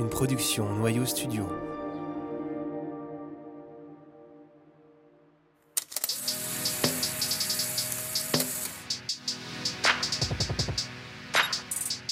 une 0.00 0.08
production 0.08 0.66
Noyau 0.76 1.04
Studio. 1.04 1.46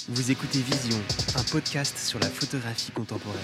Vous 0.08 0.30
écoutez 0.30 0.58
Vision, 0.58 0.98
un 1.36 1.42
podcast 1.50 1.96
sur 1.96 2.18
la 2.20 2.26
photographie 2.26 2.92
contemporaine. 2.92 3.38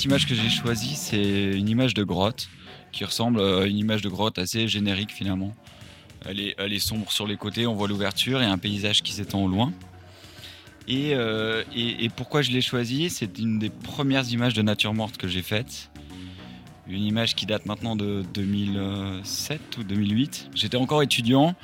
Cette 0.00 0.06
image 0.06 0.26
que 0.26 0.34
j'ai 0.34 0.48
choisie, 0.48 0.96
c'est 0.96 1.58
une 1.58 1.68
image 1.68 1.92
de 1.92 2.04
grotte 2.04 2.48
qui 2.90 3.04
ressemble 3.04 3.38
à 3.38 3.66
une 3.66 3.76
image 3.76 4.00
de 4.00 4.08
grotte 4.08 4.38
assez 4.38 4.66
générique 4.66 5.12
finalement. 5.12 5.54
Elle 6.24 6.40
est, 6.40 6.78
sombre 6.78 7.12
sur 7.12 7.26
les 7.26 7.36
côtés, 7.36 7.66
on 7.66 7.74
voit 7.74 7.86
l'ouverture 7.86 8.40
et 8.40 8.46
un 8.46 8.56
paysage 8.56 9.02
qui 9.02 9.12
s'étend 9.12 9.42
au 9.44 9.48
loin. 9.48 9.74
Et, 10.88 11.10
euh, 11.12 11.64
et- 11.76 12.08
pourquoi 12.08 12.40
je 12.40 12.50
l'ai 12.50 12.62
choisie? 12.62 13.10
C'est 13.10 13.38
une 13.38 13.58
des 13.58 13.68
premières 13.68 14.26
images 14.32 14.54
de 14.54 14.62
nature 14.62 14.94
morte 14.94 15.18
que 15.18 15.28
j'ai 15.28 15.42
faites. 15.42 15.90
Une 16.88 17.02
image 17.02 17.34
qui 17.34 17.44
date 17.44 17.66
maintenant 17.66 17.94
de 17.94 18.24
2007 18.32 19.60
ou 19.76 19.84
2008. 19.84 20.48
J'étais 20.54 20.78
encore 20.78 21.02
étudiant 21.02 21.54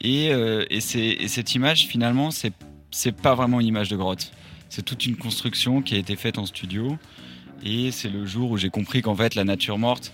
et, 0.00 0.32
euh, 0.32 0.64
et 0.68 0.80
cette 0.80 1.54
image 1.54 1.86
finalement, 1.86 2.30
c'est 2.32 3.12
pas 3.12 3.36
vraiment 3.36 3.60
une 3.60 3.68
image 3.68 3.88
de 3.88 3.96
grotte. 3.96 4.32
C'est 4.68 4.84
toute 4.84 5.06
une 5.06 5.14
construction 5.14 5.80
qui 5.80 5.94
a 5.94 5.98
été 5.98 6.16
faite 6.16 6.38
en 6.38 6.46
studio. 6.46 6.98
Et 7.62 7.90
c'est 7.90 8.10
le 8.10 8.26
jour 8.26 8.50
où 8.50 8.56
j'ai 8.56 8.70
compris 8.70 9.02
qu'en 9.02 9.14
fait, 9.14 9.34
la 9.34 9.44
nature 9.44 9.78
morte, 9.78 10.12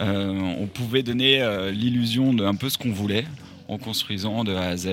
euh, 0.00 0.32
on 0.58 0.66
pouvait 0.66 1.02
donner 1.02 1.42
euh, 1.42 1.70
l'illusion 1.70 2.32
d'un 2.32 2.54
peu 2.54 2.70
ce 2.70 2.78
qu'on 2.78 2.92
voulait 2.92 3.26
en 3.68 3.78
construisant 3.78 4.44
de 4.44 4.54
A 4.54 4.68
à 4.68 4.76
Z 4.76 4.86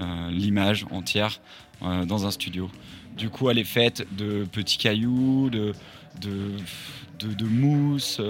euh, 0.00 0.30
l'image 0.30 0.86
entière 0.90 1.40
dans 2.06 2.24
un 2.24 2.30
studio. 2.30 2.70
Du 3.16 3.28
coup, 3.28 3.50
elle 3.50 3.58
est 3.58 3.64
faite 3.64 4.06
de 4.16 4.46
petits 4.50 4.78
cailloux, 4.78 5.50
de, 5.50 5.74
de, 6.22 6.52
de, 7.18 7.34
de 7.34 7.44
mousse, 7.44 8.22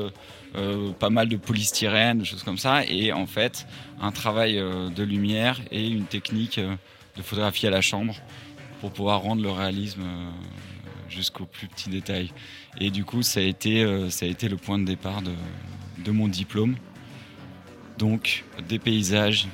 pas 0.98 1.10
mal 1.10 1.28
de 1.28 1.36
polystyrène, 1.36 2.18
des 2.18 2.24
choses 2.24 2.42
comme 2.42 2.58
ça. 2.58 2.84
Et 2.86 3.12
en 3.12 3.26
fait, 3.26 3.66
un 4.00 4.10
travail 4.10 4.54
de 4.54 5.02
lumière 5.04 5.60
et 5.70 5.86
une 5.86 6.04
technique 6.04 6.58
de 6.58 7.22
photographie 7.22 7.68
à 7.68 7.70
la 7.70 7.80
chambre 7.80 8.16
pour 8.80 8.90
pouvoir 8.90 9.20
rendre 9.20 9.42
le 9.42 9.50
réalisme 9.50 10.02
jusqu'au 11.08 11.46
plus 11.46 11.68
petit 11.68 11.90
détail. 11.90 12.30
Et 12.78 12.90
du 12.90 13.04
coup, 13.04 13.22
ça 13.22 13.40
a 13.40 13.42
été, 13.42 13.84
euh, 13.84 14.10
ça 14.10 14.26
a 14.26 14.28
été 14.28 14.48
le 14.48 14.56
point 14.56 14.78
de 14.78 14.84
départ 14.84 15.22
de, 15.22 15.32
de 16.04 16.10
mon 16.10 16.28
diplôme. 16.28 16.76
Donc, 17.98 18.44
des 18.68 18.78
paysages, 18.78 19.46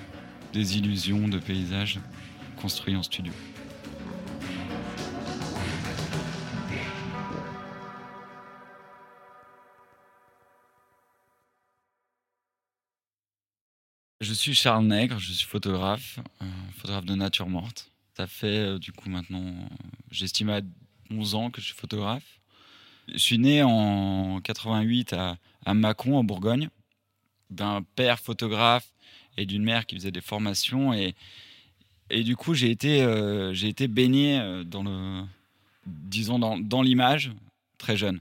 des 0.52 0.78
illusions 0.78 1.28
de 1.28 1.38
paysages 1.38 2.00
construits 2.56 2.96
en 2.96 3.02
studio. 3.02 3.32
Je 14.20 14.34
suis 14.34 14.54
Charles 14.54 14.84
Nègre, 14.84 15.18
je 15.18 15.32
suis 15.32 15.46
photographe, 15.46 16.18
euh, 16.42 16.46
photographe 16.76 17.06
de 17.06 17.14
nature 17.14 17.48
morte. 17.48 17.90
Ça 18.16 18.26
fait 18.26 18.58
euh, 18.58 18.78
du 18.78 18.92
coup 18.92 19.08
maintenant, 19.08 19.54
j'estime 20.10 20.50
à 20.50 20.60
11 21.10 21.34
ans 21.34 21.50
que 21.50 21.60
je 21.60 21.66
suis 21.66 21.74
photographe. 21.74 22.40
Je 23.08 23.18
suis 23.18 23.38
né 23.38 23.62
en 23.62 24.40
88 24.40 25.12
à, 25.12 25.36
à 25.64 25.74
Mâcon, 25.74 26.16
en 26.16 26.24
Bourgogne, 26.24 26.68
d'un 27.50 27.82
père 27.96 28.18
photographe 28.20 28.92
et 29.36 29.46
d'une 29.46 29.62
mère 29.62 29.86
qui 29.86 29.96
faisait 29.96 30.12
des 30.12 30.20
formations. 30.20 30.92
Et, 30.92 31.14
et 32.10 32.22
du 32.22 32.36
coup, 32.36 32.54
j'ai 32.54 32.70
été, 32.70 33.02
euh, 33.02 33.54
été 33.54 33.88
baigné 33.88 34.38
euh, 34.38 34.64
dans 34.64 34.82
le, 34.82 35.22
disons, 35.86 36.38
dans, 36.38 36.58
dans 36.58 36.82
l'image 36.82 37.32
très 37.78 37.96
jeune. 37.96 38.20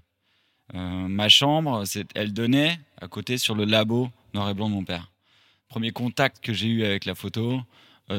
Euh, 0.76 1.08
ma 1.08 1.30
chambre, 1.30 1.84
elle 2.16 2.34
donnait 2.34 2.80
à 3.02 3.08
côté 3.08 3.38
sur 3.38 3.56
le 3.56 3.66
labo 3.66 4.10
noir 4.34 4.50
et 4.50 4.54
blanc 4.54 4.70
de 4.70 4.76
mon 4.76 4.84
père. 4.84 5.12
Premier 5.68 5.92
contact 5.92 6.40
que 6.44 6.54
j'ai 6.54 6.68
eu 6.68 6.84
avec 6.84 7.06
la 7.06 7.16
photo, 7.16 7.62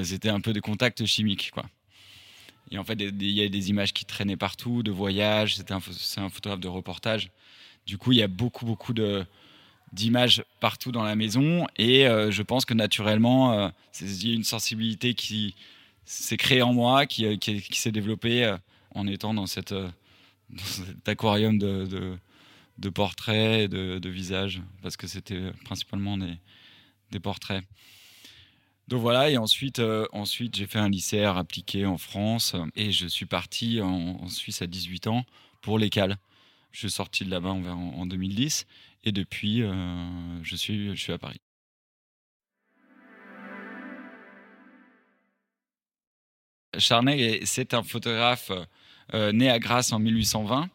c'était 0.04 0.28
un 0.28 0.40
peu 0.40 0.52
des 0.52 0.60
contacts 0.60 1.04
chimiques, 1.04 1.50
quoi. 1.52 1.64
Et 2.70 2.78
en 2.78 2.84
fait, 2.84 2.94
il 3.00 3.30
y 3.30 3.42
a 3.42 3.48
des 3.48 3.70
images 3.70 3.92
qui 3.92 4.04
traînaient 4.04 4.36
partout, 4.36 4.82
de 4.82 4.90
voyages. 4.90 5.56
C'était 5.56 5.72
un, 5.72 5.80
c'est 5.80 6.20
un 6.20 6.28
photographe 6.28 6.60
de 6.60 6.68
reportage. 6.68 7.30
Du 7.86 7.98
coup, 7.98 8.12
il 8.12 8.18
y 8.18 8.22
a 8.22 8.28
beaucoup, 8.28 8.64
beaucoup 8.64 8.92
de 8.92 9.24
d'images 9.92 10.44
partout 10.60 10.92
dans 10.92 11.02
la 11.02 11.16
maison. 11.16 11.66
Et 11.76 12.06
euh, 12.06 12.30
je 12.30 12.42
pense 12.42 12.64
que 12.64 12.74
naturellement, 12.74 13.52
euh, 13.52 13.68
c'est- 13.90 14.22
une 14.22 14.44
sensibilité 14.44 15.14
qui 15.14 15.56
s'est 16.04 16.36
créée 16.36 16.62
en 16.62 16.72
moi, 16.72 17.06
qui, 17.06 17.26
euh, 17.26 17.36
s'est 17.72 17.92
développée 17.92 18.44
euh, 18.44 18.56
en 18.94 19.06
étant 19.08 19.34
dans, 19.34 19.46
cet 19.46 19.74
aquarium 21.06 21.58
de, 21.58 22.90
portraits, 22.90 23.68
de, 23.68 23.98
de 23.98 24.08
visages, 24.08 24.62
parce 24.82 24.96
que 24.96 25.06
c'était 25.08 25.50
principalement 25.64 26.16
des 27.10 27.20
portraits. 27.20 27.64
Donc 28.90 29.02
voilà, 29.02 29.30
et 29.30 29.36
ensuite, 29.38 29.78
euh, 29.78 30.04
ensuite 30.10 30.56
j'ai 30.56 30.66
fait 30.66 30.80
un 30.80 30.88
lycée 30.88 31.22
à 31.22 31.36
appliqué 31.36 31.86
en 31.86 31.96
France 31.96 32.56
et 32.74 32.90
je 32.90 33.06
suis 33.06 33.24
parti 33.24 33.80
en, 33.80 34.26
Suisse 34.28 34.62
à 34.62 34.66
18 34.66 35.06
ans 35.06 35.24
pour 35.60 35.78
l'école. 35.78 36.16
Je 36.72 36.80
suis 36.80 36.90
sorti 36.90 37.24
de 37.24 37.30
là-bas 37.30 37.50
en 37.50 38.04
2010 38.06 38.66
et 39.04 39.12
depuis, 39.12 39.62
euh, 39.62 40.42
je, 40.42 40.56
suis, 40.56 40.88
je 40.96 41.00
suis 41.00 41.12
à 41.12 41.18
Paris. 41.18 41.40
Charnay, 46.76 47.42
c'est 47.44 47.74
un 47.74 47.84
photographe 47.84 48.50
euh, 49.14 49.30
né 49.30 49.50
à 49.50 49.60
Grasse 49.60 49.92
en 49.92 50.00
1820. 50.00 50.68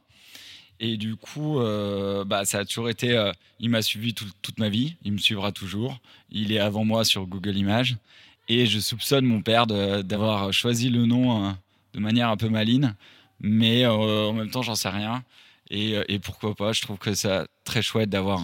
Et 0.80 0.98
du 0.98 1.16
coup, 1.16 1.60
euh, 1.60 2.26
bah, 2.26 2.46
ça 2.46 2.60
a 2.60 2.66
toujours 2.66 2.90
été. 2.90 3.18
euh, 3.18 3.32
il 3.60 3.70
m'a 3.70 3.82
suivi 3.82 4.14
tout- 4.14 4.30
toute 4.42 4.60
ma 4.60 4.70
vie. 4.70 4.96
Il 5.04 5.14
me 5.14 5.18
suivra 5.18 5.52
toujours. 5.52 6.00
Il 6.32 6.52
est 6.52 6.60
avant 6.60 6.84
moi 6.84 7.06
sur 7.06 7.26
Google 7.28 7.58
Images. 7.58 7.98
Et 8.48 8.66
je 8.66 8.80
soupçonne 8.80 9.26
mon 9.26 9.42
père 9.42 9.68
d'avoir 9.68 10.54
choisi 10.54 10.90
le 10.90 11.06
nom 11.06 11.48
euh, 11.48 11.52
de 11.94 12.00
manière 12.00 12.30
un 12.30 12.38
peu 12.38 12.50
maligne. 12.50 12.94
Mais 13.40 13.86
euh, 13.86 14.28
en 14.30 14.34
même 14.34 14.50
temps, 14.50 14.62
j'en 14.62 14.76
sais 14.76 14.90
rien. 14.90 15.24
Et, 15.72 16.20
pourquoi 16.20 16.54
pas 16.56 16.74
Je 16.74 16.82
trouve 16.82 16.98
que 16.98 17.14
c'est 17.16 17.48
très 17.64 17.82
chouette 17.82 18.10
d'avoir 18.10 18.42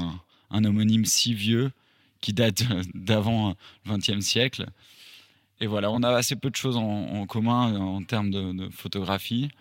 un, 0.49 0.63
homonyme 0.65 1.05
si 1.05 1.33
vieux 1.33 1.71
qui 2.19 2.33
date 2.33 2.63
d'avant 2.95 3.55
le 3.85 3.97
XXe 3.97 4.21
siècle. 4.21 4.65
Et 5.59 5.67
voilà, 5.67 5.91
on 5.91 6.01
a 6.01 6.09
assez 6.09 6.35
peu 6.35 6.49
de 6.49 6.55
choses 6.55 6.77
en, 6.77 7.25
commun 7.27 7.75
en 7.79 8.03
termes 8.03 8.31
de 8.31 8.69
photographie. 8.69 9.51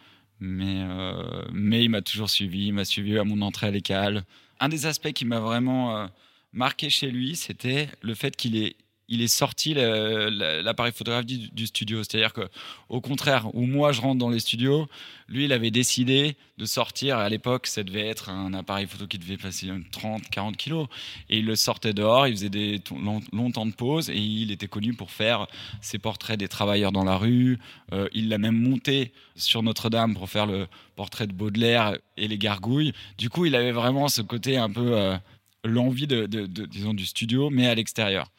Mais, 0.40 0.82
euh, 0.82 1.44
mais 1.52 1.84
il 1.84 1.90
m'a 1.90 2.02
toujours 2.02 2.30
suivi, 2.30 2.68
il 2.68 2.72
m'a 2.72 2.84
suivi 2.84 3.18
à 3.18 3.24
mon 3.24 3.42
entrée 3.42 3.66
à 3.66 3.70
l'école. 3.70 4.24
Un 4.58 4.68
des 4.68 4.86
aspects 4.86 5.12
qui 5.12 5.24
m'a 5.24 5.38
vraiment 5.38 5.96
euh, 5.96 6.06
marqué 6.52 6.88
chez 6.90 7.10
lui, 7.10 7.36
c'était 7.36 7.88
le 8.00 8.14
fait 8.14 8.34
qu'il 8.36 8.56
est, 8.56 8.76
il 9.10 9.20
est 9.22 9.28
sorti 9.28 9.74
l'appareil 9.74 10.92
photographique 10.92 11.52
du, 11.54 11.66
studio. 11.66 12.02
C'est-à-dire 12.04 12.32
que, 12.32 12.48
au 12.88 13.00
contraire, 13.00 13.48
où 13.54 13.66
moi 13.66 13.90
je 13.92 14.00
rentre 14.00 14.18
dans 14.18 14.30
les 14.30 14.38
studios, 14.40 14.88
lui 15.28 15.44
il 15.46 15.52
avait 15.52 15.72
décidé 15.72 16.36
de 16.58 16.64
sortir. 16.64 17.18
À 17.18 17.28
l'époque, 17.28 17.66
ça 17.66 17.82
devait 17.82 18.06
être 18.06 18.28
un 18.30 18.54
appareil 18.54 18.86
photo 18.86 19.06
qui 19.08 19.18
devait 19.18 19.36
passer 19.36 19.68
30, 19.90 20.28
40 20.30 20.56
kilos. 20.56 20.86
Et 21.28 21.38
il 21.38 21.44
le 21.44 21.56
sortait 21.56 21.92
dehors, 21.92 22.28
il 22.28 22.34
faisait 22.34 22.50
des 22.50 22.78
to- 22.78 22.96
long, 22.98 23.20
longs 23.32 23.50
temps 23.50 23.66
de 23.66 23.72
pause 23.74 24.10
et 24.10 24.16
il 24.16 24.52
était 24.52 24.68
connu 24.68 24.94
pour 24.94 25.10
faire 25.10 25.46
ses 25.80 25.98
portraits 25.98 26.38
des 26.38 26.48
travailleurs 26.48 26.92
dans 26.92 27.04
la 27.04 27.16
rue. 27.16 27.58
Euh, 27.92 28.08
il 28.12 28.28
l'a 28.28 28.38
même 28.38 28.56
monté 28.56 29.12
sur 29.34 29.62
Notre-Dame 29.64 30.14
pour 30.14 30.30
faire 30.30 30.46
le 30.46 30.68
portrait 30.94 31.26
de 31.26 31.32
Baudelaire 31.32 31.96
et 32.16 32.28
les 32.28 32.38
gargouilles. 32.38 32.92
Du 33.18 33.28
coup, 33.28 33.44
il 33.46 33.56
avait 33.56 33.72
vraiment 33.72 34.08
ce 34.08 34.22
côté 34.22 34.56
un 34.56 34.70
peu 34.70 34.96
euh, 34.96 35.16
l'envie 35.64 36.06
de- 36.06 36.26
disons 36.66 36.94
du 36.94 37.06
studio, 37.06 37.50
mais 37.50 37.66
à 37.66 37.74
l'extérieur. 37.74 38.30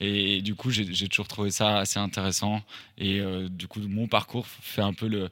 Et 0.00 0.42
du 0.42 0.54
coup, 0.54 0.70
j'ai 0.70 1.08
toujours 1.08 1.28
trouvé 1.28 1.50
ça 1.50 1.78
assez 1.78 1.98
intéressant. 1.98 2.62
Et 2.98 3.20
euh, 3.20 3.48
du 3.48 3.68
coup, 3.68 3.80
mon 3.80 4.08
parcours 4.08 4.46
fait 4.46 4.82
un 4.82 4.92
peu 4.92 5.30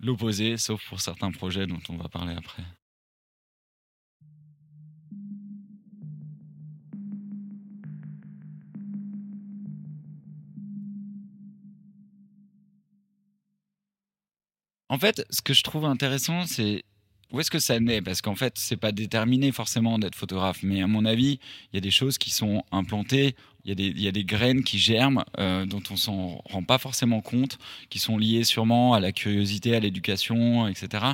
l'opposé, 0.00 0.56
sauf 0.56 0.86
pour 0.88 1.00
certains 1.00 1.32
projets 1.32 1.66
dont 1.66 1.80
on 1.88 1.96
va 1.96 2.08
parler 2.08 2.34
après. 2.34 2.62
En 14.88 14.98
fait, 14.98 15.26
ce 15.30 15.42
que 15.42 15.52
je 15.52 15.62
trouve 15.62 15.84
intéressant, 15.84 16.46
c'est 16.46 16.84
où 17.32 17.40
est-ce 17.40 17.50
que 17.50 17.58
ça 17.58 17.80
naît? 17.80 18.00
Parce 18.00 18.22
qu'en 18.22 18.36
fait, 18.36 18.56
c'est 18.56 18.76
pas 18.76 18.92
déterminé 18.92 19.50
forcément 19.50 19.98
d'être 19.98 20.14
photographe, 20.14 20.62
mais 20.62 20.80
à 20.80 20.86
mon 20.86 21.04
avis, 21.04 21.40
il 21.72 21.76
y 21.76 21.78
a 21.78 21.80
des 21.80 21.90
choses 21.90 22.18
qui 22.18 22.30
sont 22.30 22.62
implantées, 22.70 23.34
il 23.66 23.70
y 23.70 23.72
a 23.72 23.74
des, 23.74 24.00
y 24.00 24.06
a 24.06 24.12
des 24.12 24.22
graines 24.22 24.62
qui 24.62 24.78
germent 24.78 25.24
euh, 25.40 25.66
dont 25.66 25.82
on 25.90 25.96
s'en 25.96 26.40
rend 26.44 26.62
pas 26.62 26.78
forcément 26.78 27.20
compte, 27.20 27.58
qui 27.90 27.98
sont 27.98 28.16
liées 28.16 28.44
sûrement 28.44 28.94
à 28.94 29.00
la 29.00 29.10
curiosité, 29.10 29.74
à 29.74 29.80
l'éducation, 29.80 30.68
etc. 30.68 31.04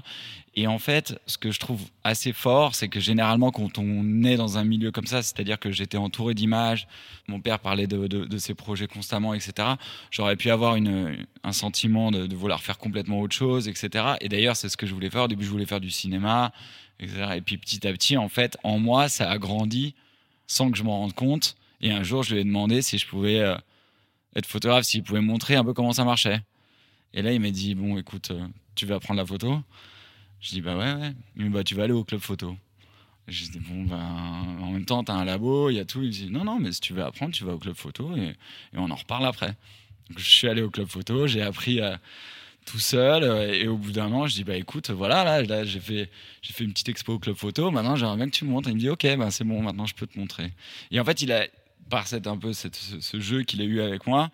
Et 0.55 0.67
en 0.67 0.79
fait, 0.79 1.19
ce 1.27 1.39
que 1.39 1.51
je 1.51 1.59
trouve 1.59 1.81
assez 2.05 2.35
fort, 2.35 2.75
c'est 2.75 2.89
que 2.89 3.01
généralement, 3.01 3.53
quand 3.53 3.79
on 3.79 4.23
est 4.25 4.37
dans 4.37 4.59
un 4.59 4.65
milieu 4.65 4.91
comme 4.91 5.07
ça, 5.07 5.23
c'est-à-dire 5.23 5.59
que 5.59 5.73
j'étais 5.73 5.97
entouré 5.97 6.35
d'images, 6.35 6.87
mon 7.27 7.41
père 7.41 7.59
parlait 7.59 7.87
de, 7.87 8.07
de, 8.07 8.27
de, 8.27 8.39
ses 8.39 8.53
projets 8.53 8.87
constamment, 8.87 9.33
etc., 9.33 9.69
j'aurais 10.11 10.37
pu 10.37 10.51
avoir 10.51 10.77
une, 10.77 11.25
un 11.45 11.53
sentiment 11.53 12.11
de, 12.11 12.27
de, 12.27 12.37
vouloir 12.37 12.61
faire 12.61 12.77
complètement 12.77 13.21
autre 13.21 13.35
chose, 13.35 13.67
etc. 13.67 14.17
Et 14.21 14.29
d'ailleurs, 14.29 14.57
c'est 14.57 14.69
ce 14.69 14.77
que 14.77 14.87
je 14.87 14.93
voulais 14.93 15.09
faire. 15.09 15.23
Au 15.23 15.29
début, 15.29 15.47
je 15.47 15.51
voulais 15.51 15.65
faire 15.65 15.81
du 15.81 15.91
cinéma, 15.91 16.53
etc. 17.01 17.29
Et 17.37 17.41
puis 17.41 17.57
petit 17.57 17.87
à 17.89 17.93
petit, 17.93 18.19
en 18.19 18.29
fait, 18.29 18.59
en 18.63 18.79
moi, 18.79 19.09
ça 19.09 19.31
a 19.31 19.39
grandi 19.39 19.95
sans 20.47 20.71
que 20.71 20.77
je 20.77 20.83
m'en 20.83 20.99
rende 20.99 21.15
compte. 21.15 21.57
Et 21.83 21.91
un 21.91 22.03
jour, 22.03 22.23
je 22.23 22.35
lui 22.35 22.41
ai 22.41 22.45
demandé 22.45 22.81
si 22.83 22.99
je 22.99 23.07
pouvais 23.07 23.41
euh, 23.41 23.57
être 24.37 24.47
photographe, 24.47 24.85
s'il 24.85 25.03
pouvait 25.03 25.21
montrer 25.21 25.57
un 25.57 25.65
peu 25.65 25.75
comment 25.75 25.93
ça 25.93 26.05
marchait. 26.05 26.41
Et 27.15 27.23
là, 27.23 27.33
il 27.33 27.41
m'a 27.41 27.51
dit, 27.51 27.75
bon, 27.75 27.99
écoute, 27.99 28.31
euh, 28.31 28.47
tu 28.75 28.87
vas 28.87 29.01
prendre 29.01 29.19
la 29.19 29.27
photo 29.27 29.63
je 30.43 30.51
dis 30.51 30.61
bah 30.61 30.77
ouais, 30.77 30.93
ouais. 30.93 31.15
Il 31.37 31.45
dit 31.45 31.49
bah 31.49 31.65
tu 31.65 31.75
vas 31.75 31.85
aller 31.85 31.93
au 31.93 32.05
club 32.05 32.21
photo. 32.21 32.57
Je 33.29 33.45
dis 33.45 33.61
bon 33.61 33.85
ben 33.85 33.97
en 34.61 34.73
même 34.73 34.85
temps 34.85 35.05
t'as 35.05 35.15
un 35.15 35.25
labo, 35.25 35.71
il 35.71 35.77
y 35.77 35.81
a 35.81 35.85
tout. 35.85 36.03
Il 36.03 36.09
me 36.09 36.13
dit 36.13 36.31
non 36.31 36.45
non 36.45 36.59
mais 36.59 36.73
si 36.73 36.81
tu 36.81 36.93
veux 36.93 37.05
apprendre 37.05 37.33
tu 37.33 37.45
vas 37.45 37.55
au 37.55 37.59
club 37.59 37.77
photo 37.77 38.15
et, 38.17 38.35
on 38.75 38.91
en 38.91 38.97
reparle 38.97 39.25
après. 39.25 39.55
Donc, 40.11 40.19
je 40.19 40.29
suis 40.29 40.49
allé 40.49 40.61
au 40.61 40.71
club 40.71 40.89
photo, 40.89 41.29
j'ai 41.29 41.43
appris 41.43 41.81
à, 41.81 42.01
tout 42.67 42.79
seul 42.79 43.25
euh, 43.25 43.53
et 43.53 43.67
au 43.67 43.77
bout 43.77 43.91
d'un 43.91 44.13
an 44.13 44.29
je 44.29 44.35
dis 44.35 44.45
bah 44.45 44.57
écoute 44.57 44.91
voilà 44.91 45.43
là, 45.43 45.65
j'ai 45.65 45.81
fait 45.81 46.09
fait 46.43 46.63
une 46.63 46.73
petite 46.73 46.91
expo 46.91 47.15
au 47.15 47.19
club 47.19 47.35
photo 47.35 47.73
maintenant 47.73 47.97
j'aimerais 47.97 48.17
bien 48.17 48.27
que 48.27 48.37
tu 48.37 48.45
me 48.45 48.51
montres 48.51 48.69
il 48.69 48.77
me 48.77 48.79
dit 48.79 48.89
ok 48.89 49.03
ben 49.03 49.33
c'est 49.33 49.43
bon 49.43 49.61
maintenant 49.63 49.85
je 49.85 49.97
peux 49.97 50.07
te 50.07 50.17
montrer 50.17 50.53
et 50.93 51.01
en 51.01 51.05
fait 51.05 51.23
il 51.23 51.33
a 51.33 51.49
par 51.93 52.09
cette 52.09 52.27
un 52.27 52.39
peu 52.39 52.55
ce, 52.55 53.21
jeu 53.21 53.43
qu'il 53.43 53.61
a 53.61 53.65
eu 53.65 53.83
avec 53.83 54.07
moi 54.07 54.31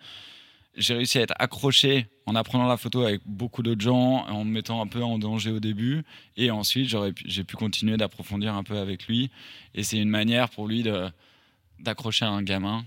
j'ai 0.77 0.93
réussi 0.93 1.17
à 1.17 1.23
être 1.23 1.33
accroché 1.39 2.07
en 2.25 2.35
apprenant 2.35 2.67
la 2.67 2.77
photo 2.77 3.03
avec 3.03 3.21
beaucoup 3.25 3.63
d'autres 3.63 3.81
gens, 3.81 4.25
en 4.27 4.45
me 4.45 4.51
mettant 4.51 4.81
un 4.81 4.87
peu 4.87 5.03
en 5.03 5.19
danger 5.19 5.51
au 5.51 5.59
début. 5.59 6.03
Et 6.37 6.51
ensuite, 6.51 6.95
j'ai 7.25 7.43
pu 7.43 7.57
continuer 7.57 7.97
d'approfondir 7.97 8.53
un 8.53 8.63
peu 8.63 8.77
avec 8.77 9.07
lui. 9.07 9.29
Et 9.73 9.83
c'est 9.83 9.97
une 9.97 10.09
manière 10.09 10.49
pour 10.49 10.67
lui 10.67 10.85
d'accrocher 11.79 12.23
un 12.23 12.41
gamin 12.43 12.85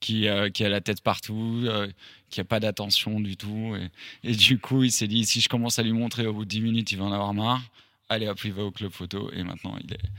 qui, 0.00 0.26
euh, 0.26 0.48
qui, 0.48 0.64
a 0.64 0.68
la 0.68 0.80
tête 0.80 1.00
partout, 1.00 1.60
euh, 1.64 1.86
qui 2.28 2.40
n'a 2.40 2.44
pas 2.44 2.58
d'attention 2.58 3.20
du 3.20 3.36
tout. 3.36 3.76
Et, 4.24 4.34
du 4.34 4.58
coup, 4.58 4.82
il 4.82 4.90
s'est 4.90 5.06
dit, 5.06 5.24
si 5.24 5.40
je 5.40 5.48
commence 5.48 5.78
à 5.78 5.84
lui 5.84 5.92
montrer 5.92 6.26
au 6.26 6.32
bout 6.32 6.44
de 6.44 6.50
10 6.50 6.60
minutes, 6.62 6.90
il 6.90 6.98
va 6.98 7.04
en 7.04 7.12
avoir 7.12 7.34
marre. 7.34 7.62
Allez, 8.08 8.26
hop, 8.26 8.40
il 8.42 8.58
au 8.58 8.72
club 8.72 8.90
photo. 8.90 9.30
Et 9.32 9.44
maintenant, 9.44 9.76
il, 9.84 9.92
est, 9.92 10.10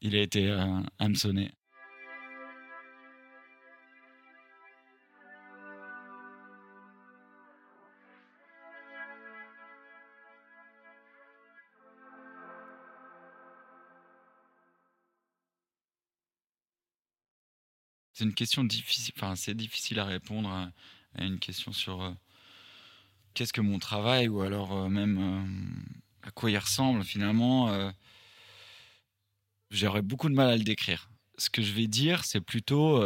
il 0.00 0.16
a 0.16 0.22
été 0.22 0.48
euh, 0.48 0.80
hameçonné. 0.98 1.50
C'est 18.14 18.22
une 18.22 18.34
question 18.34 18.62
difficile, 18.62 19.12
enfin 19.16 19.34
c'est 19.34 19.54
difficile 19.54 19.98
à 19.98 20.04
répondre 20.04 20.48
à, 20.48 20.70
une 21.18 21.40
question 21.40 21.72
sur 21.72 22.00
euh, 22.00 22.10
qu'est-ce 23.34 23.52
que 23.52 23.60
mon 23.60 23.80
travail 23.80 24.28
ou 24.28 24.42
alors 24.42 24.72
euh, 24.72 24.88
même 24.88 25.18
euh, 25.18 26.28
à 26.28 26.30
quoi 26.30 26.50
il 26.52 26.58
ressemble 26.58 27.02
finalement. 27.04 27.92
J'aurais 29.70 30.02
beaucoup 30.02 30.28
de 30.28 30.34
mal 30.34 30.48
à 30.48 30.56
le 30.56 30.62
décrire. 30.62 31.10
Ce 31.38 31.50
que 31.50 31.60
je 31.60 31.72
vais 31.72 31.88
dire, 31.88 32.24
c'est 32.24 32.40
plutôt, 32.40 33.04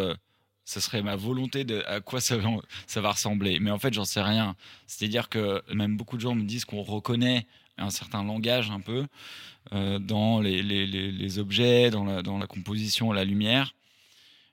ce 0.64 0.80
serait 0.80 1.02
ma 1.02 1.16
volonté 1.16 1.64
de 1.64 1.82
à 1.86 2.00
quoi 2.00 2.20
ça 2.20 2.36
va, 2.36 3.10
ressembler. 3.10 3.58
Mais 3.58 3.70
en 3.70 3.78
fait, 3.78 3.94
j'en 3.94 4.04
sais 4.04 4.20
rien. 4.20 4.54
C'est-à-dire 4.86 5.28
que 5.28 5.62
même 5.72 5.96
beaucoup 5.96 6.16
de 6.16 6.20
gens 6.20 6.34
me 6.34 6.44
disent 6.44 6.64
qu'on 6.64 6.82
reconnaît 6.82 7.46
un 7.78 7.90
certain 7.90 8.22
langage 8.22 8.70
un 8.70 8.80
peu 8.80 9.06
dans 9.72 10.40
les, 10.40 11.38
objets, 11.38 11.90
dans 11.90 12.38
la 12.38 12.46
composition, 12.46 13.12
la 13.12 13.24
lumière 13.24 13.74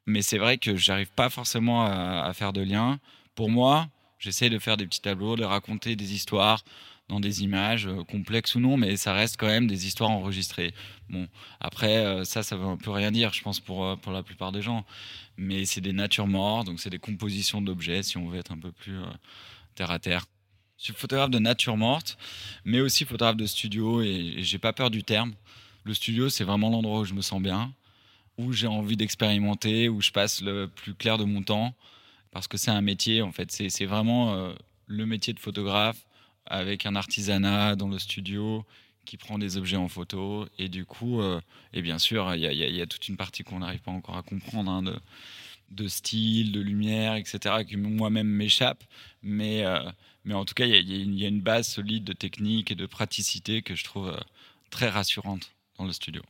mais 0.05 0.21
c'est 0.21 0.37
vrai 0.37 0.57
que 0.57 0.75
j'arrive 0.75 1.11
pas 1.11 1.29
forcément 1.29 1.85
à, 1.85 2.31
faire 2.33 2.53
de 2.53 2.61
lien. 2.61 2.99
Pour 3.33 3.49
moi, 3.49 3.87
j'essaie 4.19 4.49
de 4.49 4.59
faire 4.59 4.77
des 4.77 4.85
petits 4.85 5.01
tableaux, 5.01 5.35
de 5.35 5.43
raconter 5.43 5.95
des 5.95 6.13
histoires 6.13 6.63
dans 7.07 7.19
des 7.19 7.43
images 7.43 7.85
euh, 7.85 8.03
complexes 8.03 8.55
ou 8.55 8.59
non, 8.59 8.77
mais 8.77 8.97
ça 8.97 9.13
reste 9.13 9.37
quand 9.37 9.47
même 9.47 9.67
des 9.67 9.85
histoires 9.85 10.09
enregistrées. 10.09 10.73
Bon, 11.09 11.27
après, 11.59 11.97
euh, 11.97 12.23
ça, 12.23 12.41
ça 12.41 12.57
veut 12.57 12.65
un 12.65 12.77
peu 12.77 12.89
rien 12.89 13.11
dire, 13.11 13.31
je 13.31 13.43
pense, 13.43 13.59
pour, 13.59 13.85
euh, 13.85 13.95
pour 13.95 14.11
la 14.11 14.23
plupart 14.23 14.51
des 14.51 14.63
gens. 14.63 14.85
Mais 15.37 15.65
c'est 15.65 15.81
des 15.81 15.93
natures 15.93 16.25
mortes, 16.25 16.65
donc 16.65 16.79
c'est 16.79 16.89
des 16.89 16.97
compositions 16.97 17.61
d'objets, 17.61 18.01
si 18.01 18.17
on 18.17 18.27
veut 18.27 18.39
être 18.39 18.51
un 18.51 18.57
peu 18.57 18.71
plus 18.71 18.97
terre 19.75 19.91
à 19.91 19.99
terre. 19.99 20.25
Je 20.79 20.85
suis 20.85 20.93
photographe 20.93 21.29
de 21.29 21.39
nature 21.39 21.77
morte, 21.77 22.17
mais 22.63 22.79
aussi 22.79 23.05
photographe 23.05 23.37
de 23.37 23.45
studio, 23.45 24.01
et, 24.01 24.35
et 24.37 24.43
j'ai 24.43 24.57
pas 24.57 24.73
peur 24.73 24.89
du 24.89 25.03
terme. 25.03 25.33
Le 25.83 25.93
studio, 25.93 26.29
c'est 26.29 26.43
vraiment 26.43 26.71
l'endroit 26.71 27.01
où 27.01 27.05
je 27.05 27.13
me 27.13 27.21
sens 27.21 27.41
bien 27.41 27.71
où 28.37 28.51
j'ai 28.51 28.67
envie 28.67 28.97
d'expérimenter, 28.97 29.89
où 29.89 30.01
je 30.01 30.11
passe 30.11 30.41
le 30.41 30.67
plus 30.67 30.93
clair 30.93 31.17
de 31.17 31.23
mon 31.23 31.43
temps, 31.43 31.73
parce 32.31 32.47
que 32.47 32.57
c'est 32.57 32.71
un 32.71 32.81
métier, 32.81 33.21
en 33.21 33.31
fait. 33.31 33.51
C'est 33.51 33.85
vraiment 33.85 34.33
euh, 34.33 34.53
le 34.87 35.05
métier 35.05 35.33
de 35.33 35.39
photographe 35.39 36.05
avec 36.45 36.85
un 36.85 36.95
artisanat 36.95 37.75
dans 37.75 37.87
le 37.87 37.97
studio 37.99 38.65
qui 39.05 39.17
prend 39.17 39.37
des 39.37 39.57
objets 39.57 39.77
en 39.77 39.87
photo. 39.87 40.47
Et 40.57 40.67
du 40.67 40.85
coup, 40.85 41.21
euh, 41.21 41.39
et 41.73 41.81
bien 41.81 41.99
sûr, 41.99 42.35
il 42.35 42.41
y, 42.41 42.81
a 42.81 42.85
toute 42.87 43.07
une 43.07 43.17
partie 43.17 43.43
qu'on 43.43 43.59
n'arrive 43.59 43.81
pas 43.81 43.91
encore 43.91 44.17
à 44.17 44.23
comprendre, 44.23 44.69
hein, 44.69 44.83
de, 45.69 45.87
style, 45.87 46.51
de 46.51 46.59
lumière, 46.59 47.15
etc., 47.15 47.63
qui 47.67 47.77
moi-même 47.77 48.27
m'échappe. 48.27 48.83
Mais, 49.23 49.63
euh, 49.65 49.79
mais 50.25 50.33
en 50.33 50.45
tout 50.45 50.55
cas, 50.55 50.65
il 50.65 50.89
y, 50.89 51.21
y, 51.21 51.25
a 51.25 51.27
une 51.27 51.41
base 51.41 51.67
solide 51.67 52.03
de 52.03 52.13
technique 52.13 52.71
et 52.71 52.75
de 52.75 52.85
praticité 52.85 53.61
que 53.61 53.75
je 53.75 53.83
trouve 53.83 54.15
très 54.71 54.89
rassurante 54.89 55.51
dans 55.77 55.85
le 55.85 55.93
studio. 55.93 56.21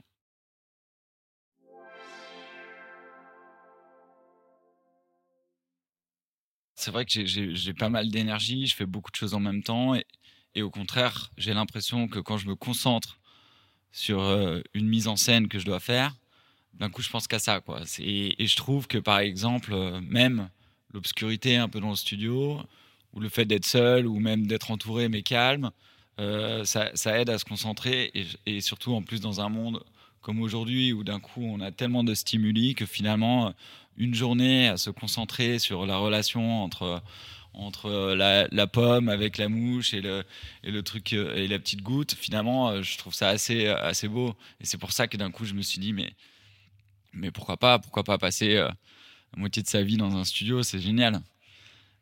C'est 6.86 6.92
vrai 6.92 7.06
que 7.06 7.26
j'ai 7.26 7.74
pas 7.74 7.90
mal 7.90 8.12
d'énergie, 8.12 8.68
je 8.68 8.76
fais 8.76 8.86
beaucoup 8.86 9.10
de 9.10 9.16
choses 9.16 9.34
en 9.34 9.40
même 9.40 9.64
temps, 9.64 9.96
et, 10.54 10.62
au 10.62 10.70
contraire, 10.70 11.32
j'ai 11.36 11.56
l'impression 11.56 12.08
que 12.08 12.20
quand 12.20 12.38
je 12.38 12.48
me 12.48 12.54
concentre 12.54 13.20
sur 13.92 14.22
euh, 14.22 14.62
une 14.76 14.88
mise 14.88 15.08
en 15.08 15.16
scène 15.16 15.48
que 15.48 15.58
je 15.58 15.66
dois 15.66 15.80
faire, 15.80 16.16
d'un 16.76 16.92
coup, 16.92 17.02
je 17.02 17.10
pense 17.10 17.28
qu'à 17.28 17.40
ça, 17.40 17.60
quoi. 17.60 17.82
Et, 17.98 18.46
je 18.46 18.56
trouve 18.56 18.88
que, 18.88 19.00
par 19.00 19.18
exemple, 19.18 19.74
euh, 19.74 20.00
même 20.00 20.50
l'obscurité 20.94 21.58
un 21.58 21.68
peu 21.70 21.80
dans 21.80 21.90
le 21.90 21.96
studio, 21.96 22.62
ou 23.14 23.20
le 23.20 23.30
fait 23.30 23.46
d'être 23.46 23.66
seul, 23.66 24.06
ou 24.06 24.20
même 24.20 24.46
d'être 24.46 24.70
entouré 24.70 25.10
mais 25.10 25.24
calme, 25.24 25.72
euh, 26.20 26.66
ça, 26.66 27.20
aide 27.20 27.32
à 27.32 27.40
se 27.40 27.46
concentrer, 27.46 28.12
et, 28.46 28.62
surtout 28.62 28.94
en 28.94 29.02
plus 29.02 29.22
dans 29.22 29.42
un 29.42 29.50
monde 29.50 29.84
comme 30.22 30.40
aujourd'hui 30.42 30.94
où 30.94 31.04
d'un 31.04 31.20
coup 31.20 31.44
on 31.44 31.60
a 31.62 31.72
tellement 31.72 32.04
de 32.04 32.14
stimuli 32.14 32.74
que 32.74 32.86
finalement 32.86 33.54
une 33.98 34.14
journée 34.14 34.68
à 34.68 34.78
se 34.78 34.90
concentrer 34.90 35.60
sur 35.60 35.86
la 35.86 35.98
relation 35.98 36.64
entre 36.64 37.02
entre 37.58 38.14
la, 38.14 38.68
pomme 38.68 39.10
avec 39.10 39.38
la 39.38 39.50
mouche 39.50 39.94
et 39.94 40.02
le, 40.02 40.24
et 40.64 40.72
le 40.72 40.84
truc 40.84 41.14
et 41.14 41.48
la 41.48 41.60
petite 41.60 41.82
goutte, 41.82 42.14
finalement, 42.14 42.82
je 42.82 42.98
trouve 42.98 43.14
ça 43.14 43.30
assez, 43.30 43.68
assez 43.68 44.08
beau. 44.08 44.36
Et 44.60 44.66
c'est 44.66 44.78
pour 44.78 44.92
ça 44.92 45.08
que 45.08 45.18
d'un 45.18 45.32
coup, 45.32 45.46
je 45.46 45.54
me 45.54 45.62
suis 45.62 45.80
dit, 45.80 45.94
mais, 45.94 46.14
mais 47.14 47.32
pourquoi 47.32 47.58
pas 47.58 47.80
Pourquoi 47.80 48.04
pas 48.04 48.18
passer 48.18 48.56
la 48.56 48.76
moitié 49.38 49.64
de 49.64 49.68
sa 49.68 49.84
vie 49.84 49.98
dans 49.98 50.16
un 50.16 50.26
studio 50.26 50.64
C'est 50.64 50.80
génial. 50.80 51.22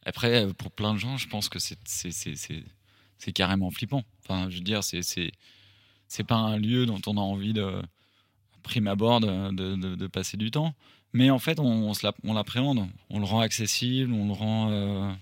Après, 0.05 0.51
pour 0.53 0.71
plein 0.71 0.93
de 0.93 0.99
gens, 0.99 1.17
je 1.17 1.27
pense 1.27 1.49
que 1.49 1.59
c'est 1.59 3.33
carrément 3.33 3.69
flippant. 3.71 4.03
Enfin, 4.23 4.49
je 4.49 4.57
veux 4.57 4.63
dire, 4.63 4.83
c'est 4.83 6.23
pas 6.27 6.35
un 6.35 6.57
lieu 6.57 6.85
dont 6.85 7.01
on 7.07 7.17
a 7.17 7.21
envie 7.21 7.53
de 7.53 7.81
prime 8.63 8.87
abord 8.87 9.19
de, 9.19 9.95
de 9.95 10.07
passer 10.07 10.37
du 10.37 10.51
temps. 10.51 10.73
Mais 11.13 11.29
en 11.29 11.39
fait, 11.39 11.59
on, 11.59 11.93
l'appréhende, 12.23 12.87
on 13.09 13.19
le 13.19 13.25
rend 13.25 13.39
accessible, 13.39 14.11
on 14.13 14.27
le 14.27 14.33
rend, 14.33 14.71
euh, 14.71 15.13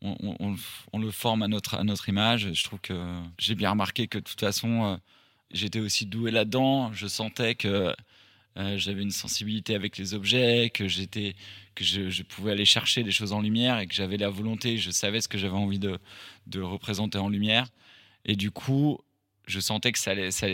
on, 0.00 0.98
le 0.98 1.10
forme 1.10 1.42
à 1.42 1.48
notre, 1.48 2.08
image. 2.08 2.52
Je 2.54 2.64
trouve 2.64 2.80
que 2.80 2.94
j'ai 3.38 3.54
bien 3.54 3.70
remarqué 3.70 4.08
que 4.08 4.18
de 4.18 4.24
toute 4.24 4.40
façon, 4.40 4.84
euh, 4.84 4.96
j'étais 5.50 5.80
aussi 5.80 6.06
doué 6.06 6.30
là-dedans. 6.30 6.92
Je 6.94 7.06
sentais 7.06 7.54
que 7.54 7.94
euh, 8.56 8.78
j'avais 8.78 9.02
une 9.02 9.10
sensibilité 9.10 9.74
avec 9.74 9.98
les 9.98 10.14
objets, 10.14 10.70
que 10.72 10.88
j'étais, 10.88 11.36
que 11.74 11.84
je, 11.84 12.08
je, 12.08 12.22
pouvais 12.22 12.52
aller 12.52 12.64
chercher 12.64 13.02
des 13.02 13.12
choses 13.12 13.32
en 13.32 13.42
lumière 13.42 13.78
et 13.80 13.86
que 13.86 13.94
j'avais 13.94 14.16
la 14.16 14.30
volonté. 14.30 14.78
Je 14.78 14.90
savais 14.90 15.20
ce 15.20 15.28
que 15.28 15.36
j'avais 15.36 15.56
envie 15.56 15.78
de, 15.78 15.98
de 16.46 16.62
représenter 16.62 17.18
en 17.18 17.28
lumière. 17.28 17.68
Et 18.24 18.34
du 18.34 18.50
coup, 18.50 18.98
je 19.48 19.60
sentais 19.60 19.92
que 19.92 19.98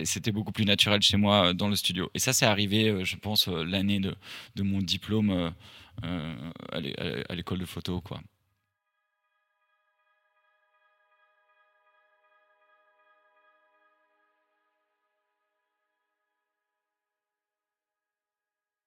c'était 0.05 0.33
beaucoup 0.33 0.53
plus 0.53 0.65
naturel 0.65 1.03
chez 1.03 1.17
moi 1.17 1.49
euh, 1.49 1.53
dans 1.53 1.69
le 1.69 1.77
studio. 1.77 2.11
Et 2.15 2.19
ça, 2.19 2.33
c'est 2.33 2.47
arrivé, 2.47 2.89
euh, 2.89 3.05
je 3.05 3.17
pense, 3.17 3.49
euh, 3.49 3.65
l'année 3.65 4.01
de, 4.01 4.15
mon 4.63 4.79
diplôme 4.81 5.53
à 6.03 6.81
l'école 7.35 7.59
de 7.59 7.67
photo. 7.67 8.03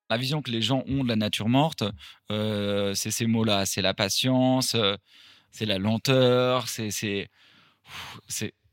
La 0.10 0.18
vision 0.18 0.42
que 0.42 0.52
les 0.52 0.62
gens 0.62 0.84
ont 0.88 1.04
de 1.04 1.10
la 1.10 1.18
nature 1.18 1.50
morte, 1.50 1.84
c'est 2.30 3.12
ces 3.12 3.26
mots-là, 3.28 3.66
c'est 3.66 3.82
la 3.82 3.94
patience, 3.94 4.76
c'est 5.52 5.66
la 5.66 5.78
lenteur, 5.78 6.68
c'est 6.70 6.90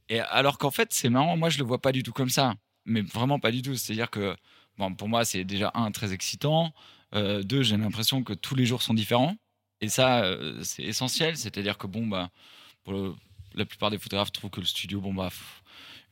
et 0.08 0.20
alors 0.20 0.58
qu'en 0.58 0.70
fait, 0.70 0.92
c'est 0.92 1.08
marrant, 1.08 1.36
moi 1.36 1.50
je 1.50 1.58
le 1.58 1.64
vois 1.64 1.80
pas 1.80 1.92
du 1.92 2.02
tout 2.02 2.12
comme 2.12 2.28
ça, 2.28 2.54
mais 2.84 3.00
vraiment 3.02 3.38
pas 3.38 3.50
du 3.50 3.62
tout. 3.62 3.74
C'est-à-dire 3.76 4.10
que, 4.10 4.36
bon, 4.78 4.94
pour 4.94 5.08
moi, 5.08 5.24
c'est 5.24 5.44
déjà 5.44 5.70
un 5.74 5.90
très 5.92 6.12
excitant. 6.12 6.72
Euh, 7.14 7.42
deux, 7.42 7.62
j'ai 7.62 7.76
l'impression 7.76 8.22
que 8.22 8.32
tous 8.34 8.54
les 8.54 8.66
jours 8.66 8.82
sont 8.82 8.94
différents, 8.94 9.36
et 9.80 9.88
ça, 9.88 10.24
euh, 10.24 10.62
c'est 10.62 10.82
essentiel. 10.82 11.36
C'est-à-dire 11.36 11.78
que 11.78 11.86
bon, 11.86 12.06
bah, 12.06 12.30
la 13.54 13.64
plupart 13.64 13.90
des 13.90 13.98
photographes 13.98 14.32
trouvent 14.32 14.50
que 14.50 14.60
le 14.60 14.66
studio, 14.66 15.00
bon 15.00 15.14
bah. 15.14 15.30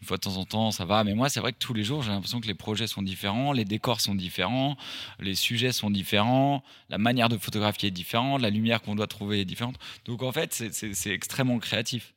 une 0.00 0.06
fois 0.06 0.16
de 0.16 0.22
temps 0.22 0.36
en 0.36 0.44
temps, 0.44 0.70
ça 0.70 0.84
va. 0.84 1.04
Mais 1.04 1.14
moi, 1.14 1.28
c'est 1.28 1.40
vrai 1.40 1.52
que 1.52 1.58
tous 1.58 1.74
les 1.74 1.84
jours, 1.84 2.02
j'ai 2.02 2.10
l'impression 2.12 2.40
que 2.40 2.46
les 2.46 2.54
projets 2.54 2.86
sont 2.86 3.02
différents, 3.02 3.52
les 3.52 3.64
décors 3.64 4.00
sont 4.00 4.14
différents, 4.14 4.76
les 5.20 5.34
sujets 5.34 5.72
sont 5.72 5.90
différents, 5.90 6.62
la 6.88 6.98
manière 6.98 7.28
de 7.28 7.36
photographier 7.36 7.88
est 7.88 7.92
différente, 7.92 8.40
la 8.40 8.50
lumière 8.50 8.80
qu'on 8.82 8.94
doit 8.94 9.06
trouver 9.06 9.40
est 9.40 9.44
différente. 9.44 9.76
Donc 10.06 10.22
en 10.22 10.32
fait, 10.32 10.52
c'est 10.52 11.10
extrêmement 11.10 11.58
créatif 11.58 12.14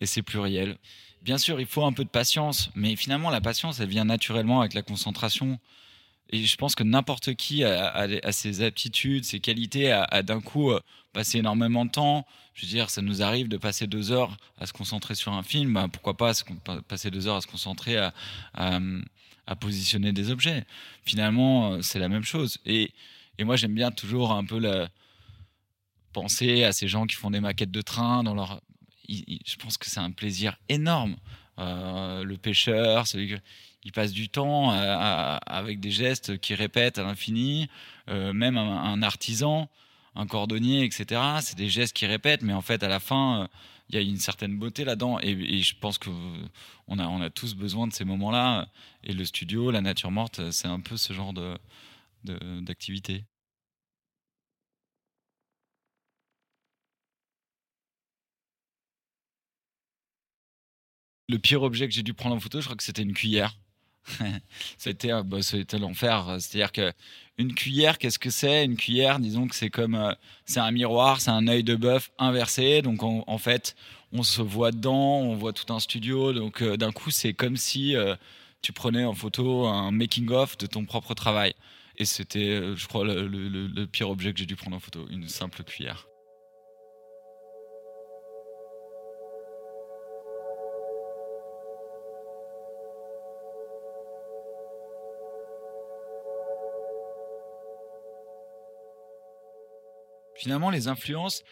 et 0.00 0.06
c'est 0.06 0.22
pluriel. 0.22 0.78
Bien 1.22 1.38
sûr, 1.38 1.60
il 1.60 1.66
faut 1.66 1.84
un 1.84 1.92
peu 1.92 2.04
de 2.04 2.10
patience, 2.10 2.70
mais 2.74 2.96
finalement, 2.96 3.30
la 3.30 3.40
patience, 3.40 3.80
elle 3.80 3.88
vient 3.88 4.04
naturellement 4.04 4.60
avec 4.60 4.74
la 4.74 4.82
concentration. 4.82 5.58
Et 6.30 6.44
je 6.44 6.56
pense 6.56 6.74
que 6.74 6.82
n'importe 6.82 7.34
qui 7.34 7.64
a, 7.64 8.32
ses 8.32 8.62
aptitudes, 8.62 9.24
ses 9.24 9.40
qualités, 9.40 9.92
a, 9.92 10.22
d'un 10.22 10.40
coup 10.40 10.70
euh, 10.70 10.80
passé 11.12 11.38
énormément 11.38 11.84
de 11.84 11.90
temps. 11.90 12.26
Je 12.54 12.66
veux 12.66 12.70
dire, 12.70 12.90
ça 12.90 13.02
nous 13.02 13.22
arrive 13.22 13.48
de 13.48 13.56
passer 13.56 13.86
deux 13.86 14.12
heures 14.12 14.36
à 14.58 14.66
se 14.66 14.72
concentrer 14.72 15.14
sur 15.14 15.32
un 15.32 15.42
film. 15.42 15.74
Ben, 15.74 15.88
pourquoi 15.88 16.16
pas 16.16 16.32
passer 16.88 17.10
deux 17.10 17.26
heures 17.26 17.36
à 17.36 17.40
se 17.40 17.46
concentrer 17.46 17.96
à 17.96 19.56
positionner 19.56 20.12
des 20.12 20.30
objets? 20.30 20.64
Finalement, 21.04 21.72
euh, 21.72 21.82
c'est 21.82 21.98
la 21.98 22.08
même 22.08 22.24
chose. 22.24 22.58
Et, 22.66 22.92
et 23.38 23.44
moi, 23.44 23.56
j'aime 23.56 23.74
bien 23.74 23.90
toujours 23.90 24.32
un 24.32 24.44
peu 24.44 24.58
la, 24.58 24.88
penser 26.14 26.64
à 26.64 26.72
ces 26.72 26.88
gens 26.88 27.04
qui 27.04 27.16
font 27.16 27.30
des 27.30 27.40
maquettes 27.40 27.70
de 27.70 27.82
train 27.82 28.22
dans 28.22 28.34
leur. 28.34 28.62
Je 29.08 29.56
pense 29.56 29.76
que 29.76 29.88
c'est 29.88 30.00
un 30.00 30.10
plaisir 30.10 30.56
énorme. 30.68 31.16
Euh, 31.58 32.24
le 32.24 32.36
pêcheur, 32.36 33.06
celui 33.06 33.36
il 33.84 33.92
passe 33.92 34.12
du 34.12 34.28
temps 34.30 34.70
à- 34.70 35.36
avec 35.46 35.78
des 35.78 35.90
gestes 35.90 36.38
qui 36.38 36.54
répètent 36.54 36.98
à 36.98 37.02
l'infini, 37.04 37.68
euh, 38.08 38.32
même 38.32 38.56
un, 38.56 39.02
artisan, 39.02 39.68
un 40.14 40.26
cordonnier, 40.26 40.84
etc. 40.84 41.20
C'est 41.42 41.56
des 41.58 41.68
gestes 41.68 41.94
qui 41.94 42.06
répètent, 42.06 42.42
mais 42.42 42.54
en 42.54 42.62
fait, 42.62 42.82
à 42.82 42.88
la 42.88 42.98
fin, 42.98 43.42
euh, 43.42 43.46
il 43.90 43.94
y 43.96 43.98
a 43.98 44.00
une 44.00 44.16
certaine 44.16 44.58
beauté 44.58 44.84
là-dedans. 44.84 45.20
Et, 45.20 45.60
je 45.60 45.74
pense 45.78 45.98
que 45.98 46.08
on 46.88 46.98
a, 46.98 47.06
on 47.06 47.20
a 47.20 47.28
tous 47.30 47.54
besoin 47.54 47.86
de 47.86 47.92
ces 47.92 48.04
moments-là. 48.06 48.68
Et 49.04 49.12
le 49.12 49.24
studio, 49.26 49.70
la 49.70 49.82
nature 49.82 50.10
morte, 50.10 50.50
c'est 50.50 50.68
un 50.68 50.80
peu 50.80 50.96
ce 50.96 51.12
genre 51.12 51.34
de- 51.34 51.58
d'activité. 52.62 53.24
Le 61.28 61.38
pire 61.38 61.62
objet 61.62 61.88
que 61.88 61.94
j'ai 61.94 62.02
dû 62.02 62.14
prendre 62.14 62.36
en 62.36 62.40
photo, 62.40 62.60
je 62.60 62.66
crois 62.66 62.76
que 62.76 62.82
c'était 62.82 63.02
une 63.02 63.14
cuillère. 63.14 63.56
c'était 64.78 65.12
euh, 65.12 65.22
bah, 65.22 65.38
l'enfer. 65.78 66.36
C'est-à-dire 66.38 66.72
que 66.72 66.92
une 67.38 67.54
cuillère, 67.54 67.98
qu'est-ce 67.98 68.18
que 68.18 68.30
c'est? 68.30 68.64
Une 68.64 68.76
cuillère, 68.76 69.18
disons 69.18 69.48
que 69.48 69.54
c'est 69.54 69.70
comme 69.70 69.94
euh, 69.94 70.12
c'est 70.44 70.60
un 70.60 70.70
miroir, 70.70 71.20
c'est 71.20 71.30
un 71.30 71.48
œil 71.48 71.64
de 71.64 71.74
bœuf 71.74 72.10
inversé. 72.18 72.82
Donc 72.82 73.02
en, 73.02 73.38
fait, 73.38 73.74
on 74.12 74.22
se 74.22 74.42
voit 74.42 74.70
dedans, 74.70 75.18
on 75.20 75.34
voit 75.34 75.52
tout 75.52 75.72
un 75.72 75.80
studio. 75.80 76.32
Donc 76.32 76.62
euh, 76.62 76.76
d'un 76.76 76.92
coup, 76.92 77.10
c'est 77.10 77.32
comme 77.32 77.56
si 77.56 77.94
tu 78.62 78.72
prenais 78.72 79.04
en 79.04 79.14
photo 79.14 79.66
un 79.66 79.90
making 79.90 80.30
of 80.30 80.56
de 80.58 80.66
ton 80.66 80.84
propre 80.84 81.14
travail. 81.14 81.54
Et 81.96 82.04
c'était, 82.04 82.74
je 82.74 82.86
crois, 82.88 83.04
le- 83.04 83.28
le 83.28 83.86
pire 83.86 84.10
objet 84.10 84.32
que 84.32 84.38
j'ai 84.38 84.46
dû 84.46 84.56
prendre 84.56 84.76
en 84.76 84.80
photo, 84.80 85.06
une 85.10 85.28
simple 85.28 85.62
cuillère. 85.64 86.06
Finalement, 100.44 100.68
les 100.68 100.88
influences, 100.88 101.42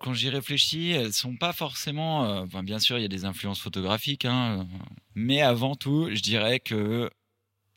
quand 0.00 0.14
j'y 0.14 0.30
réfléchis, 0.30 0.90
elles 0.90 1.12
sont 1.12 1.36
pas 1.36 1.52
forcément. 1.52 2.24
euh, 2.52 2.62
bien 2.62 2.80
sûr, 2.80 2.98
il 2.98 3.02
y 3.02 3.04
a 3.04 3.08
des 3.08 3.24
influences 3.24 3.60
photographiques, 3.60 4.24
hein, 4.24 4.66
mais 5.14 5.42
avant 5.42 5.76
tout, 5.76 6.08
je 6.12 6.20
dirais 6.20 6.58
que, 6.58 7.08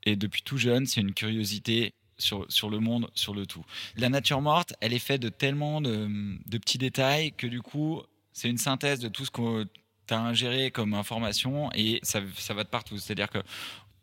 et 0.05 0.15
depuis 0.15 0.41
tout 0.41 0.57
jeune, 0.57 0.87
c'est 0.87 1.01
une 1.01 1.13
curiosité 1.13 1.93
sur, 2.17 2.51
sur 2.51 2.71
le 2.71 2.79
monde, 2.79 3.11
sur 3.13 3.35
le 3.35 3.45
tout. 3.45 3.63
La 3.95 4.09
nature 4.09 4.41
morte, 4.41 4.73
elle 4.81 4.93
est 4.93 4.97
faite 4.97 5.21
de 5.21 5.29
tellement 5.29 5.81
de, 5.81 6.09
de 6.47 6.57
petits 6.57 6.79
détails 6.79 7.33
que 7.33 7.45
du 7.45 7.61
coup, 7.61 8.01
c'est 8.31 8.49
une 8.49 8.57
synthèse 8.57 9.01
de 9.01 9.09
tout 9.09 9.25
ce 9.25 9.29
que 9.29 9.67
tu 10.07 10.15
ingéré 10.15 10.71
comme 10.71 10.95
information 10.95 11.69
et 11.75 11.99
ça, 12.01 12.21
ça 12.39 12.55
va 12.55 12.63
de 12.63 12.69
partout. 12.69 12.97
C'est-à-dire 12.97 13.29
que 13.29 13.43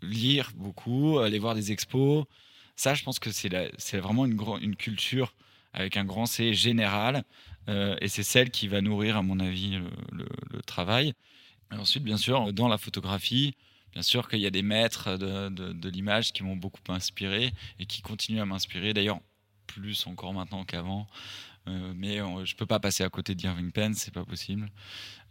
lire 0.00 0.52
beaucoup, 0.54 1.18
aller 1.18 1.40
voir 1.40 1.56
des 1.56 1.72
expos, 1.72 2.24
ça, 2.76 2.94
je 2.94 3.02
pense 3.02 3.18
que 3.18 3.32
c'est 3.32 3.98
vraiment 3.98 4.26
une, 4.26 4.40
une 4.62 4.76
culture 4.76 5.34
avec 5.72 5.96
un 5.96 6.04
grand 6.04 6.26
C 6.26 6.54
général. 6.54 7.24
euh, 7.68 7.96
et 8.00 8.08
c'est 8.08 8.22
celle 8.22 8.50
qui 8.50 8.68
va 8.68 8.80
nourrir, 8.80 9.16
à 9.16 9.22
mon 9.22 9.38
avis, 9.40 9.78
le, 10.12 10.26
travail. 10.66 11.14
Et 11.72 11.76
ensuite, 11.76 12.04
bien 12.04 12.16
sûr, 12.16 12.52
dans 12.52 12.68
la 12.68 12.78
photographie, 12.78 13.54
bien 13.92 14.02
sûr 14.02 14.28
qu'il 14.28 14.40
y 14.40 14.46
a 14.46 14.50
des 14.50 14.62
maîtres 14.62 15.16
de, 15.16 15.88
l'image 15.88 16.32
qui 16.32 16.44
m'ont 16.44 16.56
beaucoup 16.56 16.80
inspiré 16.88 17.52
et 17.78 17.86
qui 17.86 18.02
continuent 18.02 18.40
à 18.40 18.46
m'inspirer. 18.46 18.94
D'ailleurs, 18.94 19.20
plus 19.66 20.06
encore 20.06 20.32
maintenant 20.34 20.64
qu'avant. 20.64 21.08
Euh, 21.68 21.92
mais 21.96 22.20
on- 22.22 22.44
je 22.44 22.56
peux 22.56 22.66
pas 22.66 22.80
passer 22.80 23.04
à 23.04 23.08
côté 23.10 23.34
d'Irving 23.34 23.70
Penn, 23.70 23.94
c'est 23.94 24.12
pas 24.12 24.24
possible. 24.24 24.70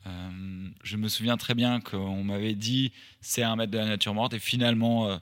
Euh, 0.07 0.69
je 0.83 0.97
me 0.97 1.09
souviens 1.09 1.37
très 1.37 1.55
bien 1.55 1.81
qu'on 1.81 2.23
m'avait 2.23 2.55
dit 2.55 2.91
c'est 3.21 3.43
un 3.43 3.55
maître 3.55 3.71
de 3.71 3.77
la 3.77 3.85
nature 3.85 4.13
morte 4.13 4.33
et 4.33 4.39
finalement, 4.39 5.09
euh, 5.09 5.17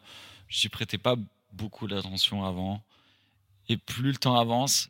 j'y 0.50 0.70
prêtais 0.70 0.98
pas 0.98 1.16
beaucoup 1.54 1.88
d'attention 1.88 2.46
avant. 2.46 2.84
Et 3.70 3.78
plus 3.78 4.12
le 4.12 4.18
temps 4.18 4.38
avance, 4.40 4.90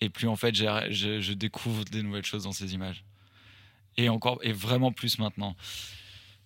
et 0.00 0.08
plus 0.08 0.28
en 0.28 0.36
fait 0.36 0.54
je, 0.54 1.20
je 1.20 1.32
découvre 1.32 1.84
des 1.84 2.02
nouvelles 2.02 2.24
choses 2.24 2.44
dans 2.44 2.52
ces 2.52 2.74
images. 2.74 3.04
Et 3.96 4.08
encore, 4.08 4.40
et 4.42 4.52
vraiment 4.52 4.92
plus 4.92 5.18
maintenant. 5.18 5.54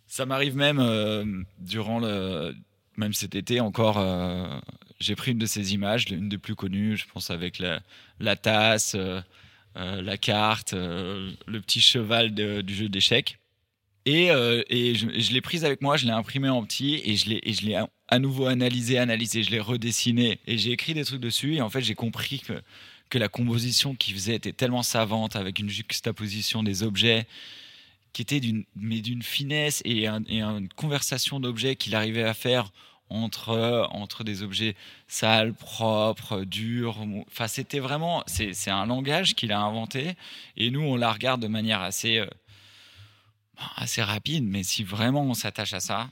Ça 0.09 0.25
m'arrive 0.25 0.57
même 0.57 0.78
euh, 0.81 1.25
durant 1.59 2.00
le, 2.00 2.55
même 2.97 3.12
cet 3.12 3.35
été 3.35 3.61
encore, 3.61 3.99
euh, 3.99 4.59
j'ai 5.00 5.14
pris 5.14 5.33
une 5.33 5.38
de 5.38 5.47
ces 5.47 5.75
images, 5.75 6.07
une 6.11 6.31
des 6.31 6.38
plus 6.38 6.55
connues, 6.55 6.97
je 6.97 7.05
pense 7.12 7.31
avec 7.31 7.59
la, 7.59 8.37
tasse, 8.37 8.95
euh, 8.95 9.21
la 9.75 10.17
carte, 10.17 10.73
le 10.73 11.59
petit 11.59 11.83
cheval 11.83 12.35
du 12.35 12.75
jeu 12.75 12.88
d'échecs. 12.88 13.38
Et, 14.07 14.28
et 14.28 14.95
je, 14.95 15.33
l'ai 15.33 15.40
prise 15.43 15.67
avec 15.67 15.83
moi, 15.83 15.99
je 15.99 16.07
l'ai 16.07 16.12
imprimée 16.12 16.49
en 16.49 16.64
petit 16.64 17.02
et 17.05 17.17
je 17.17 17.28
l'ai, 17.28 17.78
à 18.09 18.19
nouveau 18.19 18.47
analysé, 18.47 18.97
analysé, 18.99 19.43
je 19.43 19.50
l'ai 19.50 19.61
redessiné 19.61 20.40
et 20.47 20.57
j'ai 20.57 20.73
écrit 20.73 20.95
des 20.95 21.05
trucs 21.05 21.21
dessus 21.21 21.57
et 21.57 21.61
en 21.61 21.69
fait 21.69 21.83
j'ai 21.83 21.95
compris 21.95 22.40
que, 22.40 22.55
que 23.11 23.19
la 23.19 23.29
composition 23.29 23.95
qu'il 23.95 24.15
faisait 24.15 24.35
était 24.37 24.53
tellement 24.53 24.83
savante 24.83 25.37
avec 25.37 25.59
une 25.59 25.69
juxtaposition 25.71 26.62
des 26.62 26.83
objets 26.83 27.27
qui 28.12 28.23
était 28.23 28.41
d'une, 28.41 28.65
mais 28.77 29.00
d'une 29.00 29.23
finesse 29.23 29.83
et, 29.85 30.07
un- 30.07 30.25
et 30.29 30.41
une 30.43 30.69
conversation 30.71 31.41
d'objets 31.41 31.77
qu'il 31.77 31.95
arrivait 31.95 32.25
à 32.25 32.35
faire 32.35 32.71
entre, 33.11 33.87
entre 33.91 34.25
des 34.25 34.43
objets 34.43 34.77
sales, 35.07 35.55
propres, 35.55 36.43
durs. 36.45 36.99
Enfin, 37.29 37.49
c'était 37.49 37.79
vraiment, 37.79 38.23
c'est, 38.27 38.53
c'est 38.53 38.71
un 38.71 38.85
langage 38.87 39.35
qu'il 39.35 39.53
a 39.53 39.61
inventé 39.61 40.15
et 40.57 40.71
nous 40.71 40.81
on 40.83 40.97
la 40.97 41.11
regarde 41.12 41.41
de 41.41 41.49
manière 41.49 41.81
assez, 41.81 42.19
euh, 42.19 42.27
assez 43.77 44.03
rapide, 44.03 44.45
mais 44.45 44.62
si 44.62 44.85
vraiment 44.85 45.23
on 45.23 45.35
s'attache 45.35 45.73
à 45.73 45.81
ça, 45.81 46.11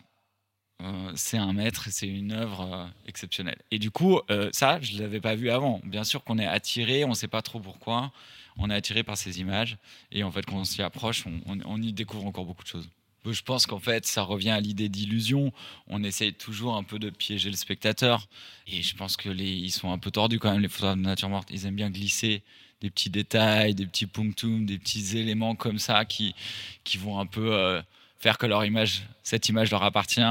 euh, 0.82 1.12
c'est 1.14 1.38
un 1.38 1.52
maître, 1.54 1.88
c'est 1.90 2.06
une 2.06 2.32
œuvre 2.32 2.60
euh, 2.60 2.86
exceptionnelle. 3.06 3.58
Et 3.70 3.78
du 3.78 3.90
coup, 3.90 4.20
euh, 4.30 4.50
ça, 4.52 4.78
je 4.80 4.94
ne 4.94 5.00
l'avais 5.00 5.20
pas 5.20 5.34
vu 5.34 5.50
avant. 5.50 5.80
Bien 5.84 6.04
sûr 6.04 6.22
qu'on 6.22 6.38
est 6.38 6.46
attiré, 6.46 7.04
on 7.04 7.10
ne 7.10 7.14
sait 7.14 7.28
pas 7.28 7.40
trop 7.40 7.60
pourquoi, 7.60 8.12
on 8.58 8.68
est 8.68 8.74
attiré 8.74 9.02
par 9.02 9.16
ces 9.16 9.40
images, 9.40 9.78
et 10.12 10.22
en 10.22 10.30
fait, 10.30 10.44
quand 10.44 10.56
on 10.56 10.64
s'y 10.64 10.82
approche, 10.82 11.24
on, 11.46 11.82
y 11.82 11.92
découvre 11.92 12.26
encore 12.26 12.44
beaucoup 12.44 12.62
de 12.62 12.68
choses. 12.68 12.88
Je 13.24 13.42
pense 13.42 13.66
qu'en 13.66 13.80
fait, 13.80 14.06
ça 14.06 14.22
revient 14.22 14.50
à 14.50 14.60
l'idée 14.60 14.88
d'illusion. 14.88 15.52
On 15.88 16.04
essaye 16.04 16.32
toujours 16.32 16.76
un 16.76 16.84
peu 16.84 17.00
de 17.00 17.10
piéger 17.10 17.50
le 17.50 17.56
spectateur. 17.56 18.28
Et 18.68 18.82
je 18.82 18.94
pense 18.94 19.16
que 19.16 19.28
les, 19.28 19.50
ils 19.50 19.72
sont 19.72 19.90
un 19.90 19.98
peu 19.98 20.12
tordus 20.12 20.38
quand 20.38 20.52
même, 20.52 20.60
les 20.60 20.68
photographes 20.68 20.98
de 20.98 21.02
nature 21.02 21.28
morte. 21.28 21.48
Ils 21.50 21.66
aiment 21.66 21.74
bien 21.74 21.90
glisser 21.90 22.44
des 22.80 22.88
petits 22.88 23.10
détails, 23.10 23.74
des 23.74 23.86
petits 23.86 24.06
punctums, 24.06 24.64
des 24.64 24.78
petits 24.78 25.18
éléments 25.18 25.56
comme 25.56 25.80
ça 25.80 26.04
qui, 26.04 26.36
qui 26.84 26.98
vont 26.98 27.18
un 27.18 27.26
peu 27.26 27.82
faire 28.20 28.38
que 28.38 28.46
leur 28.46 28.64
image, 28.64 29.02
cette 29.24 29.48
image 29.48 29.72
leur 29.72 29.82
appartient. 29.82 30.22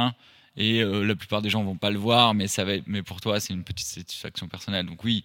Et 0.57 0.81
euh, 0.81 1.03
la 1.03 1.15
plupart 1.15 1.41
des 1.41 1.49
gens 1.49 1.63
vont 1.63 1.77
pas 1.77 1.91
le 1.91 1.99
voir, 1.99 2.33
mais, 2.33 2.47
ça 2.47 2.63
va 2.63 2.73
mais 2.87 3.03
pour 3.03 3.21
toi, 3.21 3.39
c'est 3.39 3.53
une 3.53 3.63
petite 3.63 3.87
satisfaction 3.87 4.47
personnelle. 4.47 4.85
Donc 4.85 5.03
oui, 5.03 5.23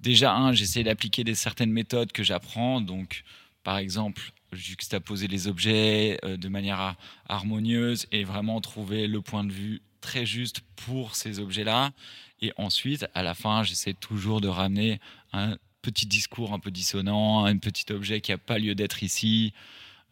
déjà, 0.00 0.52
j'essaie 0.52 0.82
d'appliquer 0.82 1.24
des 1.24 1.34
certaines 1.34 1.72
méthodes 1.72 2.12
que 2.12 2.22
j'apprends. 2.22 2.80
Donc, 2.80 3.24
par 3.62 3.78
exemple, 3.78 4.32
juxtaposer 4.52 5.28
les 5.28 5.46
objets 5.46 6.18
euh, 6.24 6.36
de 6.36 6.48
manière 6.48 6.80
har- 6.80 6.96
harmonieuse 7.28 8.06
et 8.12 8.24
vraiment 8.24 8.60
trouver 8.60 9.06
le 9.06 9.20
point 9.20 9.44
de 9.44 9.52
vue 9.52 9.82
très 10.00 10.26
juste 10.26 10.60
pour 10.76 11.16
ces 11.16 11.38
objets-là. 11.40 11.92
Et 12.40 12.52
ensuite, 12.56 13.06
à 13.14 13.22
la 13.22 13.34
fin, 13.34 13.62
j'essaie 13.62 13.94
toujours 13.94 14.40
de 14.40 14.48
ramener 14.48 15.00
un 15.32 15.56
petit 15.82 16.06
discours 16.06 16.52
un 16.52 16.58
peu 16.58 16.70
dissonant, 16.70 17.44
un 17.44 17.58
petit 17.58 17.92
objet 17.92 18.20
qui 18.20 18.30
n'a 18.30 18.38
pas 18.38 18.58
lieu 18.58 18.74
d'être 18.74 19.02
ici. 19.02 19.52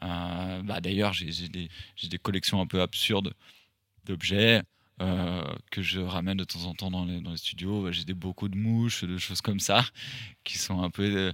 Euh, 0.02 0.62
bah, 0.62 0.80
D'ailleurs, 0.80 1.12
j'ai 1.12 1.48
des, 1.48 2.18
collections 2.18 2.60
un 2.60 2.66
peu 2.66 2.82
absurdes 2.82 3.32
d'objets. 4.06 4.62
Euh, 5.02 5.44
que 5.70 5.82
je 5.82 6.00
ramène 6.00 6.38
de 6.38 6.44
temps 6.44 6.64
en 6.64 6.72
temps 6.72 6.90
dans 6.90 7.04
les, 7.04 7.36
studios. 7.36 7.92
J'ai 7.92 8.04
des 8.04 8.14
beaucoup 8.14 8.48
de 8.48 8.56
mouches, 8.56 9.04
de 9.04 9.18
choses 9.18 9.42
comme 9.42 9.60
ça, 9.60 9.84
qui 10.42 10.56
sont 10.56 10.82
un 10.82 10.88
peu, 10.88 11.02
euh, 11.02 11.32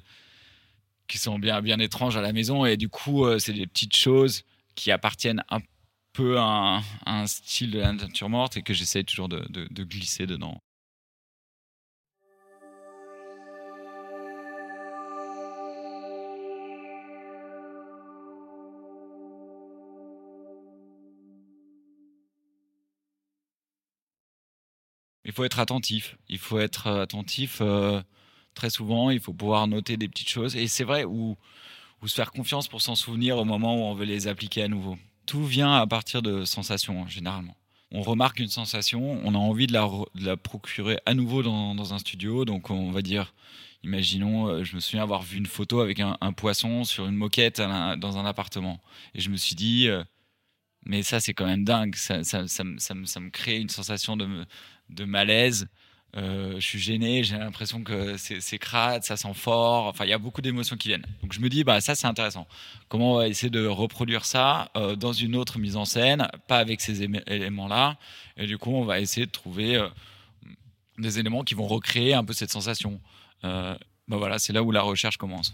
qui 1.06 1.16
sont 1.16 1.38
bien, 1.38 1.62
bien 1.62 1.78
étranges 1.78 2.16
à 2.16 2.22
la 2.22 2.32
maison. 2.32 2.66
Et 2.66 2.76
du 2.76 2.88
coup, 2.88 3.24
c'est 3.38 3.52
des 3.52 3.68
petites 3.68 3.94
choses 3.94 4.42
qui 4.74 4.90
appartiennent 4.90 5.44
un 5.48 5.60
peu 6.12 6.40
à 6.40 6.82
un, 7.06 7.26
style 7.28 7.70
de 7.70 7.78
la 7.78 7.92
nature 7.92 8.28
morte 8.28 8.56
et 8.56 8.62
que 8.62 8.74
j'essaie 8.74 9.04
toujours 9.04 9.28
de, 9.28 9.46
de 9.48 9.84
glisser 9.84 10.26
dedans. 10.26 10.60
Il 25.24 25.32
faut 25.32 25.44
être 25.44 25.58
attentif. 25.58 26.16
Il 26.28 26.38
faut 26.38 26.58
être 26.58 26.86
euh, 26.86 27.02
attentif 27.02 27.58
euh, 27.60 28.02
très 28.54 28.70
souvent. 28.70 29.10
Il 29.10 29.20
faut 29.20 29.32
pouvoir 29.32 29.66
noter 29.66 29.96
des 29.96 30.08
petites 30.08 30.28
choses. 30.28 30.56
Et 30.56 30.66
c'est 30.66 30.84
vrai, 30.84 31.04
ou, 31.04 31.36
se 32.04 32.14
faire 32.14 32.32
confiance 32.32 32.66
pour 32.66 32.82
s'en 32.82 32.96
souvenir 32.96 33.38
au 33.38 33.44
moment 33.44 33.76
où 33.76 33.84
on 33.84 33.94
veut 33.94 34.04
les 34.04 34.26
appliquer 34.26 34.64
à 34.64 34.68
nouveau. 34.68 34.98
Tout 35.26 35.44
vient 35.44 35.74
à 35.74 35.86
partir 35.86 36.20
de 36.20 36.44
sensations, 36.44 37.06
généralement. 37.06 37.56
On 37.92 38.02
remarque 38.02 38.40
une 38.40 38.48
sensation, 38.48 39.20
on 39.22 39.34
a 39.34 39.38
envie 39.38 39.66
de 39.66 39.72
la, 39.72 40.36
procurer 40.36 40.98
à 41.06 41.14
nouveau 41.14 41.42
dans, 41.42 41.76
dans, 41.76 41.94
un 41.94 41.98
studio. 41.98 42.44
Donc, 42.44 42.70
on 42.70 42.90
va 42.90 43.02
dire, 43.02 43.34
imaginons, 43.84 44.48
euh, 44.48 44.64
je 44.64 44.74
me 44.74 44.80
souviens 44.80 45.02
avoir 45.02 45.22
vu 45.22 45.38
une 45.38 45.46
photo 45.46 45.80
avec 45.80 46.00
un, 46.00 46.32
poisson 46.32 46.82
sur 46.82 47.06
une 47.06 47.14
moquette 47.14 47.58
dans 47.60 48.18
un 48.18 48.26
appartement. 48.26 48.80
Et 49.14 49.20
je 49.20 49.30
me 49.30 49.36
suis 49.36 49.54
dit, 49.54 49.88
mais 50.84 51.02
ça, 51.02 51.20
c'est 51.20 51.34
quand 51.34 51.46
même 51.46 51.64
dingue. 51.64 51.94
Ça, 51.94 52.18
me 52.18 53.28
crée 53.30 53.58
une 53.58 53.68
sensation 53.68 54.16
de 54.16 55.04
malaise. 55.04 55.68
Euh, 56.14 56.56
je 56.56 56.66
suis 56.66 56.78
gêné, 56.78 57.24
j'ai 57.24 57.38
l'impression 57.38 57.82
que 57.82 58.16
c'est 58.18 58.58
crade, 58.58 59.02
ça 59.02 59.16
sent 59.16 59.32
fort. 59.34 59.86
Enfin, 59.86 60.04
il 60.04 60.10
y 60.10 60.12
a 60.12 60.18
beaucoup 60.18 60.42
d'émotions 60.42 60.76
qui 60.76 60.88
viennent. 60.88 61.06
Donc, 61.22 61.32
je 61.32 61.40
me 61.40 61.48
dis, 61.48 61.64
bah, 61.64 61.80
ça, 61.80 61.94
c'est 61.94 62.06
intéressant. 62.06 62.46
Comment 62.88 63.14
on 63.14 63.16
va 63.16 63.28
essayer 63.28 63.50
de 63.50 63.66
reproduire 63.66 64.24
ça 64.24 64.70
euh, 64.76 64.94
dans 64.94 65.12
une 65.12 65.36
autre 65.36 65.58
mise 65.58 65.76
en 65.76 65.84
scène, 65.84 66.28
pas 66.48 66.58
avec 66.58 66.80
ces 66.80 67.02
éléments-là. 67.02 67.96
Et 68.36 68.46
du 68.46 68.58
coup, 68.58 68.72
on 68.72 68.84
va 68.84 69.00
essayer 69.00 69.26
de 69.26 69.30
trouver 69.30 69.76
euh, 69.76 69.88
des 70.98 71.18
éléments 71.18 71.44
qui 71.44 71.54
vont 71.54 71.66
recréer 71.66 72.12
un 72.14 72.24
peu 72.24 72.34
cette 72.34 72.50
sensation. 72.50 73.00
bah 73.42 73.78
voilà, 74.08 74.38
c'est 74.38 74.52
là 74.52 74.62
où 74.62 74.70
la 74.70 74.82
recherche 74.82 75.16
commence. 75.16 75.52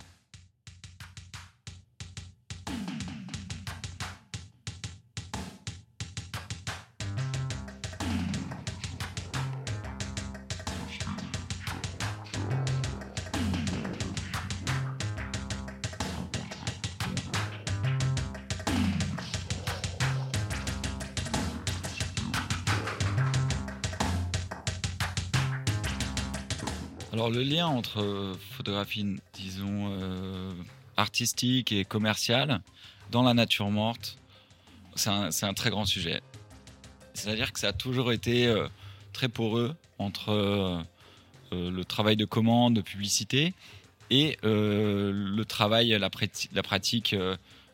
Le 27.30 27.42
lien 27.42 27.66
entre 27.66 28.00
euh, 28.00 28.34
photographie, 28.52 29.04
disons, 29.34 29.92
euh, 29.92 30.52
artistique 30.96 31.72
et 31.72 31.84
commerciale 31.84 32.62
dans 33.10 33.22
la 33.22 33.34
nature 33.34 33.70
morte, 33.70 34.18
c'est 34.94 35.10
un, 35.10 35.54
très 35.54 35.70
grand 35.70 35.84
sujet. 35.84 36.20
C'est-à-dire 37.14 37.52
que 37.52 37.60
ça 37.60 37.68
a 37.68 37.72
toujours 37.72 38.12
été 38.12 38.46
euh, 38.46 38.66
très 39.12 39.28
poreux 39.28 39.74
entre 39.98 40.84
le 41.50 41.82
travail 41.84 42.16
de 42.16 42.24
commande, 42.24 42.74
de 42.74 42.80
publicité, 42.82 43.54
et 44.10 44.36
le 44.42 45.42
travail, 45.44 45.88
la, 45.98 46.10
pratique 46.62 47.16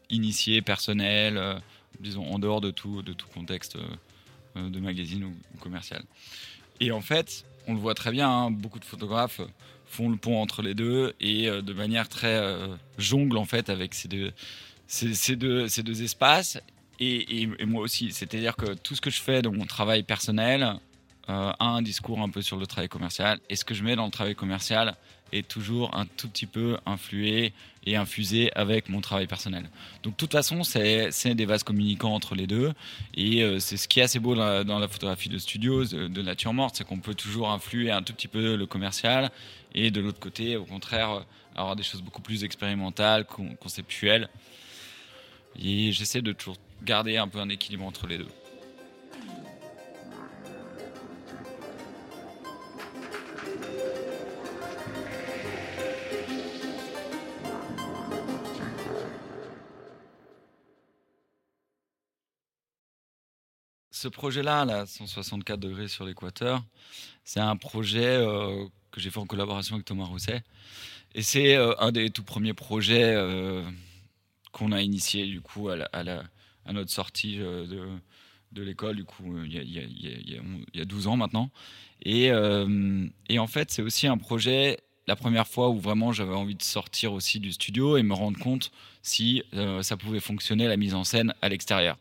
initiée, 0.08 0.62
personnelle, 0.62 1.60
disons, 2.00 2.26
en 2.32 2.38
dehors 2.38 2.60
de 2.60 2.70
tout, 2.70 3.02
de 3.02 3.12
tout 3.12 3.26
contexte 3.34 3.76
de 4.56 4.80
magazine 4.80 5.24
ou, 5.24 5.34
ou 5.54 5.58
commercial. 5.58 6.02
Et 6.80 6.92
en 6.92 7.02
fait, 7.02 7.44
on 7.66 7.74
le 7.74 7.80
voit 7.80 7.94
très 7.94 8.10
bien, 8.10 8.30
hein, 8.30 8.50
beaucoup 8.50 8.78
de 8.78 8.84
photographes 8.84 9.40
font 9.86 10.10
le 10.10 10.16
pont 10.16 10.40
entre 10.40 10.62
les 10.62 10.74
deux 10.74 11.14
et 11.20 11.48
euh, 11.48 11.62
de 11.62 11.72
manière 11.72 12.08
très 12.08 12.34
euh, 12.34 12.74
jongle 12.98 13.36
en 13.36 13.44
fait 13.44 13.70
avec 13.70 13.94
ces 13.94 14.08
deux, 14.08 14.32
ces, 14.86 15.36
deux, 15.36 15.68
ces 15.68 15.82
deux 15.82 16.02
espaces. 16.02 16.58
Et, 17.00 17.48
moi 17.66 17.82
aussi. 17.82 18.12
C'est-à-dire 18.12 18.56
que 18.56 18.74
tout 18.74 18.94
ce 18.94 19.00
que 19.00 19.10
je 19.10 19.20
fais 19.20 19.42
dans 19.42 19.52
mon 19.52 19.66
travail 19.66 20.04
personnel 20.04 20.62
euh, 21.28 21.52
a 21.58 21.64
un 21.64 21.82
discours 21.82 22.20
un 22.20 22.28
peu 22.28 22.40
sur 22.40 22.56
le 22.56 22.66
travail 22.66 22.88
commercial. 22.88 23.40
Et 23.50 23.56
ce 23.56 23.64
que 23.64 23.74
je 23.74 23.82
mets 23.82 23.96
dans 23.96 24.04
le 24.04 24.10
travail 24.10 24.34
commercial 24.34 24.96
est 25.34 25.46
toujours 25.46 25.96
un 25.96 26.06
tout 26.06 26.28
petit 26.28 26.46
peu 26.46 26.78
influé 26.86 27.52
et 27.86 27.96
infusé 27.96 28.50
avec 28.54 28.88
mon 28.88 29.00
travail 29.00 29.26
personnel. 29.26 29.68
Donc 30.02 30.14
de 30.14 30.16
toute 30.16 30.32
façon, 30.32 30.62
c'est 30.62 31.34
des 31.34 31.44
vases 31.44 31.62
communicants 31.62 32.14
entre 32.14 32.34
les 32.34 32.46
deux. 32.46 32.72
Et 33.14 33.42
euh, 33.42 33.58
c'est 33.58 33.76
ce 33.76 33.88
qui 33.88 34.00
est 34.00 34.04
assez 34.04 34.18
beau 34.18 34.34
dans 34.34 34.78
la, 34.78 34.88
photographie 34.88 35.28
de 35.28 35.38
studio, 35.38 35.84
de, 35.84 36.22
nature 36.22 36.54
morte, 36.54 36.76
c'est 36.76 36.84
qu'on 36.84 37.00
peut 37.00 37.14
toujours 37.14 37.50
influer 37.50 37.90
un 37.90 38.02
tout 38.02 38.12
petit 38.12 38.28
peu 38.28 38.56
le 38.56 38.66
commercial. 38.66 39.30
Et 39.74 39.90
de 39.90 40.00
l'autre 40.00 40.20
côté, 40.20 40.56
au 40.56 40.64
contraire, 40.64 41.24
avoir 41.54 41.76
des 41.76 41.82
choses 41.82 42.02
beaucoup 42.02 42.22
plus 42.22 42.44
expérimentales, 42.44 43.26
conceptuelles. 43.60 44.28
Et 45.60 45.92
j'essaie 45.92 46.22
de 46.22 46.32
toujours 46.32 46.56
garder 46.82 47.16
un 47.16 47.28
peu 47.28 47.38
un 47.38 47.48
équilibre 47.48 47.84
entre 47.84 48.06
les 48.06 48.18
deux. 48.18 48.28
Ce 64.04 64.08
projet-là, 64.08 64.66
là, 64.66 64.84
164 64.84 65.58
degrés 65.58 65.88
sur 65.88 66.04
l'équateur, 66.04 66.62
c'est 67.24 67.40
un 67.40 67.56
projet 67.56 68.04
euh, 68.04 68.66
que 68.90 69.00
j'ai 69.00 69.08
fait 69.08 69.18
en 69.18 69.24
collaboration 69.24 69.76
avec 69.76 69.86
Thomas 69.86 70.04
Rousset. 70.04 70.42
Et 71.14 71.22
c'est 71.22 71.56
euh, 71.56 71.72
un 71.78 71.90
des 71.90 72.10
tout 72.10 72.22
premiers 72.22 72.52
projets 72.52 73.14
euh, 73.14 73.62
qu'on 74.52 74.72
a 74.72 74.82
initié 74.82 75.24
du 75.24 75.40
coup 75.40 75.70
à, 75.70 76.04
notre 76.70 76.90
sortie 76.90 77.38
de, 77.38 78.62
l'école, 78.62 79.02
il 79.46 79.52
y, 80.74 80.80
a, 80.80 80.84
12 80.84 81.06
ans 81.06 81.16
maintenant. 81.16 81.50
Et 82.04 82.30
en 82.30 83.46
fait, 83.46 83.70
c'est 83.70 83.82
aussi 83.82 84.06
un 84.06 84.18
projet, 84.18 84.80
la 85.06 85.16
première 85.16 85.48
fois 85.48 85.70
où 85.70 85.78
vraiment 85.78 86.12
j'avais 86.12 86.34
envie 86.34 86.56
de 86.56 86.62
sortir 86.62 87.14
aussi 87.14 87.40
du 87.40 87.52
studio 87.52 87.96
et 87.96 88.02
me 88.02 88.12
rendre 88.12 88.38
compte 88.38 88.70
si 89.00 89.42
ça 89.80 89.96
pouvait 89.96 90.20
fonctionner 90.20 90.68
la 90.68 90.76
mise 90.76 90.94
en 90.94 91.04
scène 91.04 91.32
à 91.40 91.48
l'extérieur 91.48 91.96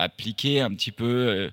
appliquer 0.00 0.60
un 0.60 0.70
petit 0.70 0.92
peu 0.92 1.04
euh, 1.04 1.50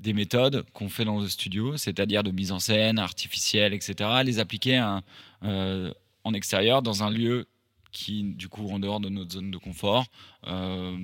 des 0.00 0.12
méthodes 0.12 0.64
qu'on 0.72 0.88
fait 0.88 1.04
dans 1.04 1.20
le 1.20 1.28
studio, 1.28 1.76
c'est-à-dire 1.76 2.22
de 2.22 2.30
mise 2.30 2.52
en 2.52 2.58
scène 2.58 2.98
artificielle, 2.98 3.74
etc., 3.74 4.22
les 4.24 4.38
appliquer 4.38 4.98
euh, 5.42 5.92
en 6.24 6.32
extérieur 6.32 6.82
dans 6.82 7.02
un 7.02 7.10
lieu 7.10 7.46
qui, 7.92 8.22
du 8.22 8.48
coup, 8.48 8.68
en 8.70 8.78
dehors 8.78 9.00
de 9.00 9.08
notre 9.08 9.32
zone 9.32 9.50
de 9.50 9.56
confort, 9.56 10.04
euh, 10.46 10.96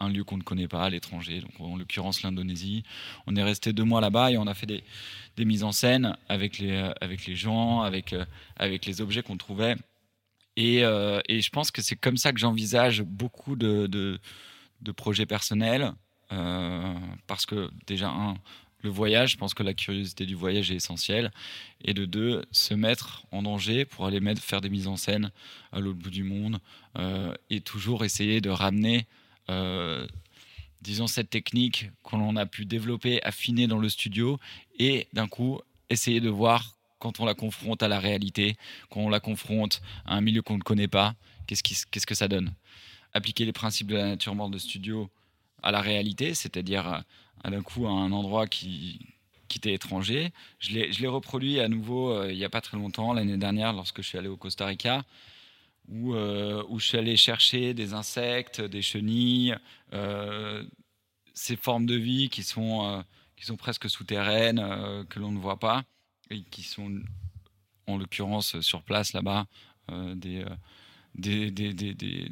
un 0.00 0.08
lieu 0.08 0.24
qu'on 0.24 0.36
ne 0.36 0.42
connaît 0.42 0.66
pas 0.66 0.82
à 0.82 0.90
l'étranger, 0.90 1.40
donc 1.40 1.52
en 1.60 1.76
l'occurrence 1.76 2.22
l'Indonésie. 2.22 2.82
On 3.28 3.36
est 3.36 3.42
resté 3.42 3.72
deux 3.72 3.84
mois 3.84 4.00
là-bas 4.00 4.32
et 4.32 4.36
on 4.36 4.48
a 4.48 4.54
fait 4.54 4.66
des, 4.66 4.82
mises 5.44 5.62
en 5.62 5.72
scène 5.72 6.16
avec 6.28 6.58
les, 6.58 6.76
avec 7.00 7.24
les 7.26 7.34
gens, 7.36 7.80
avec, 7.80 8.14
avec 8.56 8.84
les 8.84 9.00
objets 9.00 9.22
qu'on 9.22 9.38
trouvait. 9.38 9.76
Et, 10.56 10.80
et, 10.80 11.40
je 11.40 11.50
pense 11.50 11.70
que 11.70 11.80
c'est 11.80 11.96
comme 11.96 12.18
ça 12.18 12.32
que 12.32 12.40
j'envisage 12.40 13.02
beaucoup 13.02 13.56
de, 13.56 13.86
de 14.82 14.92
projets 14.92 15.26
personnels 15.26 15.94
euh, 16.32 16.94
parce 17.26 17.46
que 17.46 17.70
déjà, 17.86 18.08
un, 18.08 18.36
le 18.82 18.90
voyage, 18.90 19.32
je 19.32 19.36
pense 19.36 19.54
que 19.54 19.62
la 19.62 19.74
curiosité 19.74 20.26
du 20.26 20.34
voyage 20.34 20.70
est 20.70 20.76
essentielle. 20.76 21.30
Et 21.84 21.94
de 21.94 22.04
deux, 22.04 22.44
se 22.50 22.74
mettre 22.74 23.24
en 23.30 23.42
danger 23.42 23.84
pour 23.84 24.06
aller 24.06 24.20
mettre, 24.20 24.42
faire 24.42 24.60
des 24.60 24.70
mises 24.70 24.86
en 24.86 24.96
scène 24.96 25.30
à 25.72 25.80
l'autre 25.80 25.98
bout 25.98 26.10
du 26.10 26.24
monde 26.24 26.58
euh, 26.98 27.34
et 27.50 27.60
toujours 27.60 28.04
essayer 28.04 28.40
de 28.40 28.50
ramener, 28.50 29.06
euh, 29.50 30.06
disons, 30.82 31.06
cette 31.06 31.30
technique 31.30 31.90
qu'on 32.02 32.36
a 32.36 32.46
pu 32.46 32.64
développer, 32.64 33.22
affiner 33.22 33.66
dans 33.66 33.78
le 33.78 33.88
studio 33.88 34.38
et 34.78 35.08
d'un 35.12 35.28
coup, 35.28 35.60
essayer 35.90 36.20
de 36.20 36.30
voir 36.30 36.76
quand 36.98 37.20
on 37.20 37.24
la 37.24 37.34
confronte 37.34 37.82
à 37.82 37.88
la 37.88 37.98
réalité, 37.98 38.56
quand 38.90 39.00
on 39.00 39.08
la 39.08 39.20
confronte 39.20 39.80
à 40.04 40.14
un 40.14 40.20
milieu 40.20 40.42
qu'on 40.42 40.58
ne 40.58 40.62
connaît 40.62 40.88
pas, 40.88 41.14
qu'est-ce, 41.46 41.62
qu'est-ce 41.62 42.06
que 42.06 42.14
ça 42.14 42.28
donne 42.28 42.52
Appliquer 43.12 43.44
les 43.44 43.52
principes 43.52 43.88
de 43.88 43.96
la 43.96 44.06
nature 44.06 44.34
morte 44.34 44.52
de 44.52 44.58
studio 44.58 45.10
à 45.62 45.70
la 45.70 45.80
réalité, 45.80 46.34
c'est-à-dire 46.34 47.02
d'un 47.44 47.62
coup 47.62 47.86
à 47.86 47.90
un 47.90 48.12
endroit 48.12 48.46
qui, 48.46 49.00
qui 49.48 49.58
était 49.58 49.72
étranger. 49.72 50.32
Je 50.58 50.72
l'ai 50.72 51.08
reproduit 51.08 51.60
à 51.60 51.68
nouveau 51.68 52.24
il 52.28 52.36
n'y 52.36 52.44
a 52.44 52.50
pas 52.50 52.60
très 52.60 52.76
longtemps, 52.76 53.12
l'année 53.12 53.36
dernière, 53.36 53.72
lorsque 53.72 54.02
je 54.02 54.08
suis 54.08 54.18
allé 54.18 54.28
au 54.28 54.36
Costa 54.36 54.66
Rica, 54.66 55.04
où, 55.88 56.14
où 56.14 56.78
je 56.78 56.86
suis 56.86 56.98
allé 56.98 57.16
chercher 57.16 57.74
des 57.74 57.94
insectes, 57.94 58.60
des 58.60 58.82
chenilles, 58.82 59.56
ces 61.34 61.56
formes 61.56 61.86
de 61.86 61.96
vie 61.96 62.28
qui 62.28 62.42
sont, 62.42 63.04
qui 63.36 63.44
sont 63.46 63.56
presque 63.56 63.88
souterraines, 63.88 65.06
que 65.08 65.18
l'on 65.18 65.32
ne 65.32 65.38
voit 65.38 65.58
pas, 65.58 65.84
et 66.30 66.42
qui 66.42 66.62
sont 66.62 67.00
en 67.86 67.98
l'occurrence 67.98 68.60
sur 68.60 68.82
place 68.82 69.12
là-bas, 69.12 69.46
des, 70.14 70.44
des, 71.14 71.50
des, 71.50 71.72
des, 71.74 72.30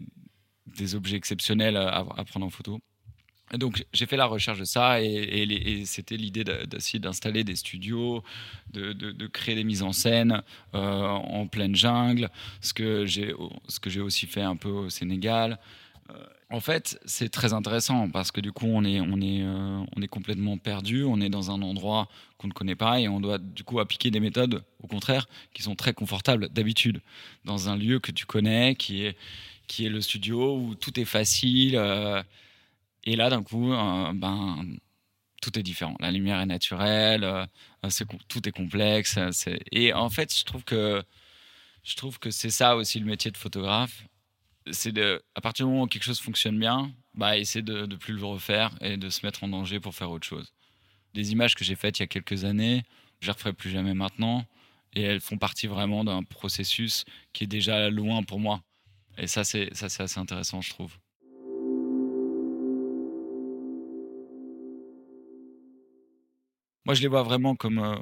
des, 0.66 0.94
objets 0.94 1.16
exceptionnels 1.16 1.76
à, 1.76 2.04
prendre 2.24 2.46
en 2.46 2.50
photo. 2.50 2.80
Donc 3.54 3.86
j'ai 3.92 4.06
fait 4.06 4.16
la 4.16 4.26
recherche 4.26 4.58
de 4.58 4.64
ça 4.64 5.00
et, 5.02 5.82
c'était 5.86 6.16
l'idée 6.16 6.44
d'essayer 6.44 6.98
d'installer 6.98 7.44
des 7.44 7.56
studios, 7.56 8.22
de, 8.72 9.26
créer 9.28 9.54
des 9.54 9.64
mises 9.64 9.82
en 9.82 9.92
scène 9.92 10.42
euh, 10.74 11.06
en 11.06 11.46
pleine 11.46 11.74
jungle, 11.74 12.30
ce 12.60 12.72
que 12.74 13.06
j'ai 13.06 14.00
aussi 14.00 14.26
fait 14.26 14.42
un 14.42 14.56
peu 14.56 14.68
au 14.68 14.90
Sénégal. 14.90 15.58
Euh, 16.10 16.14
en 16.50 16.60
fait, 16.60 16.98
c'est 17.04 17.28
très 17.28 17.52
intéressant 17.52 18.08
parce 18.08 18.32
que 18.32 18.40
du 18.40 18.52
coup, 18.52 18.66
euh, 18.66 19.84
on 19.92 20.02
est 20.02 20.08
complètement 20.08 20.58
perdu, 20.58 21.04
on 21.04 21.20
est 21.20 21.28
dans 21.28 21.50
un 21.50 21.60
endroit 21.62 22.08
qu'on 22.38 22.48
ne 22.48 22.52
connaît 22.52 22.76
pas 22.76 23.00
et 23.00 23.08
on 23.08 23.20
doit 23.20 23.38
du 23.38 23.64
coup 23.64 23.80
appliquer 23.80 24.10
des 24.10 24.20
méthodes, 24.20 24.62
au 24.82 24.86
contraire, 24.86 25.26
qui 25.54 25.62
sont 25.62 25.74
très 25.74 25.92
confortables 25.94 26.48
d'habitude, 26.50 27.00
dans 27.44 27.68
un 27.68 27.76
lieu 27.76 27.98
que 27.98 28.12
tu 28.12 28.26
connais, 28.26 28.74
qui 28.74 29.04
est 29.04 29.16
le 29.88 30.00
studio 30.00 30.56
où 30.56 30.74
tout 30.74 30.98
est 31.00 31.06
facile. 31.06 31.78
Euh, 33.08 33.12
et 33.12 33.16
là, 33.16 33.30
d'un 33.30 33.42
coup, 33.42 33.70
ben, 33.70 34.64
tout 35.42 35.58
est 35.58 35.62
différent. 35.62 35.96
La 36.00 36.10
lumière 36.10 36.40
est 36.40 36.46
naturelle, 36.46 37.48
tout 38.28 38.48
est 38.48 38.52
complexe. 38.52 39.18
Et 39.72 39.92
en 39.92 40.10
fait, 40.10 40.36
je 40.36 40.44
trouve 40.44 40.64
que 40.64 41.02
que 42.20 42.30
c'est 42.30 42.50
ça 42.50 42.76
aussi 42.76 43.00
le 43.00 43.06
métier 43.06 43.30
de 43.30 43.36
photographe 43.36 44.04
c'est 44.72 44.92
de, 44.92 45.22
à 45.34 45.40
partir 45.40 45.66
du 45.66 45.72
moment 45.72 45.84
où 45.84 45.86
quelque 45.86 46.04
chose 46.04 46.20
fonctionne 46.20 46.58
bien, 46.58 46.92
bah, 47.14 47.38
essayer 47.38 47.62
de 47.62 47.86
ne 47.86 47.96
plus 47.96 48.14
le 48.14 48.24
refaire 48.24 48.76
et 48.80 48.96
de 48.96 49.10
se 49.10 49.24
mettre 49.24 49.44
en 49.44 49.48
danger 49.48 49.80
pour 49.80 49.94
faire 49.94 50.10
autre 50.10 50.26
chose. 50.26 50.52
Des 51.14 51.32
images 51.32 51.54
que 51.54 51.64
j'ai 51.64 51.74
faites 51.74 51.98
il 51.98 52.02
y 52.02 52.04
a 52.04 52.06
quelques 52.06 52.44
années, 52.44 52.84
je 53.20 53.26
ne 53.26 53.32
les 53.32 53.32
referai 53.32 53.52
plus 53.52 53.70
jamais 53.70 53.94
maintenant. 53.94 54.44
Et 54.94 55.02
elles 55.02 55.20
font 55.20 55.36
partie 55.38 55.66
vraiment 55.66 56.02
d'un 56.04 56.22
processus 56.22 57.04
qui 57.32 57.44
est 57.44 57.48
déjà 57.48 57.90
loin 57.90 58.22
pour 58.22 58.40
moi. 58.40 58.62
Et 59.18 59.26
ça, 59.26 59.44
c'est 59.44 59.70
assez 59.82 60.18
intéressant, 60.18 60.60
je 60.60 60.70
trouve. 60.70 60.96
Moi, 66.88 66.94
je 66.94 67.02
les 67.02 67.08
vois 67.08 67.22
vraiment 67.22 67.54
comme, 67.54 67.80
euh, 67.80 67.96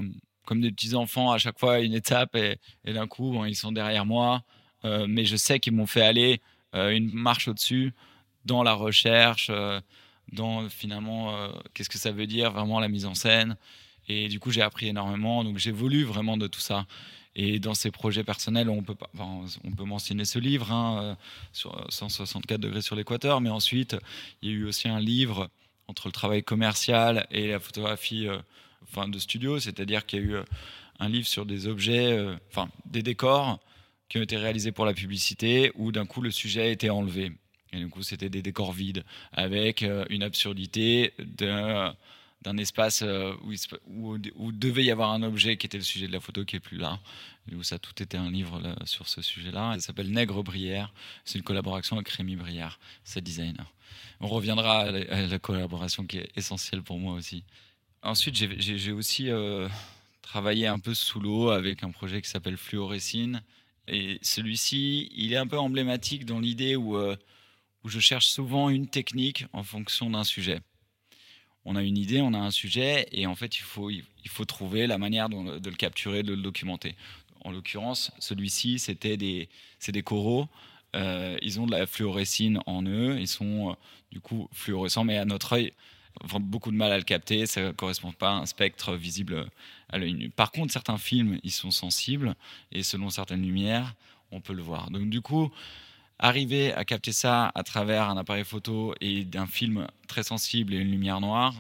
comme 0.45 0.61
des 0.61 0.71
petits 0.71 0.95
enfants 0.95 1.33
à 1.33 1.39
chaque 1.39 1.59
fois, 1.59 1.81
une 1.81 1.93
étape, 1.93 2.37
et, 2.37 2.57
d'un 2.85 3.09
coup, 3.09 3.45
ils 3.45 3.57
sont 3.57 3.73
derrière 3.73 4.07
moi. 4.07 4.45
Euh, 4.85 5.07
mais 5.09 5.25
je 5.25 5.35
sais 5.35 5.59
qu'ils 5.59 5.73
m'ont 5.73 5.89
fait 5.89 6.03
aller 6.03 6.41
euh, 6.77 6.91
une 6.91 7.13
marche 7.13 7.49
au-dessus 7.49 7.95
dans 8.45 8.63
la 8.63 8.75
recherche, 8.75 9.51
dans 10.31 10.69
finalement 10.69 11.51
qu'est-ce 11.75 11.89
que 11.89 11.99
ça 11.99 12.13
veut 12.13 12.29
dire 12.29 12.53
vraiment 12.53 12.79
la 12.79 12.87
mise 12.87 13.07
en 13.07 13.17
scène. 13.17 13.57
Et 14.07 14.29
du 14.29 14.39
coup, 14.39 14.53
j'ai 14.53 14.63
appris 14.63 14.87
énormément. 14.87 15.43
Donc, 15.43 15.59
j'ai 15.59 15.73
voulu 15.73 16.05
vraiment 16.05 16.37
de 16.37 16.47
tout 16.47 16.61
ça. 16.61 16.87
Et 17.35 17.59
dans 17.59 17.75
ces 17.75 17.91
projets 17.91 18.23
personnels, 18.23 18.71
on 18.71 18.85
peut, 18.85 18.95
on 19.19 19.73
peut 19.77 19.85
mentionner 19.85 20.25
ce 20.25 20.39
livre, 20.39 20.71
hein, 20.71 21.17
sur 21.53 21.85
164 21.89 22.61
degrés 22.61 22.83
sur 22.83 22.95
l'équateur, 22.95 23.41
mais 23.41 23.51
ensuite, 23.51 23.97
il 24.43 24.51
y 24.51 24.53
a 24.53 24.55
eu 24.55 24.65
aussi 24.65 24.87
un 24.87 25.01
livre 25.01 25.51
entre 25.89 26.07
le 26.07 26.13
travail 26.13 26.45
commercial 26.45 27.27
et 27.33 27.49
la 27.49 27.59
photographie 27.59 28.29
enfin, 28.83 29.09
de 29.09 29.19
studio, 29.19 29.59
c'est-à-dire 29.59 30.07
qu'il 30.07 30.21
y 30.21 30.23
a 30.23 30.27
eu 30.27 30.37
un 30.99 31.09
livre 31.09 31.27
sur 31.27 31.47
des 31.47 31.67
objets, 31.67 32.19
enfin, 32.51 32.69
des 32.87 33.03
décors 33.03 33.61
qui 34.09 34.19
ont 34.19 34.23
été 34.23 34.37
réalisés 34.37 34.73
pour 34.73 34.87
la 34.87 34.95
publicité 34.95 35.73
où 35.75 35.93
d'un 35.93 36.07
coup 36.07 36.21
le 36.21 36.31
sujet 36.31 36.63
a 36.63 36.69
été 36.69 36.91
enlevé. 36.91 37.33
Et 37.73 37.79
du 37.79 37.89
coup, 37.89 38.03
c'était 38.03 38.31
des 38.31 38.43
décors 38.43 38.73
vides 38.73 39.05
avec 39.33 39.83
euh, 39.83 40.05
une 40.09 40.23
absurdité 40.23 41.13
d'un 41.19 42.57
espace 42.59 43.03
euh, 43.03 43.35
où, 43.43 44.17
où, 44.37 44.53
devait 44.53 44.85
y 44.85 44.91
avoir 44.91 45.11
un 45.11 45.23
objet 45.23 45.57
qui 45.57 45.67
était 45.67 45.79
le 45.79 45.83
sujet 45.83 46.07
de 46.07 46.13
la 46.13 46.21
photo 46.21 46.45
qui 46.45 46.57
est 46.57 46.61
plus 46.61 46.79
là. 46.79 47.01
Où 47.53 47.63
ça 47.63 47.79
tout 47.79 48.03
était 48.03 48.17
un 48.17 48.31
livre 48.31 48.61
sur 48.85 49.09
ce 49.09 49.23
sujet-là. 49.23 49.75
Ça 49.75 49.89
s'appelle 49.89 50.11
Nègre 50.11 50.43
Brière. 50.43 50.93
C'est 51.25 51.39
une 51.39 51.45
collaboration 51.45 51.97
avec 51.97 52.09
Rémi 52.09 52.37
Brière, 52.37 52.79
sa 53.05 53.21
designer. 53.21 53.73
On 54.21 54.29
reviendra 54.29 54.81
à 54.81 54.91
la, 54.91 55.39
collaboration 55.39 56.07
qui 56.07 56.19
est 56.19 56.31
essentielle 56.37 56.83
pour 56.83 56.99
moi 56.99 57.15
aussi. 57.15 57.45
Ensuite, 58.07 58.37
j'ai 58.37 58.93
aussi 58.93 59.31
euh, 59.31 59.69
travaillé 60.23 60.69
un 60.69 60.79
peu 60.79 60.95
sous 60.95 61.19
l'eau 61.19 61.51
avec 61.51 61.83
un 61.83 61.91
projet 61.91 62.23
qui 62.23 62.31
s'appelle 62.31 62.57
Fluorescine 62.57 63.43
et 63.89 64.21
celui-ci, 64.23 65.11
il 65.17 65.33
est 65.33 65.37
un 65.37 65.49
peu 65.49 65.59
emblématique 65.59 66.25
dans 66.25 66.39
l'idée 66.39 66.77
où, 66.77 66.97
euh, 66.97 67.17
où 67.83 67.89
je 67.89 67.99
cherche 67.99 68.27
souvent 68.27 68.71
une 68.71 68.87
technique 68.87 69.47
en 69.53 69.65
fonction 69.65 70.09
d'un 70.09 70.23
sujet. 70.23 70.61
On 71.65 71.75
a 71.75 71.83
une 71.83 71.99
idée, 71.99 72.21
on 72.21 72.33
a 72.33 72.39
un 72.39 72.53
sujet, 72.53 73.09
et 73.11 73.27
en 73.27 73.35
fait, 73.35 73.59
il 73.59 73.63
faut, 73.63 74.45
trouver 74.45 74.87
la 74.87 74.99
manière 74.99 75.29
de, 75.29 75.69
le 75.69 75.77
capturer, 75.77 76.23
de 76.23 76.33
le 76.33 76.43
documenter. 76.43 76.95
En 77.45 77.51
l'occurrence, 77.51 78.13
celui-ci, 78.21 78.79
c'était 78.79 79.17
des, 79.17 79.49
coraux. 80.05 80.47
Euh, 80.95 81.37
ils 81.43 81.59
ont 81.59 81.67
de 81.67 81.73
la 81.73 81.87
fluorescine 81.87 82.61
en 82.67 82.85
eux, 82.85 83.19
ils 83.19 83.27
sont 83.27 83.77
du 84.13 84.21
coup 84.21 84.49
fluorescents, 84.53 85.03
mais 85.03 85.19
à 85.19 85.25
notre 85.25 85.55
œil, 85.55 85.73
beaucoup 86.41 86.71
de 86.71 86.77
mal 86.77 86.93
à 86.93 86.99
le 86.99 87.05
capter, 87.05 87.47
ça 87.47 87.63
ne 87.63 87.71
correspond 87.73 88.13
pas 88.13 88.31
à 88.31 88.35
un 88.35 88.47
spectre 88.47 88.95
visible 88.95 89.49
à 89.89 89.99
l'œil 89.99 90.15
nu. 90.15 90.31
Par 90.31 90.51
contre, 90.51 90.73
certains 90.73 90.99
films, 90.99 91.39
ils 91.43 91.53
sont 91.53 91.71
sensibles 91.71 92.35
et 92.73 92.83
selon 92.83 93.11
certaines 93.11 93.43
lumières, 93.43 93.95
on 94.33 94.41
peut 94.41 94.55
le 94.55 94.63
voir. 94.63 94.91
Donc 94.91 95.09
du 95.11 95.21
coup, 95.21 95.51
arriver 96.19 96.73
à 96.73 96.85
capter 96.85 97.13
ça 97.13 97.53
à 97.55 97.63
travers 97.63 98.09
un 98.09 98.17
appareil 98.17 98.45
photo 98.45 98.95
et 99.01 99.25
d'un 99.25 99.47
film 99.47 99.87
très 100.09 100.23
sensible 100.23 100.75
et 100.75 100.79
une 100.79 100.91
lumière 100.91 101.21
noire, 101.21 101.55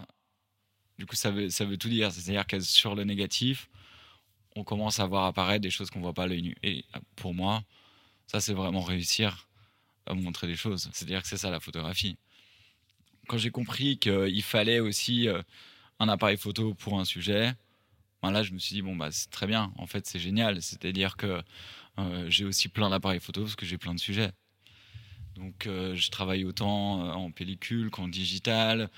du 0.98 1.06
coup, 1.06 1.16
ça 1.16 1.30
veut, 1.30 1.50
ça 1.50 1.64
veut 1.64 1.76
tout 1.76 1.88
dire. 1.88 2.10
C'est-à-dire 2.10 2.46
que 2.46 2.58
sur 2.60 2.94
le 2.94 3.04
négatif, 3.04 3.68
on 4.54 4.64
commence 4.64 4.98
à 5.00 5.06
voir 5.06 5.26
apparaître 5.26 5.60
des 5.62 5.70
choses 5.70 5.90
qu'on 5.90 5.98
ne 5.98 6.04
voit 6.04 6.14
pas 6.14 6.24
à 6.24 6.26
l'œil 6.26 6.42
nu. 6.42 6.56
Et 6.62 6.84
pour 7.16 7.34
moi, 7.34 7.62
ça, 8.26 8.40
c'est 8.40 8.54
vraiment 8.54 8.80
réussir 8.80 9.46
à 10.06 10.14
montrer 10.14 10.46
des 10.46 10.56
choses. 10.56 10.88
C'est-à-dire 10.92 11.22
que 11.22 11.28
c'est 11.28 11.36
ça 11.36 11.50
la 11.50 11.60
photographie 11.60 12.16
quand 13.26 13.38
j'ai 13.38 13.50
compris 13.50 13.98
qu'il 13.98 14.42
fallait 14.42 14.80
aussi 14.80 15.28
euh, 15.28 15.42
un 15.98 16.08
appareil 16.08 16.36
photo 16.36 16.74
pour 16.74 16.98
un 16.98 17.04
sujet, 17.04 17.52
ben 18.22 18.30
là, 18.30 18.42
je 18.42 18.52
me 18.52 18.58
suis 18.58 18.74
dit, 18.74 18.82
bon, 18.82 18.96
bah, 18.96 19.10
c'est 19.10 19.30
très 19.30 19.46
bien. 19.46 19.72
En 19.76 19.86
fait, 19.86 20.06
c'est 20.06 20.18
génial. 20.18 20.62
C'est-à-dire 20.62 21.16
que 21.16 21.42
euh, 21.98 22.26
j'ai 22.28 22.44
aussi 22.44 22.68
plein 22.68 22.90
d'appareils 22.90 23.20
photo 23.20 23.42
parce 23.42 23.56
que 23.56 23.66
j'ai 23.66 23.78
plein 23.78 23.94
de 23.94 24.00
sujets. 24.00 24.32
Donc, 25.34 25.66
euh, 25.66 25.94
je 25.94 26.10
travaille 26.10 26.46
autant 26.46 27.10
en 27.14 27.30
pellicule 27.30 27.90
qu'en 27.90 28.08
digital. 28.08 28.88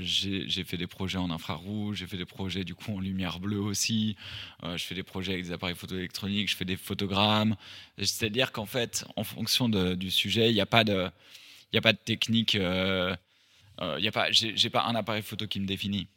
j'ai 0.00 0.64
fait 0.64 0.78
des 0.78 0.86
projets 0.86 1.18
en 1.18 1.30
infrarouge, 1.30 1.98
j'ai 1.98 2.06
fait 2.06 2.16
des 2.16 2.24
projets 2.24 2.64
du 2.64 2.74
coup 2.74 2.96
en 2.96 3.00
lumière 3.00 3.38
bleue 3.38 3.60
aussi. 3.60 4.16
je 4.62 4.82
fais 4.82 4.94
des 4.94 5.02
projets 5.02 5.34
avec 5.34 5.44
des 5.44 5.52
appareils 5.52 5.76
photo 5.76 5.94
électroniques, 5.94 6.48
je 6.48 6.56
fais 6.56 6.64
des 6.64 6.78
photogrammes. 6.78 7.56
C'est-à-dire 7.98 8.50
qu'en 8.52 8.64
fait, 8.64 9.04
en 9.16 9.24
fonction 9.24 9.68
du 9.68 10.10
sujet, 10.10 10.50
il 10.50 10.54
n'y 10.54 10.60
a 10.62 10.66
pas 10.66 10.84
de, 10.84 11.10
a 11.74 11.80
pas 11.82 11.92
de 11.92 11.98
technique 11.98 12.56
y 13.98 14.08
a 14.08 14.12
pas, 14.12 14.30
j'ai 14.30 14.70
pas 14.70 14.84
un 14.84 14.94
appareil 14.94 15.22
photo 15.22 15.46
qui 15.46 15.60
me 15.60 15.66
définit. 15.66 16.08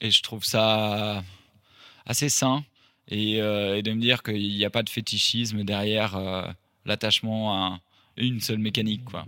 Et 0.00 0.10
je 0.10 0.22
trouve 0.22 0.44
ça 0.44 1.22
assez 2.04 2.28
sain 2.28 2.64
et, 3.08 3.40
euh, 3.40 3.82
de 3.82 3.92
me 3.92 4.00
dire 4.00 4.22
qu'il 4.22 4.56
n'y 4.56 4.64
a 4.64 4.70
pas 4.70 4.82
de 4.82 4.90
fétichisme 4.90 5.64
derrière 5.64 6.16
euh, 6.16 6.42
l'attachement 6.84 7.54
à 7.54 7.80
une 8.16 8.40
seule 8.40 8.58
mécanique, 8.58 9.04
quoi. 9.04 9.24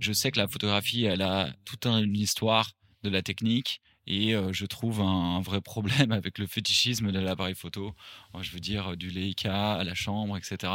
Je 0.00 0.12
sais 0.12 0.30
que 0.30 0.38
la 0.38 0.48
photographie, 0.48 1.04
elle 1.04 1.20
a 1.20 1.52
toute 1.66 1.86
une 1.86 2.16
histoire 2.16 2.72
de 3.02 3.10
la 3.10 3.22
technique 3.22 3.82
et 4.10 4.34
je 4.52 4.66
trouve 4.66 5.00
un, 5.00 5.40
vrai 5.40 5.60
problème 5.60 6.10
avec 6.12 6.38
le 6.38 6.46
fétichisme 6.46 7.12
de 7.12 7.18
l'appareil 7.20 7.54
photo. 7.54 7.94
Je 8.40 8.50
veux 8.50 8.60
dire, 8.60 8.96
du 8.96 9.08
Leica 9.08 9.74
à 9.74 9.84
la 9.84 9.94
chambre, 9.94 10.36
etc. 10.36 10.72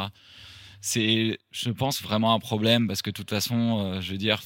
C'est, 0.81 1.37
je 1.51 1.69
pense, 1.69 2.01
vraiment 2.01 2.33
un 2.33 2.39
problème 2.39 2.87
parce 2.87 3.01
que 3.01 3.09
de 3.09 3.15
toute 3.15 3.29
façon, 3.29 3.99
je 4.01 4.11
veux 4.11 4.17
dire, 4.17 4.41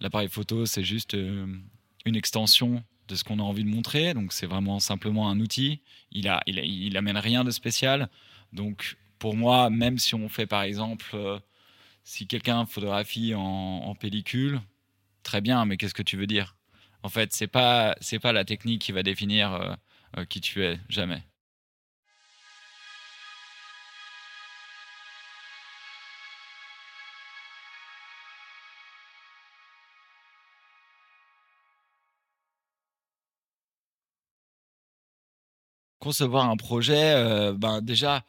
l'appareil 0.00 0.28
photo, 0.28 0.64
c'est 0.64 0.84
juste 0.84 1.14
une 1.14 2.16
extension 2.16 2.82
de 3.08 3.14
ce 3.14 3.24
qu'on 3.24 3.38
a 3.38 3.42
envie 3.42 3.64
de 3.64 3.68
montrer. 3.68 4.14
Donc, 4.14 4.32
c'est 4.32 4.46
vraiment 4.46 4.80
simplement 4.80 5.28
un 5.28 5.40
outil. 5.40 5.82
Il, 6.12 6.28
a, 6.28 6.42
il, 6.46 6.96
amène 6.96 7.16
rien 7.16 7.44
de 7.44 7.50
spécial. 7.50 8.08
Donc, 8.52 8.96
pour 9.18 9.36
moi, 9.36 9.70
même 9.70 9.98
si 9.98 10.14
on 10.14 10.28
fait, 10.28 10.46
par 10.46 10.62
exemple, 10.62 11.16
si 12.04 12.26
quelqu'un 12.26 12.64
photographie 12.66 13.34
en, 13.34 13.40
en 13.40 13.94
pellicule, 13.94 14.60
très 15.22 15.40
bien, 15.40 15.64
mais 15.64 15.76
qu'est-ce 15.76 15.94
que 15.94 16.02
tu 16.02 16.16
veux 16.16 16.26
dire? 16.26 16.57
En 17.02 17.08
fait, 17.08 17.32
c'est 17.32 17.46
pas 17.48 17.96
pas 18.22 18.32
la 18.32 18.44
technique 18.44 18.82
qui 18.82 18.92
va 18.92 19.02
définir 19.02 19.52
euh, 19.54 19.74
euh, 20.18 20.24
qui 20.24 20.40
tu 20.40 20.64
es 20.64 20.78
jamais. 20.88 21.22
Concevoir 36.00 36.48
un 36.48 36.56
projet, 36.56 37.14
euh, 37.14 37.52
ben 37.54 37.80
déjà, 37.82 38.24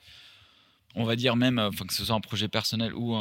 on 0.95 1.03
va 1.03 1.15
dire 1.15 1.35
même, 1.35 1.69
que 1.87 1.93
ce 1.93 2.05
soit 2.05 2.15
un 2.15 2.19
projet 2.19 2.47
personnel 2.47 2.93
ou, 2.93 3.15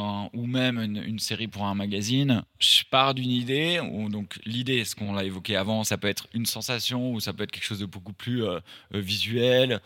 même 0.47 0.79
une, 0.79 1.19
série 1.19 1.47
pour 1.47 1.65
un 1.65 1.75
magazine, 1.75 2.43
je 2.59 2.83
pars 2.89 3.13
d'une 3.13 3.29
idée. 3.29 3.79
Donc 4.09 4.39
l'idée, 4.45 4.83
ce 4.85 4.95
qu'on 4.95 5.13
l'a 5.13 5.23
évoqué 5.23 5.55
avant, 5.55 5.83
ça 5.83 5.97
peut 5.97 6.07
être 6.07 6.27
une 6.33 6.45
sensation 6.45 7.11
ou 7.11 7.19
ça 7.19 7.33
peut 7.33 7.43
être 7.43 7.51
quelque 7.51 7.63
chose 7.63 7.79
de 7.79 7.85
beaucoup 7.85 8.13
plus 8.13 8.43
euh, 8.43 8.59
euh 8.95 8.99
visuel. 8.99 9.81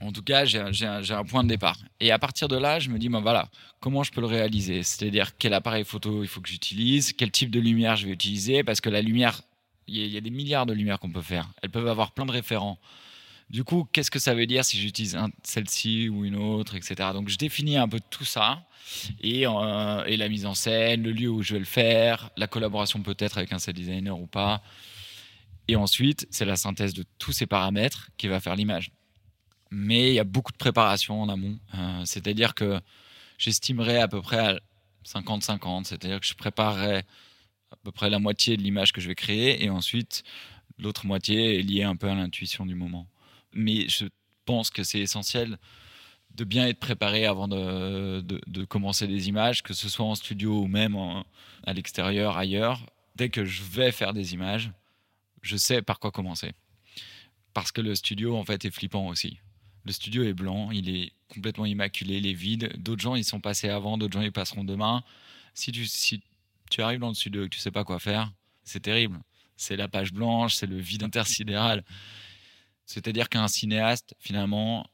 En 0.00 0.12
tout 0.12 0.22
cas, 0.22 0.44
j'ai 0.44 0.58
un, 0.58 1.24
point 1.24 1.42
de 1.42 1.48
départ. 1.48 1.78
Et 2.00 2.10
à 2.12 2.18
partir 2.18 2.48
de 2.48 2.56
là, 2.56 2.78
je 2.78 2.90
me 2.90 2.98
dis, 2.98 3.08
ben 3.08 3.20
voilà, 3.20 3.48
comment 3.80 4.02
je 4.02 4.12
peux 4.12 4.20
le 4.20 4.26
réaliser? 4.26 4.82
C'est-à-dire 4.82 5.36
quel 5.38 5.54
appareil 5.54 5.84
photo 5.84 6.22
il 6.22 6.28
faut 6.28 6.40
que 6.42 6.48
j'utilise, 6.48 7.14
quel 7.14 7.30
type 7.30 7.50
de 7.50 7.60
lumière 7.60 7.96
je 7.96 8.06
vais 8.06 8.12
utiliser, 8.12 8.62
parce 8.62 8.82
que 8.82 8.90
la 8.90 9.00
lumière, 9.00 9.40
il 9.86 10.06
y, 10.06 10.16
a 10.16 10.20
des 10.20 10.30
milliards 10.30 10.66
de 10.66 10.74
lumières 10.74 10.98
qu'on 10.98 11.10
peut 11.10 11.22
faire. 11.22 11.48
Elles 11.62 11.70
peuvent 11.70 11.88
avoir 11.88 12.12
plein 12.12 12.26
de 12.26 12.32
référents. 12.32 12.78
Du 13.48 13.62
coup, 13.62 13.86
qu'est-ce 13.92 14.10
que 14.10 14.18
ça 14.18 14.34
veut 14.34 14.46
dire 14.46 14.64
si 14.64 14.78
j'utilise 14.78 15.16
celle-ci 15.44 16.08
ou 16.08 16.24
une 16.24 16.34
autre, 16.34 16.74
etc. 16.74 17.10
Donc, 17.12 17.28
je 17.28 17.38
définis 17.38 17.76
un 17.76 17.88
peu 17.88 18.00
tout 18.10 18.24
ça 18.24 18.66
et, 19.20 19.46
euh, 19.46 20.04
et, 20.04 20.16
la 20.16 20.28
mise 20.28 20.46
en 20.46 20.54
scène, 20.54 21.02
le 21.04 21.12
lieu 21.12 21.28
où 21.28 21.42
je 21.42 21.52
vais 21.52 21.60
le 21.60 21.64
faire, 21.64 22.30
la 22.36 22.48
collaboration 22.48 23.02
peut-être 23.02 23.38
avec 23.38 23.52
un 23.52 23.60
set 23.60 23.76
designer 23.76 24.18
ou 24.18 24.26
pas. 24.26 24.62
Et 25.68 25.76
ensuite, 25.76 26.26
c'est 26.30 26.44
la 26.44 26.56
synthèse 26.56 26.92
de 26.92 27.04
tous 27.18 27.32
ces 27.32 27.46
paramètres 27.46 28.10
qui 28.16 28.26
va 28.26 28.40
faire 28.40 28.56
l'image. 28.56 28.90
Mais 29.70 30.10
il 30.10 30.14
y 30.14 30.20
a 30.20 30.24
beaucoup 30.24 30.52
de 30.52 30.56
préparation 30.56 31.22
en 31.22 31.28
amont. 31.28 31.58
Euh, 31.74 32.02
c'est-à-dire 32.04 32.54
que 32.54 32.80
j'estimerais 33.38 33.98
à 33.98 34.08
peu 34.08 34.22
près 34.22 34.38
à 34.38 34.60
50-50. 35.04 35.84
C'est-à-dire 35.84 36.20
que 36.20 36.26
je 36.26 36.34
préparerais 36.34 37.04
à 37.70 37.76
peu 37.84 37.92
près 37.92 38.10
la 38.10 38.18
moitié 38.18 38.56
de 38.56 38.62
l'image 38.62 38.92
que 38.92 39.00
je 39.00 39.08
vais 39.08 39.14
créer 39.14 39.64
et 39.64 39.70
ensuite 39.70 40.24
l'autre 40.78 41.06
moitié 41.06 41.58
est 41.58 41.62
liée 41.62 41.82
un 41.82 41.96
peu 41.96 42.08
à 42.08 42.14
l'intuition 42.14 42.66
du 42.66 42.74
moment 42.74 43.06
mais 43.56 43.88
je 43.88 44.06
pense 44.44 44.70
que 44.70 44.82
c'est 44.82 45.00
essentiel 45.00 45.58
de 46.34 46.44
bien 46.44 46.66
être 46.66 46.78
préparé 46.78 47.26
avant 47.26 47.48
de, 47.48 48.64
commencer 48.68 49.06
des 49.06 49.28
images, 49.28 49.62
que 49.62 49.72
ce 49.74 49.88
soit 49.88 50.06
en 50.06 50.14
studio 50.14 50.60
ou 50.60 50.66
même 50.66 50.96
à 51.64 51.72
l'extérieur, 51.72 52.36
ailleurs. 52.36 52.84
Dès 53.16 53.30
que 53.30 53.44
je 53.44 53.62
vais 53.62 53.90
faire 53.90 54.12
des 54.12 54.34
images, 54.34 54.70
je 55.40 55.56
sais 55.56 55.80
par 55.80 55.98
quoi 55.98 56.10
commencer. 56.10 56.52
Parce 57.54 57.72
que 57.72 57.80
le 57.80 57.94
studio, 57.94 58.36
en 58.36 58.44
fait, 58.44 58.66
est 58.66 58.70
flippant 58.70 59.06
aussi. 59.06 59.38
Le 59.86 59.92
studio 59.92 60.24
est 60.24 60.34
blanc, 60.34 60.70
il 60.72 60.94
est 60.94 61.12
complètement 61.28 61.64
immaculé, 61.64 62.18
il 62.18 62.26
est 62.26 62.34
vide. 62.34 62.72
D'autres 62.76 63.02
gens, 63.02 63.14
ils 63.14 63.24
sont 63.24 63.40
passés 63.40 63.70
avant, 63.70 63.96
d'autres 63.96 64.12
gens, 64.12 64.24
ils 64.24 64.32
passeront 64.32 64.64
demain. 64.64 65.02
Si 65.54 65.72
tu, 65.72 65.86
si 65.86 66.22
tu 66.70 66.82
arrives 66.82 67.00
dans 67.00 67.08
le 67.08 67.14
studio 67.14 67.44
et 67.44 67.48
que 67.48 67.54
tu 67.54 67.60
sais 67.60 67.70
pas 67.70 67.84
quoi 67.84 67.98
faire, 67.98 68.30
c'est 68.64 68.80
terrible. 68.80 69.18
C'est 69.56 69.76
la 69.76 69.88
page 69.88 70.12
blanche, 70.12 70.54
c'est 70.54 70.66
le 70.66 70.76
vide 70.76 71.02
intersidéral. 71.02 71.82
C'est-à-dire 72.86 73.28
qu'un 73.28 73.48
cinéaste, 73.48 74.14
finalement, 74.18 74.88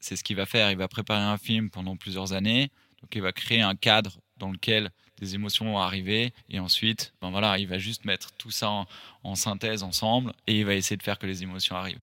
c'est 0.00 0.16
ce 0.16 0.24
qu'il 0.24 0.36
va 0.36 0.46
faire. 0.46 0.70
Il 0.70 0.78
va 0.78 0.88
préparer 0.88 1.22
un 1.22 1.38
film 1.38 1.70
pendant 1.70 1.96
plusieurs 1.96 2.32
années. 2.32 2.70
Donc, 3.02 3.14
il 3.14 3.22
va 3.22 3.32
créer 3.32 3.60
un 3.60 3.76
cadre 3.76 4.18
dans 4.38 4.50
lequel 4.50 4.90
des 5.18 5.34
émotions 5.34 5.66
vont 5.66 5.78
arriver. 5.78 6.32
Et 6.48 6.58
ensuite, 6.58 7.12
ben 7.20 7.30
voilà, 7.30 7.58
il 7.58 7.68
va 7.68 7.78
juste 7.78 8.04
mettre 8.04 8.32
tout 8.32 8.50
ça 8.50 8.70
en, 8.70 8.86
en 9.22 9.34
synthèse 9.34 9.82
ensemble 9.82 10.32
et 10.46 10.58
il 10.60 10.64
va 10.64 10.74
essayer 10.74 10.96
de 10.96 11.02
faire 11.02 11.18
que 11.18 11.26
les 11.26 11.42
émotions 11.42 11.76
arrivent. 11.76 12.00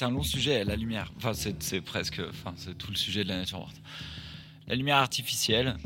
C'est 0.00 0.06
un 0.06 0.12
long 0.12 0.22
sujet, 0.22 0.64
la 0.64 0.76
lumière. 0.76 1.12
Enfin, 1.18 1.34
c'est 1.34 1.82
presque, 1.82 2.22
enfin, 2.26 2.54
c'est 2.56 2.72
tout 2.78 2.90
le 2.90 2.96
sujet 2.96 3.22
de 3.22 3.28
la 3.28 3.36
nature 3.36 3.58
morte. 3.58 3.76
La 4.66 4.74
lumière 4.74 4.96
artificielle, 4.96 5.76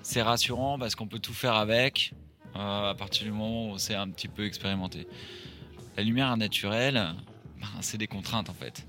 c'est 0.00 0.22
rassurant 0.22 0.78
parce 0.78 0.94
qu'on 0.94 1.06
peut 1.06 1.18
tout 1.18 1.34
faire 1.34 1.52
avec 1.52 2.14
euh, 2.56 2.90
à 2.92 2.94
partir 2.94 3.24
du 3.24 3.32
moment 3.32 3.66
où 3.66 3.72
on 3.72 3.76
sait 3.76 3.96
un 3.96 4.08
petit 4.08 4.28
peu 4.28 4.46
expérimenter. 4.46 5.06
La 5.98 6.04
lumière 6.04 6.34
naturelle, 6.38 7.14
ben, 7.60 7.68
c'est 7.82 7.98
des 7.98 8.06
contraintes 8.06 8.48
en 8.48 8.54
fait. 8.54 8.86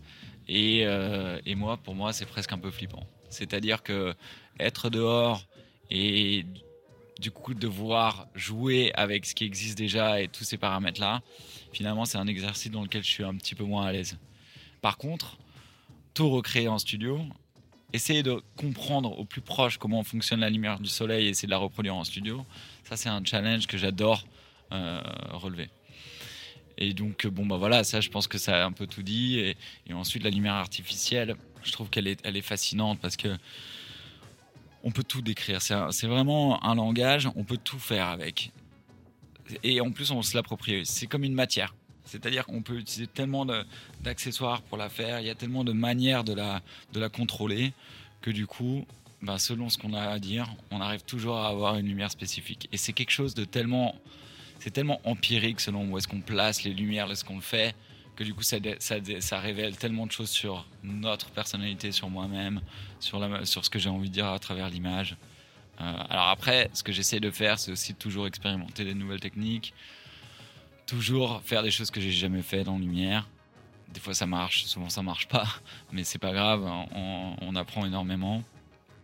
Et, 0.48 0.86
euh, 0.86 1.38
et 1.46 1.56
moi, 1.56 1.76
pour 1.76 1.94
moi, 1.94 2.14
c'est 2.14 2.26
presque 2.26 2.54
un 2.54 2.58
peu 2.58 2.72
flippant. 2.72 3.06
C'est-à-dire 3.30 3.84
que 3.84 4.16
être 4.58 4.90
dehors 4.90 5.46
et 5.92 6.46
du 7.20 7.30
coup 7.30 7.56
devoir 7.56 8.30
jouer 8.36 8.94
avec 8.94 9.26
ce 9.26 9.36
qui 9.36 9.44
existe 9.44 9.78
déjà 9.78 10.22
et 10.22 10.30
tous 10.30 10.46
ces 10.46 10.58
paramètres-là, 10.58 11.24
finalement, 11.74 12.06
c'est 12.06 12.18
un 12.18 12.28
exercice 12.28 12.72
dans 12.72 12.84
lequel 12.84 13.04
je 13.04 13.10
suis 13.10 13.26
un 13.26 13.36
petit 13.36 13.54
peu 13.54 13.66
moins 13.66 13.86
à 13.86 13.92
l'aise. 13.92 14.18
Par 14.86 15.00
contre, 15.00 15.40
tout 16.14 16.30
recréer 16.30 16.68
en 16.68 16.78
studio, 16.78 17.20
essayer 17.92 18.22
de 18.22 18.44
comprendre 18.56 19.18
au 19.18 19.26
plus 19.26 19.42
proche 19.42 19.80
comment 19.80 20.04
fonctionne 20.04 20.42
la 20.42 20.50
lumière 20.52 20.80
du 20.80 20.88
soleil 20.88 21.26
et 21.26 21.30
essayer 21.30 21.48
de 21.48 21.52
la 21.52 21.58
reproduire 21.58 21.96
en 21.96 22.04
studio, 22.04 22.46
ça 22.84 22.96
c'est 22.96 23.10
un 23.10 23.26
challenge 23.26 23.66
que 23.66 23.80
j'adore 23.80 24.28
euh, 24.74 25.02
relever. 25.32 25.70
Et 26.78 26.94
donc, 26.94 27.26
bon, 27.26 27.48
bah 27.48 27.58
voilà, 27.58 27.84
ça 27.84 28.00
je 28.00 28.10
pense 28.10 28.28
que 28.28 28.38
ça 28.38 28.62
a 28.62 28.64
un 28.64 28.72
peu 28.72 28.86
tout 28.86 29.02
dit. 29.02 29.40
Et, 29.40 29.58
et 29.88 29.94
ensuite, 29.94 30.24
la 30.24 30.30
lumière 30.30 30.54
artificielle, 30.54 31.36
je 31.64 31.72
trouve 31.72 31.90
qu'elle 31.90 32.06
est, 32.06 32.20
elle 32.24 32.38
est 32.38 32.44
fascinante 32.44 33.00
parce 33.02 33.18
que 33.18 33.36
on 34.84 34.92
peut 34.92 35.04
tout 35.04 35.24
décrire. 35.24 35.64
C'est 35.64 36.06
vraiment 36.06 36.64
un 36.64 36.76
langage, 36.76 37.28
on 37.36 37.44
peut 37.44 37.58
tout 37.58 37.80
faire 37.80 38.06
avec. 38.06 38.52
Et 39.64 39.82
en 39.82 39.90
plus, 39.90 40.12
on 40.12 40.22
se 40.22 40.38
l'approprie. 40.38 40.86
C'est 40.86 41.08
comme 41.08 41.24
une 41.24 41.34
matière. 41.34 41.74
C'est-à-dire 42.06 42.46
qu'on 42.46 42.62
peut 42.62 42.78
utiliser 42.78 43.08
tellement 43.08 43.46
d'accessoires 44.04 44.62
pour 44.62 44.78
la 44.78 44.90
faire, 44.90 45.20
il 45.20 45.28
y 45.28 45.30
a 45.30 45.36
tellement 45.36 45.64
de 45.64 45.72
manières 45.72 46.24
de 46.24 46.34
la, 46.34 46.62
de 46.94 47.00
la 47.00 47.10
contrôler 47.10 47.74
que 48.22 48.32
du 48.32 48.48
coup, 48.48 48.86
ben 49.22 49.38
selon 49.38 49.70
ce 49.70 49.78
qu'on 49.78 49.94
a 49.94 50.02
à 50.02 50.20
dire, 50.20 50.48
on 50.72 50.82
arrive 50.82 51.04
toujours 51.04 51.38
à 51.38 51.48
avoir 51.48 51.78
une 51.78 51.88
lumière 51.88 52.12
spécifique. 52.12 52.70
Et 52.72 52.78
c'est 52.78 52.94
quelque 52.94 53.12
chose 53.12 53.34
de 53.34 53.46
tellement, 53.46 53.96
c'est 54.60 54.72
tellement 54.72 55.02
empirique 55.04 55.60
selon 55.60 55.86
où 55.90 55.98
est-ce 55.98 56.08
qu'on 56.08 56.22
place 56.22 56.64
les 56.64 56.74
lumières, 56.74 57.12
est-ce 57.12 57.24
qu'on 57.24 57.36
le 57.36 57.42
fait, 57.42 57.76
que 58.16 58.24
du 58.24 58.34
coup 58.34 58.44
ça, 58.44 58.60
révèle 59.40 59.76
tellement 59.78 60.06
de 60.06 60.12
choses 60.12 60.30
sur 60.30 60.66
notre 60.84 61.30
personnalité, 61.32 61.92
sur 61.92 62.10
moi-même, 62.10 62.62
sur, 63.00 63.20
ce 63.46 63.70
que 63.70 63.80
j'ai 63.80 63.90
envie 63.90 64.10
de 64.10 64.14
dire 64.14 64.28
à 64.28 64.40
travers 64.40 64.70
l'image. 64.70 65.18
Euh, 65.82 65.94
alors 66.10 66.30
après, 66.30 66.70
ce 66.74 66.84
que 66.84 66.92
j'essaie 66.92 67.20
de 67.20 67.30
faire, 67.30 67.60
c'est 67.60 67.72
aussi 67.72 67.94
toujours 67.94 68.28
expérimenter 68.28 68.86
des 68.86 68.94
nouvelles 68.94 69.20
techniques, 69.20 69.74
toujours 70.86 71.42
faire 71.44 71.64
des 71.64 71.72
choses 71.72 71.92
que 71.92 72.00
j'ai 72.00 72.12
jamais 72.12 72.42
fait 72.42 72.64
dans 72.64 72.78
Lumière. 72.78 73.28
Des 73.94 74.00
fois 74.00 74.14
ça 74.14 74.26
marche, 74.26 74.66
souvent 74.66 74.90
ça 74.90 75.02
marche 75.02 75.28
pas, 75.28 75.48
mais 75.92 76.04
c'est 76.04 76.20
pas 76.20 76.34
grave, 76.34 76.64
on, 76.64 77.36
on, 77.42 77.56
apprend 77.56 77.86
énormément. 77.86 78.44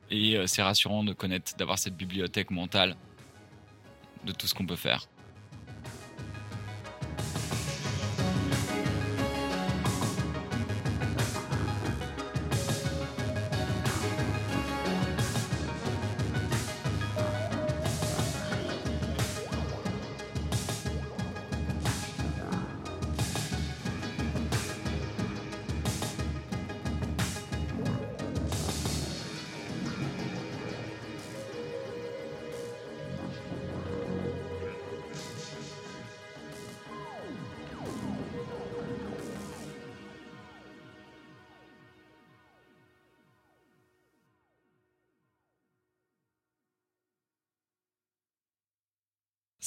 Et 0.09 0.37
euh, 0.37 0.47
c'est 0.47 0.61
rassurant 0.61 1.03
de 1.03 1.13
connaître, 1.13 1.55
d'avoir 1.55 1.79
cette 1.79 1.95
bibliothèque 1.95 2.51
mentale 2.51 2.95
de 4.25 4.31
tout 4.33 4.47
ce 4.47 4.53
qu'on 4.53 4.65
peut 4.65 4.75
faire. 4.75 5.07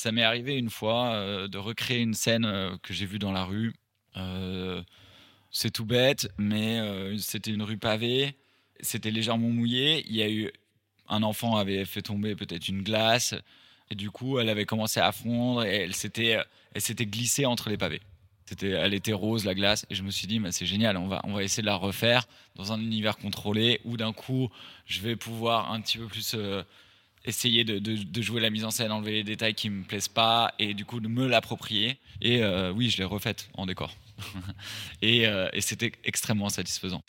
Ça 0.05 0.13
m'est 0.13 0.23
arrivé 0.23 0.59
une 0.59 0.69
fois 0.69 1.15
euh, 1.15 1.49
de 1.49 1.57
recréer 1.57 2.01
une 2.01 2.13
scène 2.13 2.45
euh, 2.45 2.77
que 2.83 2.93
j'ai 2.93 3.07
vue 3.07 3.19
dans 3.19 3.33
la 3.33 3.45
rue. 3.45 3.73
Euh, 4.19 4.83
c'est 5.51 5.71
tout 5.71 5.87
bête, 5.87 6.29
mais 6.37 6.79
c'était 7.17 7.51
une 7.51 7.63
rue 7.63 7.79
pavée. 7.79 8.37
C'était 8.81 9.11
légèrement 9.11 9.49
mouillé. 9.49 10.05
Il 10.07 10.15
y 10.15 10.21
a 10.21 10.29
eu 10.29 10.53
un 11.09 11.23
enfant 11.23 11.57
avait 11.57 11.87
fait 11.87 12.03
tomber 12.03 12.37
peut-être 12.37 12.69
une 12.69 12.83
glace 12.83 13.35
et 13.91 13.95
du 13.95 14.11
coup 14.11 14.39
elle 14.39 14.51
avait 14.51 14.67
commencé 14.67 15.01
à 15.01 15.11
fondre 15.11 15.65
et 15.65 15.77
elle 15.77 15.95
s'était 15.95 16.39
elle 16.75 16.83
s'était 16.83 17.07
glissée 17.07 17.47
entre 17.47 17.71
les 17.71 17.79
pavés. 17.79 18.03
C'était 18.45 18.73
elle 18.73 18.93
était 18.93 19.15
rose 19.15 19.47
la 19.47 19.55
glace 19.55 19.87
et 19.89 19.95
je 19.95 20.03
me 20.03 20.11
suis 20.11 20.27
dit 20.27 20.39
c'est 20.51 20.67
génial 20.67 20.99
on 20.99 21.09
va 21.09 21.23
on 21.25 21.33
va 21.33 21.43
essayer 21.43 21.63
de 21.63 21.67
la 21.67 21.77
refaire 21.77 22.27
dans 22.57 22.73
un 22.73 22.81
univers 22.81 23.17
contrôlé 23.17 23.81
où 23.87 23.97
d'un 23.97 24.13
coup 24.13 24.51
je 24.85 25.01
vais 25.01 25.17
pouvoir 25.17 25.73
un 25.73 25.81
petit 25.81 25.97
peu 25.97 26.09
plus 26.09 26.37
essayer 27.25 27.65
de, 27.65 28.23
jouer 28.23 28.41
la 28.41 28.51
mise 28.51 28.65
en 28.65 28.71
scène, 28.71 28.93
enlever 28.93 29.13
les 29.13 29.25
détails 29.25 29.55
qui 29.55 29.71
me 29.71 29.83
plaisent 29.83 30.09
pas 30.09 30.53
et 30.59 30.75
du 30.75 30.85
coup 30.85 31.01
de 31.01 31.09
me 31.09 31.27
l'approprier. 31.27 31.99
Et 32.21 32.43
euh, 32.43 32.73
oui, 32.73 32.91
je 32.91 32.99
l'ai 32.99 33.05
refaite 33.05 33.49
en 33.55 33.67
décor. 33.67 33.95
et, 35.03 35.27
euh, 35.27 35.49
et 35.53 35.61
c'était 35.61 35.93
extrêmement 36.05 36.49
satisfaisant. 36.49 37.03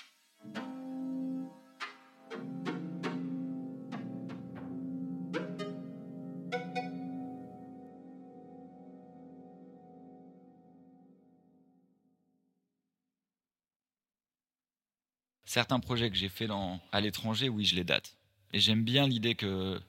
certains 15.56 15.80
projets 15.80 16.10
que 16.10 16.18
j'ai 16.18 16.28
faits 16.28 16.50
à 16.92 17.00
l'étranger, 17.00 17.48
oui, 17.48 17.64
je 17.64 17.76
les 17.76 17.86
date. 17.86 18.18
Et 18.52 18.60
j'aime 18.60 18.84
bien 18.84 19.08
l'idée 19.08 19.36
que, 19.36 19.80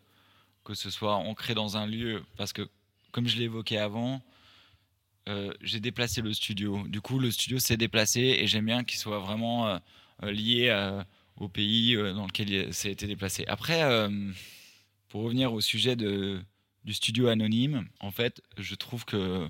que 0.67 0.75
ce 0.75 0.91
soit 0.91 1.15
ancré 1.15 1.55
dans 1.55 1.77
un 1.77 1.87
lieu, 1.87 2.25
parce 2.37 2.53
que, 2.53 2.69
comme 3.13 3.29
je 3.29 3.41
évoqué 3.41 3.79
avant, 3.79 4.21
euh, 5.29 5.53
j'ai 5.61 5.79
déplacé 5.79 6.23
le 6.23 6.35
studio. 6.35 6.87
Du 6.89 7.01
coup, 7.01 7.21
le 7.21 7.31
studio 7.31 7.61
s'est 7.61 7.77
déplacé 7.77 8.21
et 8.21 8.47
j'aime 8.49 8.67
bien 8.67 8.83
qu'il 8.83 8.99
soit 8.99 9.21
vraiment 9.21 9.69
euh, 9.69 9.79
lié 10.23 10.69
euh, 10.71 11.03
au 11.37 11.49
pays 11.49 11.95
dans 11.97 12.27
lequel 12.27 12.75
ça 12.75 12.89
a 12.89 12.91
été 12.91 13.07
déplacé. 13.07 13.45
Après, 13.47 13.83
pour 15.09 15.23
revenir 15.23 15.53
au 15.53 15.61
sujet 15.61 15.95
de, 15.95 16.43
du 16.85 16.95
studio 16.95 17.29
anonyme, 17.29 17.89
en 18.01 18.11
fait, 18.11 18.43
je 18.59 18.75
trouve 18.75 19.05
que 19.05 19.47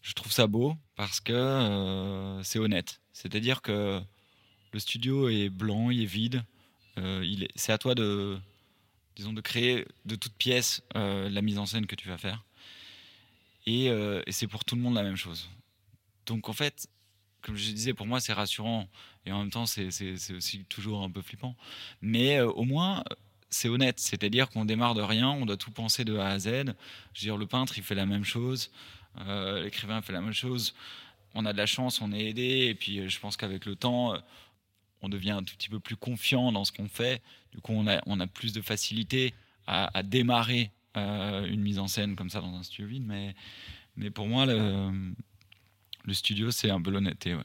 je 0.00 0.12
trouve 0.14 0.32
ça 0.32 0.46
beau 0.46 0.76
parce 0.94 1.20
que 1.20 2.40
c'est 2.44 2.60
honnête. 2.60 3.00
C'est-à-dire 3.12 3.60
que 3.60 4.00
le 4.72 4.78
studio 4.78 5.28
est 5.28 5.50
blanc, 5.50 5.90
il 5.90 6.02
est 6.02 6.06
vide. 6.06 6.44
C'est 7.56 7.72
à 7.72 7.78
toi 7.78 7.96
de, 7.96 8.38
disons, 9.16 9.32
de 9.32 9.40
créer 9.40 9.86
de 10.04 10.14
toutes 10.14 10.34
pièces 10.34 10.82
euh, 10.94 11.28
la 11.28 11.42
mise 11.42 11.58
en 11.58 11.66
scène 11.66 11.86
que 11.86 11.96
tu 11.96 12.08
vas 12.08 12.18
faire. 12.18 12.44
Euh, 13.68 14.22
et, 14.26 14.32
c'est 14.32 14.46
pour 14.46 14.64
tout 14.64 14.76
le 14.76 14.82
monde 14.82 14.94
la 14.94 15.02
même 15.02 15.16
chose. 15.16 15.48
Donc 16.26 16.48
en 16.48 16.52
fait, 16.52 16.88
comme 17.40 17.56
je 17.56 17.70
disais, 17.72 17.94
pour 17.94 18.06
moi 18.06 18.20
c'est 18.20 18.32
rassurant 18.32 18.88
et 19.24 19.32
en 19.32 19.40
même 19.40 19.50
temps 19.50 19.66
c'est 19.66 19.88
aussi 20.32 20.64
toujours 20.68 21.02
un 21.02 21.10
peu 21.10 21.22
flippant. 21.22 21.56
Mais 22.00 22.40
au 22.40 22.64
moins 22.64 23.02
c'est 23.48 23.68
honnête, 23.68 23.98
c'est-à-dire 23.98 24.50
qu'on 24.50 24.64
démarre 24.64 24.94
de 24.94 25.02
rien, 25.02 25.30
on 25.30 25.46
doit 25.46 25.56
tout 25.56 25.70
penser 25.70 26.04
de 26.04 26.16
A 26.16 26.28
à 26.28 26.38
Z. 26.38 26.46
Je 26.46 26.50
veux 26.52 26.74
dire, 27.14 27.36
le 27.36 27.46
peintre 27.46 27.78
il 27.78 27.84
fait 27.84 27.94
la 27.94 28.06
même 28.06 28.24
chose, 28.24 28.70
l'écrivain 29.26 30.02
fait 30.02 30.12
la 30.12 30.20
même 30.20 30.32
chose. 30.32 30.74
On 31.34 31.44
a 31.44 31.52
de 31.52 31.58
la 31.58 31.66
chance, 31.66 32.00
on 32.00 32.12
est 32.12 32.24
aidé, 32.26 32.66
et 32.66 32.74
puis 32.74 33.08
je 33.08 33.20
pense 33.20 33.36
qu'avec 33.36 33.66
le 33.66 33.76
temps, 33.76 34.14
on 35.02 35.08
devient 35.08 35.32
un 35.32 35.42
tout 35.42 35.54
petit 35.56 35.68
peu 35.68 35.80
plus 35.80 35.96
confiant 35.96 36.52
dans 36.52 36.64
ce 36.64 36.72
qu'on 36.72 36.88
fait. 36.88 37.22
Du 37.52 37.60
coup, 37.60 37.72
on 37.72 37.86
a, 37.86 38.00
on 38.06 38.20
a 38.20 38.26
plus 38.26 38.52
de 38.52 38.60
facilité 38.60 39.34
à, 39.66 40.02
démarrer 40.02 40.70
euh, 40.96 41.44
une 41.46 41.60
mise 41.60 41.78
en 41.78 41.88
scène 41.88 42.14
comme 42.16 42.30
ça 42.30 42.40
dans 42.40 42.54
un 42.54 42.62
studio 42.62 42.86
vide. 42.86 43.04
Mais, 43.06 43.34
mais 43.96 44.10
pour 44.10 44.26
moi, 44.28 44.46
le, 44.46 45.14
studio, 46.12 46.50
c'est 46.50 46.70
un 46.70 46.80
peu 46.80 46.90
l'honnêteté. 46.90 47.36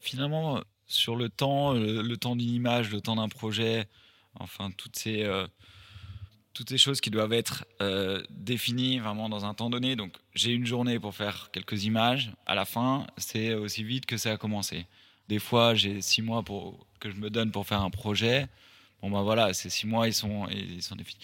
Finalement, 0.00 0.62
sur 0.86 1.16
le 1.16 1.28
temps, 1.30 1.72
le, 1.72 2.16
temps 2.16 2.36
d'une 2.36 2.50
image, 2.50 2.92
le 2.92 3.00
temps 3.00 3.16
d'un 3.16 3.28
projet, 3.28 3.88
enfin 4.40 4.70
toutes 4.76 4.96
ces, 4.96 5.22
euh, 5.22 5.46
toutes 6.52 6.70
ces 6.70 6.78
choses 6.78 7.00
qui 7.00 7.10
doivent 7.10 7.32
être 7.32 7.64
euh, 7.80 8.22
définies 8.30 8.98
vraiment 8.98 9.28
dans 9.28 9.44
un 9.44 9.54
temps 9.54 9.70
donné. 9.70 9.96
Donc 9.96 10.16
j'ai 10.34 10.52
une 10.52 10.66
journée 10.66 10.98
pour 10.98 11.14
faire 11.14 11.50
quelques 11.52 11.84
images. 11.84 12.32
À 12.46 12.54
la 12.54 12.64
fin, 12.64 13.06
c'est 13.16 13.54
aussi 13.54 13.84
vite 13.84 14.06
que 14.06 14.16
ça 14.16 14.32
a 14.32 14.36
commencé. 14.36 14.86
Des 15.28 15.38
fois, 15.38 15.74
j'ai 15.74 16.00
six 16.00 16.22
mois 16.22 16.42
pour, 16.42 16.86
que 17.00 17.10
je 17.10 17.16
me 17.16 17.30
donne 17.30 17.50
pour 17.50 17.66
faire 17.66 17.80
un 17.82 17.90
projet. 17.90 18.46
Bon 19.02 19.10
ben 19.10 19.22
voilà, 19.22 19.52
ces 19.54 19.70
six 19.70 19.86
mois, 19.86 20.06
ils 20.06 20.14
sont, 20.14 20.48
ils 20.48 20.82
sont 20.82 20.96
définis. 20.96 21.20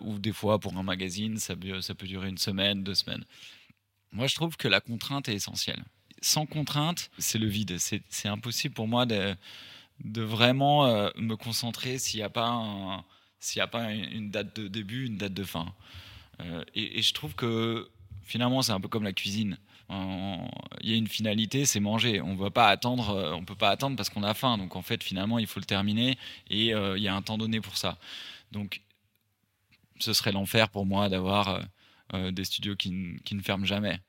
Ou 0.00 0.18
des 0.18 0.32
fois, 0.32 0.58
pour 0.58 0.76
un 0.76 0.82
magazine, 0.82 1.36
ça 1.38 1.54
ça 1.80 1.94
peut 1.94 2.06
durer 2.06 2.28
une 2.28 2.38
semaine, 2.38 2.82
deux 2.82 2.94
semaines. 2.94 3.24
Moi, 4.12 4.26
je 4.26 4.34
trouve 4.34 4.56
que 4.56 4.68
la 4.68 4.80
contrainte 4.80 5.28
est 5.28 5.34
essentielle. 5.34 5.84
Sans 6.22 6.46
contrainte, 6.46 7.10
c'est 7.18 7.38
le 7.38 7.46
vide. 7.46 7.76
C'est 7.78 8.28
impossible 8.28 8.74
pour 8.74 8.88
moi 8.88 9.06
de, 9.06 9.34
de 10.04 10.22
vraiment 10.22 10.86
euh, 10.86 11.10
me 11.16 11.36
concentrer 11.36 11.98
s'il 11.98 12.18
n'y 12.18 12.24
a 12.24 12.30
pas 12.30 13.04
s'il 13.38 13.62
a 13.62 13.66
pas 13.66 13.92
une 13.92 14.30
date 14.30 14.54
de 14.56 14.68
début, 14.68 15.06
une 15.06 15.16
date 15.16 15.32
de 15.32 15.44
fin. 15.44 15.72
Euh, 16.40 16.62
et, 16.74 17.00
je 17.00 17.14
trouve 17.14 17.34
que 17.34 17.88
finalement 18.22 18.60
c'est 18.60 18.72
un 18.72 18.80
peu 18.80 18.88
comme 18.88 19.04
la 19.04 19.12
cuisine. 19.12 19.58
Il 19.88 20.88
y 20.88 20.92
a 20.92 20.96
une 20.96 21.08
finalité, 21.08 21.64
c'est 21.64 21.80
manger. 21.80 22.20
On 22.20 22.36
va 22.36 22.50
pas 22.50 22.68
attendre, 22.68 23.10
euh, 23.10 23.32
on 23.32 23.44
peut 23.44 23.56
pas 23.56 23.70
attendre 23.70 23.96
parce 23.96 24.08
qu'on 24.08 24.22
a 24.22 24.34
faim. 24.34 24.58
Donc 24.58 24.76
en 24.76 24.82
fait 24.82 25.02
finalement 25.02 25.38
il 25.38 25.46
faut 25.46 25.58
le 25.58 25.64
terminer 25.64 26.18
et 26.48 26.66
il 26.68 27.02
y 27.02 27.08
a 27.08 27.14
un 27.14 27.22
temps 27.22 27.38
donné 27.38 27.60
pour 27.60 27.76
ça. 27.76 27.98
Donc 28.52 28.82
ce 29.98 30.12
serait 30.12 30.32
l'enfer 30.32 30.68
pour 30.68 30.86
moi 30.86 31.08
d'avoir 31.08 31.62
des 32.12 32.44
studios 32.44 32.76
qui, 32.76 32.90
ne 32.90 33.42
ferment 33.42 33.64
jamais. 33.64 34.00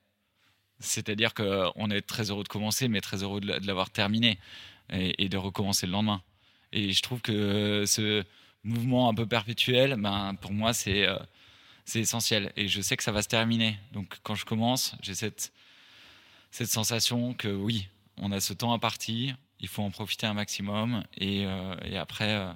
C'est-à-dire 0.78 1.32
qu'on 1.34 1.90
est 1.90 2.02
très 2.02 2.30
heureux 2.30 2.44
de 2.44 2.48
commencer, 2.48 2.88
mais 2.88 3.00
très 3.00 3.22
heureux 3.22 3.40
de 3.40 3.66
l'avoir 3.66 3.90
terminé 3.90 4.38
et, 4.92 5.28
de 5.28 5.36
recommencer 5.36 5.86
le 5.86 5.92
lendemain. 5.92 6.22
Et 6.72 6.92
je 6.92 7.02
trouve 7.02 7.20
que 7.20 7.84
ce 7.86 8.24
mouvement 8.64 9.08
un 9.08 9.14
peu 9.14 9.26
perpétuel, 9.26 9.96
ben, 9.98 10.34
pour 10.40 10.52
moi, 10.52 10.72
c'est 10.72 11.06
euh, 11.06 11.18
c'est 11.84 12.00
essentiel. 12.00 12.52
Et 12.56 12.68
je 12.68 12.80
sais 12.80 12.96
que 12.96 13.02
ça 13.02 13.12
va 13.12 13.22
se 13.22 13.28
terminer. 13.28 13.76
Donc 13.92 14.18
quand 14.22 14.34
je 14.34 14.44
commence, 14.44 14.94
j'ai 15.02 15.14
cette, 15.14 15.52
cette 16.50 16.68
sensation 16.68 17.34
que 17.34 17.48
oui, 17.48 17.88
on 18.18 18.30
a 18.30 18.40
ce 18.40 18.52
temps 18.52 18.72
imparti, 18.72 19.32
il 19.58 19.68
faut 19.68 19.82
en 19.82 19.90
profiter 19.90 20.26
un 20.26 20.34
maximum. 20.34 21.02
Et, 21.16 21.44
euh, 21.44 21.74
et 21.84 21.96
après, 21.96 22.36
euh, 22.36 22.52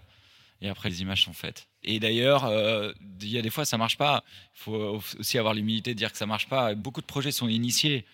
et 0.62 0.68
après, 0.68 0.88
les 0.88 1.02
images 1.02 1.24
sont 1.24 1.32
faites. 1.32 1.68
Et 1.82 2.00
d'ailleurs, 2.00 2.50
il 3.20 3.28
y 3.28 3.38
a 3.38 3.42
des 3.42 3.50
fois, 3.50 3.64
ça 3.64 3.76
marche 3.76 3.98
pas. 3.98 4.24
Il 4.54 4.60
faut 4.60 5.02
aussi 5.18 5.38
avoir 5.38 5.54
l'humilité 5.54 5.92
de 5.92 5.98
dire 5.98 6.10
que 6.10 6.18
ça 6.18 6.26
marche 6.26 6.48
pas. 6.48 6.74
Beaucoup 6.74 7.00
de 7.00 7.06
projets 7.06 7.30
sont 7.30 7.46
initiés 7.46 8.06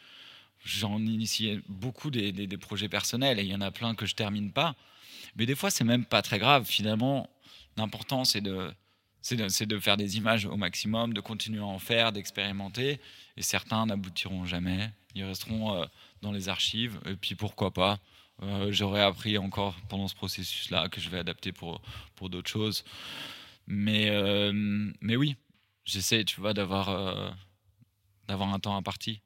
j'en 0.64 0.98
initie 0.98 1.60
beaucoup 1.68 2.10
des, 2.10 2.48
projets 2.58 2.88
personnels 2.88 3.38
et 3.38 3.42
il 3.42 3.48
y 3.48 3.54
en 3.54 3.60
a 3.60 3.70
plein 3.70 3.94
que 3.94 4.06
je 4.06 4.14
termine 4.14 4.52
pas. 4.52 4.74
Mais 5.36 5.46
des 5.46 5.54
fois, 5.54 5.70
c'est 5.70 5.84
même 5.84 6.04
pas 6.04 6.22
très 6.22 6.38
grave. 6.38 6.64
Finalement, 6.66 7.28
l'important, 7.76 8.24
c'est 8.24 8.40
de, 8.40 8.74
faire 9.80 9.96
des 9.96 10.16
images 10.16 10.46
au 10.46 10.56
maximum, 10.56 11.14
de 11.14 11.20
continuer 11.20 11.60
à 11.60 11.66
en 11.66 11.78
faire, 11.78 12.12
d'expérimenter. 12.12 13.00
Et 13.36 13.42
certains 13.42 13.86
n'aboutiront 13.86 14.44
jamais. 14.44 14.90
Ils 15.14 15.24
resteront 15.24 15.74
euh, 15.74 15.86
dans 16.20 16.32
les 16.32 16.48
archives. 16.48 17.00
Et 17.06 17.16
puis, 17.16 17.34
pourquoi 17.34 17.72
pas? 17.72 17.98
Euh, 18.42 18.70
J'aurais 18.70 19.02
appris 19.02 19.38
encore 19.38 19.74
pendant 19.88 20.08
ce 20.08 20.14
processus-là 20.14 20.88
que 20.88 21.00
je 21.00 21.08
vais 21.08 21.18
adapter 21.18 21.52
pour, 21.52 21.80
d'autres 22.20 22.50
choses. 22.50 22.84
Mais, 23.66 24.10
euh, 24.10 24.52
mais 25.00 25.16
oui, 25.16 25.36
j'essaie, 25.84 26.24
tu 26.24 26.40
vois, 26.40 26.52
d'avoir, 26.52 27.34
d'avoir 28.28 28.52
un 28.52 28.60
temps 28.60 28.76
imparti. 28.76 29.22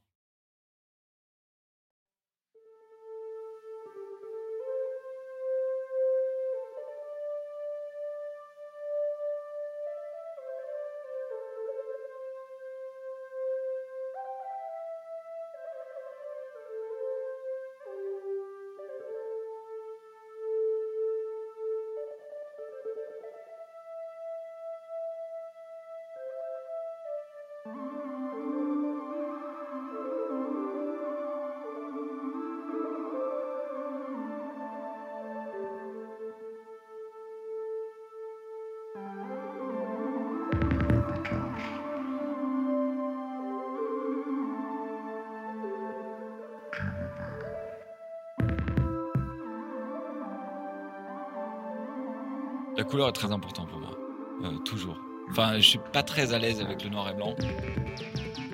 Couleur 52.97 53.11
est 53.11 53.13
très 53.13 53.31
importante 53.31 53.69
pour 53.69 53.79
moi, 53.79 53.99
euh, 54.45 54.57
toujours. 54.61 54.99
Enfin, 55.29 55.57
je 55.57 55.69
suis 55.69 55.81
pas 55.93 56.03
très 56.03 56.33
à 56.33 56.39
l'aise 56.39 56.63
avec 56.63 56.83
le 56.83 56.89
noir 56.89 57.11
et 57.11 57.13
blanc. 57.13 57.37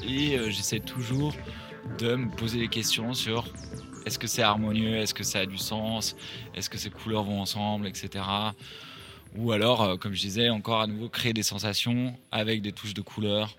Et 0.02 0.36
euh, 0.36 0.50
j'essaie 0.50 0.80
toujours 0.80 1.32
de 2.00 2.16
me 2.16 2.28
poser 2.28 2.58
des 2.58 2.66
questions 2.66 3.14
sur 3.14 3.44
est-ce 4.04 4.18
que 4.18 4.26
c'est 4.26 4.42
harmonieux, 4.42 4.96
est-ce 4.96 5.14
que 5.14 5.22
ça 5.22 5.38
a 5.38 5.46
du 5.46 5.58
sens, 5.58 6.16
est-ce 6.56 6.68
que 6.68 6.76
ces 6.76 6.90
couleurs 6.90 7.22
vont 7.22 7.40
ensemble, 7.40 7.86
etc. 7.86 8.24
Ou 9.36 9.52
alors, 9.52 9.82
euh, 9.82 9.96
comme 9.96 10.12
je 10.12 10.22
disais, 10.22 10.50
encore 10.50 10.80
à 10.80 10.88
nouveau 10.88 11.08
créer 11.08 11.32
des 11.32 11.44
sensations 11.44 12.12
avec 12.32 12.62
des 12.62 12.72
touches 12.72 12.94
de 12.94 13.02
couleurs. 13.02 13.56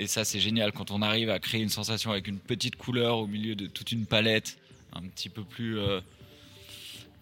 Et 0.00 0.08
ça, 0.08 0.24
c'est 0.24 0.40
génial 0.40 0.72
quand 0.72 0.90
on 0.90 1.00
arrive 1.00 1.30
à 1.30 1.38
créer 1.38 1.62
une 1.62 1.68
sensation 1.68 2.10
avec 2.10 2.26
une 2.26 2.40
petite 2.40 2.74
couleur 2.74 3.18
au 3.18 3.28
milieu 3.28 3.54
de 3.54 3.68
toute 3.68 3.92
une 3.92 4.06
palette 4.06 4.58
un 4.94 5.02
petit 5.02 5.28
peu 5.28 5.44
plus, 5.44 5.78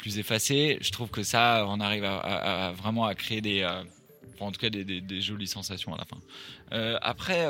plus 0.01 0.19
effacée. 0.19 0.79
Je 0.81 0.91
trouve 0.91 1.11
que 1.11 1.23
ça, 1.23 1.65
on 1.69 1.81
arrive 1.81 2.05
à, 2.05 2.73
vraiment 2.73 3.05
à 3.05 3.15
créer 3.15 3.41
des, 3.41 3.63
euh, 3.63 3.83
en 4.41 4.51
tout 4.51 4.61
cas 4.61 4.71
des, 4.71 5.21
jolies 5.21 5.47
sensations 5.47 5.95
à 5.95 5.99
la 5.99 6.05
fin. 6.05 6.19
Euh, 6.73 6.99
après, 7.03 7.47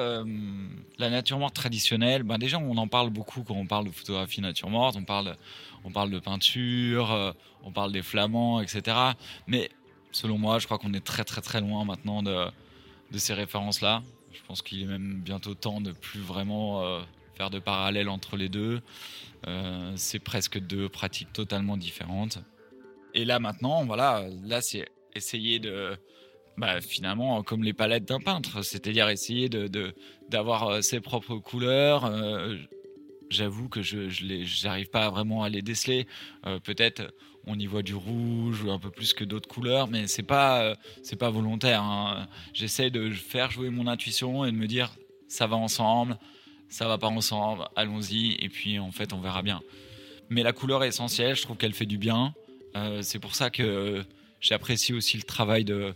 la 0.99 1.11
nature 1.11 1.39
morte 1.39 1.55
traditionnelle, 1.55 2.23
ben 2.23 2.39
déjà, 2.39 2.59
on 2.59 2.77
en 2.77 2.89
parle 2.89 3.11
beaucoup 3.11 3.43
quand 3.43 3.55
on 3.55 3.67
parle 3.67 3.87
de 3.87 3.93
photographie 3.93 4.41
nature 4.41 4.71
morte. 4.71 4.97
On 4.97 5.05
parle, 5.05 5.37
on 5.85 5.91
parle 5.91 6.11
de 6.11 6.19
peinture, 6.19 7.35
on 7.63 7.73
parle 7.73 7.93
des 7.93 8.03
flamands, 8.03 8.61
etc. 8.61 8.97
Mais 9.47 9.71
selon 10.13 10.39
moi, 10.39 10.59
je 10.59 10.67
crois 10.67 10.79
qu'on 10.79 10.95
est 10.95 11.05
très 11.05 11.25
très 11.25 11.41
très 11.41 11.61
loin 11.61 11.85
maintenant 11.85 12.23
de, 12.23 12.47
ces 13.17 13.35
références-là. 13.35 14.03
Je 14.33 14.41
pense 14.47 14.63
qu'il 14.63 14.83
est 14.83 14.87
même 14.87 15.21
bientôt 15.21 15.55
temps 15.55 15.81
de 15.81 15.93
plus 15.93 16.21
vraiment 16.21 16.85
euh, 16.85 17.01
de 17.49 17.59
parallèles 17.59 18.11
entre 18.11 18.37
les 18.37 18.51
deux. 18.51 18.83
Euh, 19.47 19.93
c'est 19.97 20.19
presque 20.19 20.59
deux 20.59 20.91
pratiques 20.91 21.33
totalement 21.33 21.79
différentes. 21.79 22.39
Et 23.15 23.25
là 23.25 23.39
maintenant, 23.39 23.87
voilà, 23.87 24.27
là 24.45 24.61
c'est 24.61 24.87
essayer 25.15 25.59
de, 25.59 25.97
bah, 26.59 26.83
finalement 26.83 27.43
comme 27.43 27.65
les 27.65 27.73
palettes 27.73 28.05
d'un 28.05 28.21
peintre, 28.21 28.63
c'est-à-dire 28.63 29.09
essayer 29.09 29.49
de 29.49 29.95
d'avoir 30.29 30.69
euh, 30.69 30.81
ses 30.83 31.01
propres 31.01 31.37
couleurs. 31.39 32.13
J'avoue 33.31 33.69
que 33.69 33.81
je 33.81 34.67
n'arrive 34.67 34.91
pas 34.91 35.09
vraiment 35.09 35.45
à 35.45 35.49
les 35.49 35.63
déceler. 35.63 36.09
Peut-être 36.65 37.13
on 37.47 37.59
y 37.59 37.67
voit 37.67 37.83
du 37.83 37.95
rouge 37.95 38.63
ou 38.63 38.71
un 38.71 38.79
peu 38.79 38.91
plus 38.91 39.15
que 39.15 39.25
d'autres 39.25 39.49
couleurs, 39.49 39.89
mais 39.89 40.07
c'est 40.07 40.23
pas 40.23 40.63
euh, 40.63 40.75
c'est 41.03 41.17
pas 41.17 41.31
volontaire. 41.31 41.83
Hein. 41.83 42.29
J'essaie 42.53 42.91
de 42.91 43.11
faire 43.11 43.51
jouer 43.51 43.71
mon 43.71 43.87
intuition 43.87 44.45
et 44.45 44.53
de 44.53 44.57
me 44.57 44.67
dire 44.67 44.95
ça 45.29 45.47
va 45.47 45.57
ensemble, 45.57 46.19
ça 46.71 46.89
va 46.89 46.97
pas 46.97 47.09
ensemble, 47.09 47.69
allons-y 47.77 48.37
et 48.41 48.49
puis 48.49 48.79
en 48.79 48.93
fait 48.93 49.13
on 49.13 49.21
verra 49.21 49.43
bien. 49.43 49.61
Mais 50.31 50.43
la 50.43 50.53
couleur 50.53 50.83
est 50.85 50.89
essentielle, 50.89 51.37
je 51.37 51.43
trouve 51.43 51.57
qu'elle 51.57 51.75
fait 51.75 51.87
du 51.87 51.99
bien. 51.99 52.35
Euh, 52.77 53.03
c'est 53.03 53.19
pour 53.19 53.35
ça 53.35 53.51
que 53.51 54.03
j'apprécie 54.41 54.95
aussi 54.95 55.17
le 55.17 55.25
travail 55.25 55.65
de 55.65 55.95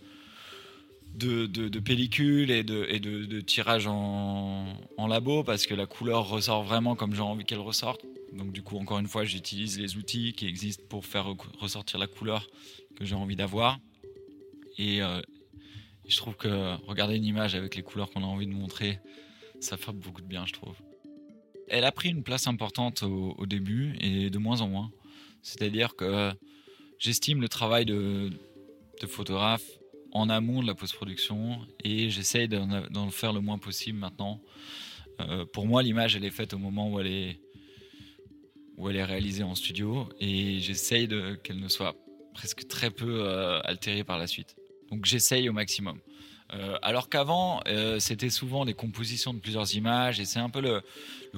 de, 1.14 1.78
pellicule 1.78 2.50
et 2.50 2.64
de, 2.64 2.86
et 2.88 2.98
de, 2.98 3.40
tirage 3.40 3.86
en, 3.86 4.66
en, 4.96 5.06
labo 5.06 5.44
parce 5.44 5.66
que 5.66 5.72
la 5.74 5.86
couleur 5.86 6.28
ressort 6.28 6.64
vraiment 6.64 6.96
comme 6.96 7.14
j'ai 7.14 7.20
envie 7.20 7.44
qu'elle 7.44 7.60
ressorte. 7.60 8.04
Donc 8.32 8.52
du 8.52 8.62
coup, 8.62 8.76
encore 8.78 8.98
une 8.98 9.06
fois, 9.06 9.24
j'utilise 9.24 9.78
les 9.78 9.96
outils 9.96 10.32
qui 10.32 10.46
existent 10.46 10.82
pour 10.88 11.06
faire 11.06 11.26
ressortir 11.60 11.98
la 12.00 12.08
couleur 12.08 12.48
que 12.96 13.04
j'ai 13.04 13.14
envie 13.14 13.36
d'avoir. 13.36 13.78
Et 14.76 15.02
euh, 15.02 15.20
je 16.08 16.16
trouve 16.16 16.34
que 16.34 16.74
regarder 16.86 17.16
une 17.16 17.24
image 17.24 17.54
avec 17.54 17.76
les 17.76 17.82
couleurs 17.82 18.10
qu'on 18.10 18.24
a 18.24 18.26
envie 18.26 18.46
de 18.46 18.52
montrer, 18.52 18.98
ça 19.64 19.76
fait 19.76 19.92
beaucoup 19.92 20.20
de 20.20 20.26
bien, 20.26 20.46
je 20.46 20.52
trouve. 20.52 20.76
Elle 21.68 21.84
a 21.84 21.92
pris 21.92 22.10
une 22.10 22.22
place 22.22 22.46
importante 22.46 23.02
au, 23.02 23.46
début 23.46 23.96
et 24.00 24.30
de 24.30 24.38
moins 24.38 24.60
en 24.60 24.68
moins. 24.68 24.90
C'est-à-dire 25.42 25.96
que 25.96 26.32
j'estime 26.98 27.40
le 27.40 27.48
travail 27.48 27.86
de, 27.86 28.30
photographe 29.06 29.64
en 30.12 30.30
amont 30.30 30.62
de 30.62 30.66
la 30.66 30.74
post-production 30.74 31.58
et 31.82 32.08
j'essaye 32.08 32.48
d'en 32.48 33.10
faire 33.10 33.32
le 33.32 33.40
moins 33.40 33.58
possible 33.58 33.98
maintenant. 33.98 34.40
Euh, 35.20 35.44
pour 35.44 35.66
moi, 35.66 35.82
l'image, 35.82 36.16
elle 36.16 36.24
est 36.24 36.30
faite 36.30 36.54
au 36.54 36.58
moment 36.58 36.90
où 36.90 37.00
elle 37.00 37.06
est, 37.06 37.40
où 38.76 38.88
elle 38.88 38.96
est 38.96 39.04
réalisée 39.04 39.42
en 39.42 39.54
studio 39.54 40.08
et 40.20 40.58
j'essaye 40.60 41.08
qu'elle 41.42 41.60
ne 41.60 41.68
soit 41.68 41.94
presque 42.32 42.66
très 42.66 42.90
peu 42.90 43.20
euh, 43.20 43.60
altérée 43.64 44.04
par 44.04 44.18
la 44.18 44.26
suite. 44.26 44.56
Donc 44.90 45.04
j'essaye 45.04 45.48
au 45.48 45.52
maximum. 45.52 45.98
Euh, 46.54 46.78
alors 46.82 47.08
qu'avant, 47.08 47.62
c'était 47.98 48.30
souvent 48.30 48.64
des 48.64 48.74
compositions 48.74 49.34
de 49.34 49.40
plusieurs 49.40 49.74
images 49.74 50.20
et 50.20 50.24
c'est 50.24 50.38
un 50.38 50.50
peu 50.50 50.60
le, 50.60 50.82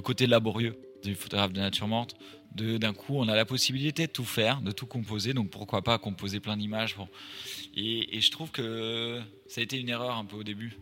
côté 0.02 0.26
laborieux 0.26 0.76
du 1.02 1.14
photographe 1.14 1.52
de 1.52 1.60
nature 1.60 1.88
morte. 1.88 2.16
D'un 2.54 2.94
coup, 2.94 3.16
on 3.16 3.28
a 3.28 3.36
la 3.36 3.44
possibilité 3.44 4.06
de 4.06 4.12
tout 4.12 4.24
faire, 4.24 4.62
de 4.62 4.72
tout 4.72 4.86
composer, 4.86 5.34
donc 5.34 5.50
pourquoi 5.50 5.82
pas 5.82 5.98
composer 5.98 6.40
plein 6.40 6.56
d'images. 6.56 6.96
Et, 7.74 8.20
je 8.20 8.30
trouve 8.30 8.50
que 8.50 9.20
ça 9.46 9.60
a 9.60 9.64
été 9.64 9.78
une 9.78 9.88
erreur 9.88 10.16
un 10.16 10.24
peu 10.24 10.36
au 10.36 10.44
début. 10.44 10.78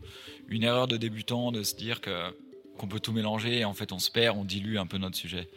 Une 0.48 0.62
erreur 0.62 0.86
de 0.86 0.96
débutant 0.96 1.50
de 1.50 1.62
se 1.62 1.74
dire 1.74 2.00
qu'on 2.00 2.86
peut 2.86 3.00
tout 3.00 3.12
mélanger 3.12 3.58
et 3.58 3.64
en 3.64 3.74
fait 3.74 3.92
on 3.92 3.98
se 3.98 4.10
perd, 4.10 4.36
on 4.36 4.44
dilue 4.44 4.76
un 4.76 4.86
peu 4.86 4.98
notre 4.98 5.16
sujet. 5.16 5.48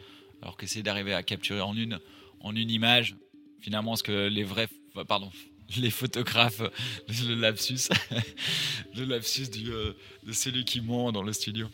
Alors 0.42 0.56
qu'essayer 0.56 0.82
d'arriver 0.82 1.14
à 1.14 1.22
capturer 1.22 1.60
en 1.60 1.76
une, 1.76 2.00
en 2.40 2.54
une 2.54 2.70
image, 2.70 3.16
finalement, 3.60 3.96
ce 3.96 4.02
que 4.02 4.28
les 4.28 4.44
vrais, 4.44 4.68
pardon, 5.06 5.30
les 5.76 5.90
photographes, 5.90 6.62
le 7.08 7.34
lapsus, 7.34 7.88
le 8.96 9.04
lapsus 9.04 9.48
du, 9.48 9.70
euh, 9.70 9.92
de 10.24 10.32
celui 10.32 10.64
qui 10.64 10.80
ment 10.80 11.12
dans 11.12 11.22
le 11.22 11.32
studio, 11.32 11.68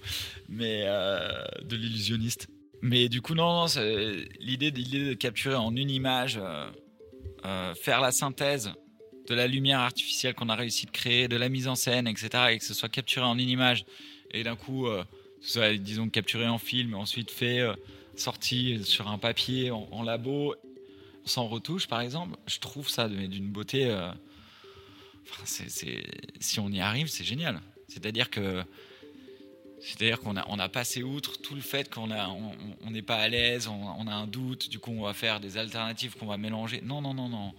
mais 0.49 0.83
euh, 0.85 1.45
de 1.63 1.77
l'illusionniste. 1.77 2.49
Mais 2.83 3.09
du 3.09 3.23
coup, 3.23 3.35
non, 3.35 3.67
non 3.67 3.83
l'idée 4.41 4.71
de 4.71 5.15
capturer 5.15 5.55
en 5.55 5.75
une 5.75 5.91
image, 5.91 6.39
euh, 7.47 7.75
faire 7.75 8.01
la 8.01 8.11
synthèse 8.11 8.73
de 9.29 9.35
la 9.35 9.47
lumière 9.47 9.81
artificielle 9.81 10.35
qu'on 10.35 10.49
a 10.49 10.55
réussi 10.55 10.87
de 10.87 10.91
créer, 10.91 11.29
de 11.29 11.37
la 11.37 11.49
mise 11.49 11.69
en 11.69 11.75
scène, 11.75 12.07
etc., 12.07 12.29
et 12.51 12.59
que 12.59 12.65
ce 12.65 12.75
soit 12.75 12.89
capturé 12.89 13.25
en 13.25 13.39
une 13.39 13.49
image, 13.49 13.85
et 14.33 14.43
d'un 14.43 14.57
coup, 14.57 14.87
euh, 14.87 15.05
soit, 15.41 15.75
disons, 15.75 16.09
capturé 16.09 16.47
en 16.47 16.59
film, 16.59 16.95
ensuite 16.95 17.31
fait, 17.31 17.61
euh, 17.61 17.75
sorti 18.17 18.83
sur 18.85 19.09
un 19.09 19.19
papier 19.19 19.71
en, 19.71 20.03
labo, 20.03 20.55
sans 21.25 21.47
retouche, 21.47 21.87
par 21.87 22.01
exemple, 22.01 22.37
je 22.47 22.59
trouve 22.59 22.89
ça 22.89 23.09
d'une 23.09 23.51
beauté. 23.51 23.87
Euh, 23.87 24.11
si 25.45 26.61
on 26.61 26.71
y 26.71 26.81
arrive, 26.81 27.09
c'est 27.09 27.25
génial. 27.25 27.61
C'est-à-dire 27.89 28.31
que 28.31 28.63
c'est-à-dire 29.85 30.19
qu'on 30.19 30.37
a, 30.37 30.69
passé 30.71 31.03
outre 31.03 31.39
tout 31.43 31.55
le 31.55 31.61
fait 31.61 31.93
qu'on 31.93 32.09
n'est 32.91 33.03
pas 33.03 33.17
à 33.17 33.29
l'aise, 33.29 33.69
on, 33.69 34.07
a 34.07 34.15
un 34.15 34.27
doute, 34.27 34.71
du 34.71 34.79
coup 34.79 34.91
on 34.91 35.03
va 35.03 35.13
faire 35.13 35.41
des 35.41 35.59
alternatives 35.59 36.17
qu'on 36.17 36.25
va 36.25 36.39
mélanger. 36.39 36.81
Non, 36.83 37.03
non, 37.03 37.13
non, 37.13 37.29
non. 37.29 37.53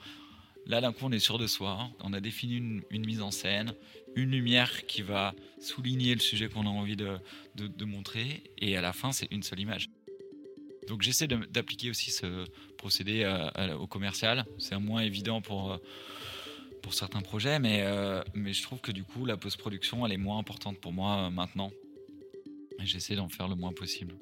Là, 0.66 0.82
d'un 0.82 0.92
coup, 0.92 1.06
on 1.06 1.12
est 1.12 1.20
sûr 1.20 1.38
de 1.38 1.46
soi. 1.46 1.88
On 2.02 2.14
a 2.14 2.20
défini 2.20 2.56
une, 2.90 3.06
mise 3.06 3.22
en 3.22 3.30
scène, 3.30 3.76
une 4.16 4.32
lumière 4.32 4.88
qui 4.88 5.04
va 5.04 5.36
souligner 5.62 6.16
le 6.16 6.20
sujet 6.20 6.50
qu'on 6.50 6.66
a 6.66 6.70
envie 6.70 6.96
de, 6.96 7.86
montrer. 7.86 8.44
Et 8.58 8.76
à 8.76 8.82
la 8.82 8.92
fin, 8.92 9.12
c'est 9.12 9.32
une 9.32 9.44
seule 9.44 9.60
image. 9.60 9.92
Donc, 10.88 11.02
j'essaie 11.02 11.28
d'appliquer 11.28 11.90
aussi 11.90 12.12
ce 12.12 12.46
procédé 12.78 13.26
au 13.80 13.88
commercial. 13.88 14.46
C'est 14.60 14.78
moins 14.78 15.02
évident 15.02 15.42
pour, 15.42 15.74
euh, 15.74 15.78
pour 16.82 16.94
certains 16.94 17.22
projets, 17.22 17.60
mais, 17.60 17.82
euh, 17.82 18.22
mais 18.34 18.54
je 18.54 18.62
trouve 18.62 18.80
que 18.80 18.92
du 18.92 19.04
coup, 19.04 19.26
la 19.26 19.38
post-production, 19.38 20.06
elle 20.06 20.14
est 20.14 20.18
moins 20.18 20.38
importante 20.38 20.80
pour 20.80 20.94
moi 20.94 21.18
euh, 21.18 21.30
maintenant. 21.30 21.72
Et 22.80 22.86
j'essaie 22.86 23.16
d'en 23.16 23.30
faire 23.30 23.48
le 23.48 23.56
moins 23.56 23.74
possible. 23.74 24.16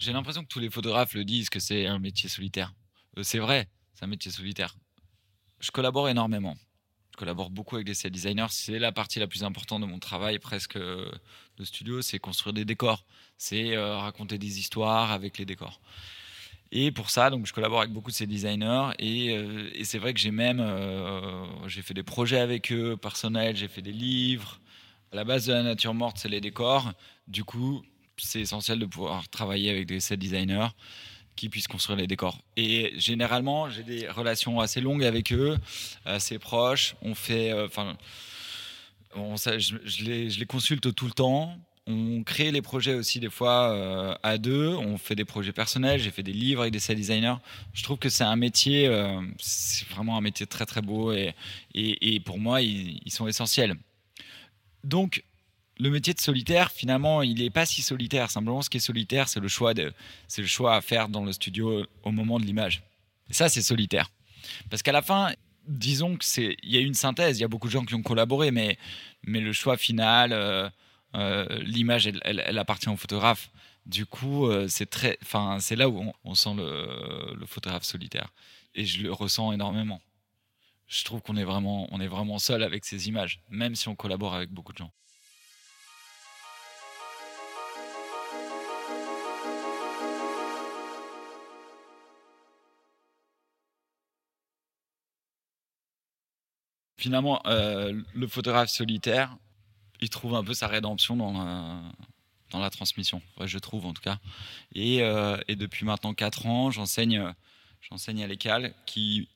J'ai 0.00 0.14
l'impression 0.14 0.42
que 0.42 0.48
tous 0.48 0.60
les 0.60 0.70
photographes 0.70 1.12
le 1.12 1.26
disent 1.26 1.50
que 1.50 1.60
c'est 1.60 1.84
un 1.84 1.98
métier 1.98 2.30
solitaire. 2.30 2.72
Euh, 3.18 3.22
c'est 3.22 3.38
vrai, 3.38 3.68
c'est 3.92 4.06
un 4.06 4.08
métier 4.08 4.30
solitaire. 4.30 4.74
Je 5.60 5.70
collabore 5.70 6.08
énormément. 6.08 6.56
Je 7.12 7.18
collabore 7.18 7.50
beaucoup 7.50 7.74
avec 7.74 7.86
des 7.86 7.92
set 7.92 8.10
designers. 8.10 8.46
C'est 8.48 8.78
la 8.78 8.92
partie 8.92 9.18
la 9.18 9.26
plus 9.26 9.44
importante 9.44 9.82
de 9.82 9.86
mon 9.86 9.98
travail, 9.98 10.38
presque 10.38 10.76
euh, 10.76 11.12
de 11.58 11.64
studio, 11.64 12.00
c'est 12.00 12.18
construire 12.18 12.54
des 12.54 12.64
décors. 12.64 13.04
C'est 13.36 13.76
euh, 13.76 13.98
raconter 13.98 14.38
des 14.38 14.58
histoires 14.58 15.12
avec 15.12 15.36
les 15.36 15.44
décors. 15.44 15.82
Et 16.72 16.92
pour 16.92 17.10
ça, 17.10 17.28
donc, 17.28 17.46
je 17.46 17.52
collabore 17.52 17.80
avec 17.80 17.92
beaucoup 17.92 18.10
de 18.10 18.16
ces 18.16 18.26
designers. 18.26 18.92
Et, 18.98 19.84
c'est 19.84 19.98
vrai 19.98 20.14
que 20.14 20.20
j'ai 20.20 20.30
même 20.30 20.64
j'ai 21.66 21.82
fait 21.82 21.94
des 21.94 22.04
projets 22.04 22.38
avec 22.38 22.70
eux 22.70 22.96
personnels, 22.96 23.56
j'ai 23.56 23.66
fait 23.66 23.82
des 23.82 23.92
livres. 23.92 24.60
À 25.10 25.16
la 25.16 25.24
base 25.24 25.46
de 25.46 25.52
la 25.52 25.64
nature 25.64 25.94
morte, 25.94 26.18
c'est 26.18 26.28
les 26.28 26.40
décors. 26.40 26.92
Du 27.26 27.42
coup, 27.42 27.82
c'est 28.20 28.40
essentiel 28.40 28.78
de 28.78 28.86
pouvoir 28.86 29.28
travailler 29.28 29.70
avec 29.70 29.86
des 29.86 30.00
set 30.00 30.18
designers 30.18 30.68
qui 31.36 31.48
puissent 31.48 31.68
construire 31.68 31.98
les 31.98 32.06
décors. 32.06 32.38
Et 32.56 32.92
généralement, 32.98 33.70
j'ai 33.70 33.82
des 33.82 34.08
relations 34.08 34.60
assez 34.60 34.80
longues 34.80 35.04
avec 35.04 35.32
eux, 35.32 35.56
assez 36.04 36.38
proches. 36.38 36.96
On 37.02 37.14
fait, 37.14 37.50
euh, 37.50 37.66
enfin, 37.66 37.96
je, 39.14 40.04
les, 40.04 40.46
consulte 40.46 40.94
tout 40.94 41.06
le 41.06 41.12
temps. 41.12 41.56
On 41.86 42.22
crée 42.24 42.50
les 42.50 42.60
projets 42.60 42.94
aussi 42.94 43.20
des 43.20 43.30
fois 43.30 43.70
euh, 43.70 44.14
à 44.22 44.36
deux. 44.36 44.68
On 44.68 44.98
fait 44.98 45.14
des 45.14 45.24
projets 45.24 45.52
personnels. 45.52 45.98
J'ai 46.00 46.10
fait 46.10 46.22
des 46.22 46.34
livres 46.34 46.60
avec 46.60 46.74
des 46.74 46.78
set 46.78 46.96
designers. 46.96 47.36
Je 47.72 47.82
trouve 47.84 47.98
que 47.98 48.10
c'est 48.10 48.24
un 48.24 48.36
métier, 48.36 48.86
euh, 48.86 49.20
c'est 49.38 49.88
vraiment 49.88 50.18
un 50.18 50.20
métier 50.20 50.46
très 50.46 50.66
très 50.66 50.82
beau 50.82 51.12
et, 51.12 51.34
et, 51.74 52.20
pour 52.20 52.38
moi, 52.38 52.60
ils, 52.60 53.00
ils 53.04 53.10
sont 53.10 53.26
essentiels. 53.26 53.76
Donc, 54.84 55.24
le 55.80 55.90
métier 55.90 56.12
de 56.12 56.20
solitaire, 56.20 56.70
finalement, 56.70 57.22
il 57.22 57.38
n'est 57.42 57.50
pas 57.50 57.64
si 57.64 57.80
solitaire. 57.80 58.30
Simplement, 58.30 58.60
ce 58.62 58.68
qui 58.68 58.76
est 58.76 58.80
solitaire, 58.80 59.28
c'est 59.28 59.40
le 59.40 59.48
choix 59.48 59.72
le 60.42 60.46
choix 60.46 60.76
à 60.76 60.80
faire 60.80 61.08
dans 61.08 61.24
le 61.24 61.32
studio 61.32 61.86
au 62.02 62.12
moment 62.12 62.38
de 62.38 62.44
l'image. 62.44 62.82
Ça, 63.30 63.48
c'est 63.48 63.62
solitaire. 63.62 64.10
Parce 64.68 64.82
qu'à 64.82 64.92
la 64.92 65.02
fin, 65.02 65.32
disons 65.66 66.16
que 66.16 66.24
c'est, 66.24 66.56
il 66.62 66.70
y 66.70 66.76
a 66.76 66.80
une 66.80 66.94
synthèse. 66.94 67.38
Il 67.38 67.42
y 67.42 67.44
a 67.44 67.48
beaucoup 67.48 67.68
de 67.68 67.72
gens 67.72 67.84
qui 67.84 67.94
ont 67.94 68.02
collaboré, 68.02 68.50
mais 68.50 69.40
le 69.40 69.52
choix 69.52 69.76
final, 69.76 70.32
euh, 70.32 70.68
euh, 71.14 71.46
l'image, 71.62 72.06
elle, 72.06 72.58
appartient 72.58 72.88
au 72.88 72.96
photographe. 72.96 73.50
Du 73.86 74.04
coup, 74.04 74.46
euh, 74.46 74.68
c'est 74.68 74.88
très, 74.88 75.18
c'est 75.60 75.76
là 75.76 75.88
où 75.88 76.12
on, 76.24 76.34
sent 76.34 76.54
le, 76.54 77.34
le, 77.34 77.46
photographe 77.46 77.84
solitaire, 77.84 78.28
et 78.74 78.84
je 78.84 79.02
le 79.02 79.12
ressens 79.12 79.52
énormément. 79.52 80.02
Je 80.86 81.02
trouve 81.04 81.22
qu'on 81.22 81.36
est 81.36 81.44
est 82.00 82.08
vraiment 82.08 82.38
seul 82.38 82.62
avec 82.62 82.84
ces 82.84 83.08
images, 83.08 83.40
même 83.48 83.74
si 83.74 83.88
on 83.88 83.94
collabore 83.94 84.34
avec 84.34 84.50
beaucoup 84.50 84.72
de 84.72 84.78
gens. 84.78 84.92
Finalement, 97.00 97.40
euh, 97.46 97.98
le 98.14 98.26
photographe 98.28 98.70
solitaire, 98.70 99.36
il 100.00 100.10
trouve 100.10 100.34
un 100.34 100.44
peu 100.44 100.54
sa 100.54 100.68
rédemption 100.68 101.16
dans 101.16 101.32
la, 101.32 101.82
dans 102.50 102.60
la 102.60 102.70
transmission. 102.70 103.22
je 103.40 103.58
trouve 103.58 103.86
en 103.86 103.92
tout 103.92 104.02
cas. 104.02 104.18
Et, 104.74 105.02
euh, 105.02 105.36
depuis 105.48 105.84
maintenant 105.84 106.14
4 106.14 106.46
ans, 106.46 106.70
j'enseigne, 106.70 107.34
j'enseigne 107.80 108.22
à 108.22 108.26
l'école 108.26 108.72
qui 108.86 109.28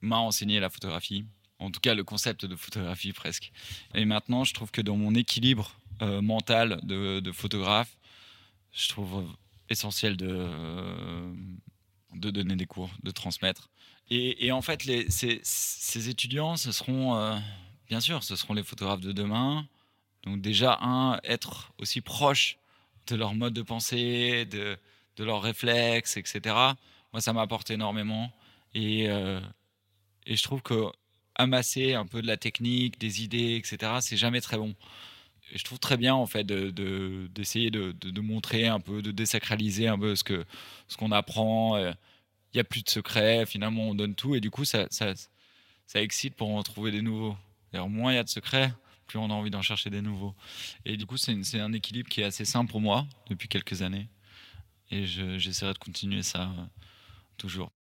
m'a 0.00 0.18
enseigné 0.18 0.60
la 0.60 0.70
photographie. 0.70 1.24
En 1.58 1.70
tout 1.70 1.80
cas, 1.80 1.94
le 1.94 2.04
concept 2.04 2.44
de 2.44 2.56
photographie 2.56 3.12
presque. 3.12 3.52
Et 3.94 4.04
maintenant, 4.04 4.44
je 4.44 4.52
trouve 4.52 4.70
que 4.70 4.82
dans 4.82 4.96
mon 4.96 5.14
équilibre 5.14 5.72
euh, 6.02 6.20
mental 6.20 6.80
de, 6.82 7.32
photographe, 7.32 7.96
je 8.72 8.88
trouve 8.88 9.24
essentiel 9.70 10.16
de, 10.16 10.48
de 12.14 12.30
donner 12.30 12.56
des 12.56 12.66
cours, 12.66 12.90
de 13.02 13.10
transmettre. 13.10 13.68
Et, 14.10 14.52
en 14.52 14.60
fait, 14.60 14.82
ces, 15.08 16.08
étudiants, 16.08 16.56
ce 16.56 16.72
seront, 16.72 17.16
euh, 17.16 17.36
bien 17.88 18.00
sûr, 18.00 18.22
ce 18.22 18.36
seront 18.36 18.54
les 18.54 18.62
photographes 18.62 19.00
de 19.00 19.12
demain. 19.12 19.66
Donc 20.24 20.40
déjà, 20.40 20.78
un, 20.82 21.20
être 21.24 21.72
aussi 21.78 22.00
proche 22.00 22.58
de 23.06 23.16
leur 23.16 23.34
mode 23.34 23.54
de 23.54 23.62
pensée, 23.62 24.44
de, 24.44 24.76
de 25.16 25.24
leurs 25.24 25.42
réflexes, 25.42 26.16
etc. 26.16 26.40
Moi, 27.12 27.20
ça 27.20 27.32
m'apporte 27.32 27.70
énormément. 27.70 28.30
Et, 28.74 29.08
euh, 29.08 29.40
et 30.26 30.36
je 30.36 30.42
trouve 30.42 30.62
que 30.62 30.84
amasser 31.36 31.94
un 31.94 32.06
peu 32.06 32.22
de 32.22 32.26
la 32.26 32.36
technique, 32.36 32.98
des 32.98 33.22
idées, 33.22 33.56
etc., 33.56 33.94
c'est 34.00 34.16
jamais 34.16 34.40
très 34.40 34.56
bon. 34.56 34.74
Et 35.54 35.58
je 35.58 35.64
trouve 35.64 35.78
très 35.78 35.96
bien, 35.96 36.14
en 36.14 36.26
fait, 36.26 36.44
d'essayer 36.44 37.70
de, 37.70 37.92
de, 37.92 38.10
de, 38.10 38.20
montrer 38.20 38.66
un 38.66 38.80
peu, 38.80 39.00
de 39.00 39.12
désacraliser 39.12 39.88
un 39.88 39.98
peu 39.98 40.16
ce 40.16 40.24
qu'on 40.24 40.44
ce 40.88 40.96
qu'on 40.96 41.12
apprend. 41.12 41.76
Euh, 41.76 41.92
il 42.54 42.58
n'y 42.58 42.60
a 42.60 42.64
plus 42.64 42.82
de 42.82 42.88
secrets, 42.88 43.46
finalement 43.46 43.82
on 43.88 43.94
donne 43.96 44.14
tout 44.14 44.36
et 44.36 44.40
du 44.40 44.48
coup 44.48 44.64
ça, 44.64 44.86
ça, 44.90 45.12
ça 45.88 46.00
excite 46.00 46.36
pour 46.36 46.54
en 46.54 46.62
trouver 46.62 46.92
des 46.92 47.02
nouveaux. 47.02 47.36
D'ailleurs, 47.72 47.88
moins 47.88 48.12
il 48.12 48.14
y 48.14 48.18
a 48.18 48.22
de 48.22 48.28
secrets, 48.28 48.72
plus 49.08 49.18
on 49.18 49.28
a 49.28 49.34
envie 49.34 49.50
d'en 49.50 49.60
chercher 49.60 49.90
des 49.90 50.00
nouveaux. 50.00 50.36
Et 50.84 50.96
du 50.96 51.04
coup 51.04 51.16
c'est 51.16 51.60
un 51.60 51.72
équilibre 51.72 52.08
qui 52.08 52.20
est 52.20 52.24
assez 52.24 52.44
simple 52.44 52.70
pour 52.70 52.80
moi 52.80 53.06
depuis 53.28 53.48
quelques 53.48 53.82
années 53.82 54.08
et 54.92 55.04
j'essaierai 55.04 55.72
de 55.72 55.78
continuer 55.78 56.22
ça 56.22 56.42
euh, 56.42 56.64
toujours. 57.36 57.72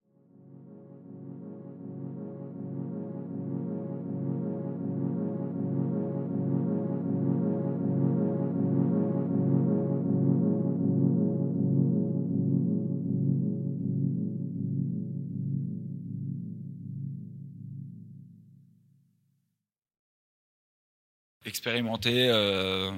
Expérimenter, 21.63 22.29
euh, 22.29 22.91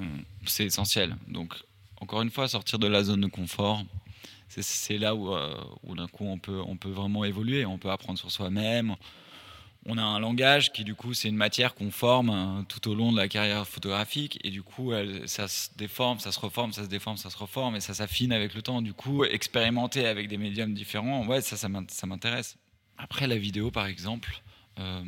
c'est 0.47 0.65
essentiel. 0.65 1.17
Donc, 1.29 1.53
encore 2.01 2.23
une 2.23 2.31
fois, 2.31 2.49
sortir 2.49 2.79
de 2.79 2.87
la 2.87 3.05
zone 3.05 3.21
de 3.21 3.27
confort, 3.27 3.85
c'est 4.49 4.97
là 4.97 5.15
où, 5.15 5.35
euh, 5.35 5.55
où 5.83 5.95
d'un 5.95 6.09
coup 6.09 6.25
on 6.25 6.39
peut, 6.39 6.63
on 6.67 6.79
peut 6.79 6.89
vraiment 6.89 7.27
évoluer, 7.27 7.67
on 7.67 7.77
peut 7.77 7.91
apprendre 7.91 8.19
sur 8.19 8.31
soi-même. 8.31 8.97
On 9.85 9.99
a 9.99 10.03
un 10.03 10.19
langage 10.19 10.73
qui, 10.73 10.83
du 10.83 10.95
coup, 10.95 11.13
c'est 11.13 11.29
une 11.29 11.37
matière 11.37 11.75
qu'on 11.75 11.91
forme 11.91 12.31
hein, 12.31 12.65
tout 12.67 12.89
au 12.89 12.95
long 12.95 13.13
de 13.13 13.19
la 13.19 13.29
carrière 13.29 13.69
photographique. 13.69 14.39
Et 14.43 14.51
du 14.51 14.63
coup, 14.63 14.93
ça 15.27 15.47
se 15.47 15.69
déforme, 15.77 16.19
ça 16.19 16.33
se 16.33 16.41
reforme, 16.41 16.73
ça 16.73 16.85
se 16.85 16.89
déforme, 16.89 17.19
ça 17.19 17.29
se 17.29 17.37
reforme, 17.37 17.77
et 17.77 17.81
ça 17.81 17.93
s'affine 17.93 18.33
avec 18.33 18.55
le 18.55 18.63
temps. 18.63 18.81
Du 18.81 18.95
coup, 18.95 19.25
expérimenter 19.25 20.07
avec 20.07 20.29
des 20.29 20.39
médiums 20.39 20.73
différents, 20.73 21.27
ouais, 21.27 21.43
ça, 21.43 21.59
ça 21.59 22.07
m'intéresse. 22.07 22.57
Après, 22.97 23.27
la 23.27 23.37
vidéo, 23.37 23.71
par 23.71 23.85
exemple, 23.85 24.41
euh, 24.79 25.05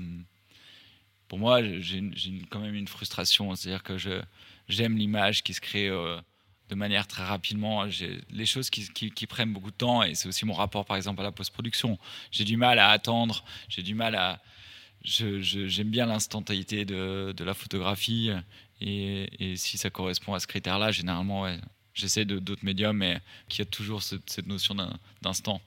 pour 1.29 1.39
moi, 1.39 1.63
j'ai 1.63 2.03
quand 2.51 2.61
même 2.61 2.75
une 2.75 2.89
frustration. 2.89 3.55
C'est-à-dire 3.55 3.83
que 3.83 3.97
j'aime 4.69 4.97
l'image 4.97 5.43
qui 5.43 5.55
se 5.55 5.61
crée 5.61 5.89
euh, 5.89 6.21
de 6.69 6.75
manière 6.75 7.07
très 7.07 7.25
rapidement. 7.25 7.85
Les 8.31 8.47
choses 8.47 8.71
qui, 8.71 9.27
prennent 9.27 9.53
beaucoup 9.53 9.71
de 9.71 9.77
temps, 9.77 10.03
et 10.03 10.15
c'est 10.15 10.29
aussi 10.29 10.45
mon 10.45 10.55
rapport, 10.55 10.85
par 10.85 10.97
exemple, 10.97 11.21
à 11.21 11.25
la 11.25 11.33
post-production. 11.33 11.99
J'ai 12.31 12.45
du 12.45 12.57
mal 12.57 12.79
à 12.79 12.91
attendre, 12.91 13.45
j'ai 13.69 13.83
du 13.83 13.95
mal 13.95 14.15
à. 14.15 14.43
J'aime 15.03 15.91
bien 15.91 16.07
l'instantanéité 16.07 16.85
de, 16.85 17.35
la 17.45 17.55
photographie, 17.55 18.31
et, 18.81 19.55
si 19.57 19.79
ça 19.79 19.91
correspond 19.91 20.35
à 20.35 20.41
ce 20.41 20.47
critère-là, 20.47 20.91
généralement, 20.91 21.47
j'essaie 21.95 22.25
d'autres 22.25 22.65
médiums, 22.65 22.97
mais 22.97 23.21
qui 23.49 23.63
a 23.63 23.65
toujours 23.65 24.03
cette 24.03 24.47
notion 24.47 24.75
d'instant. 25.23 25.61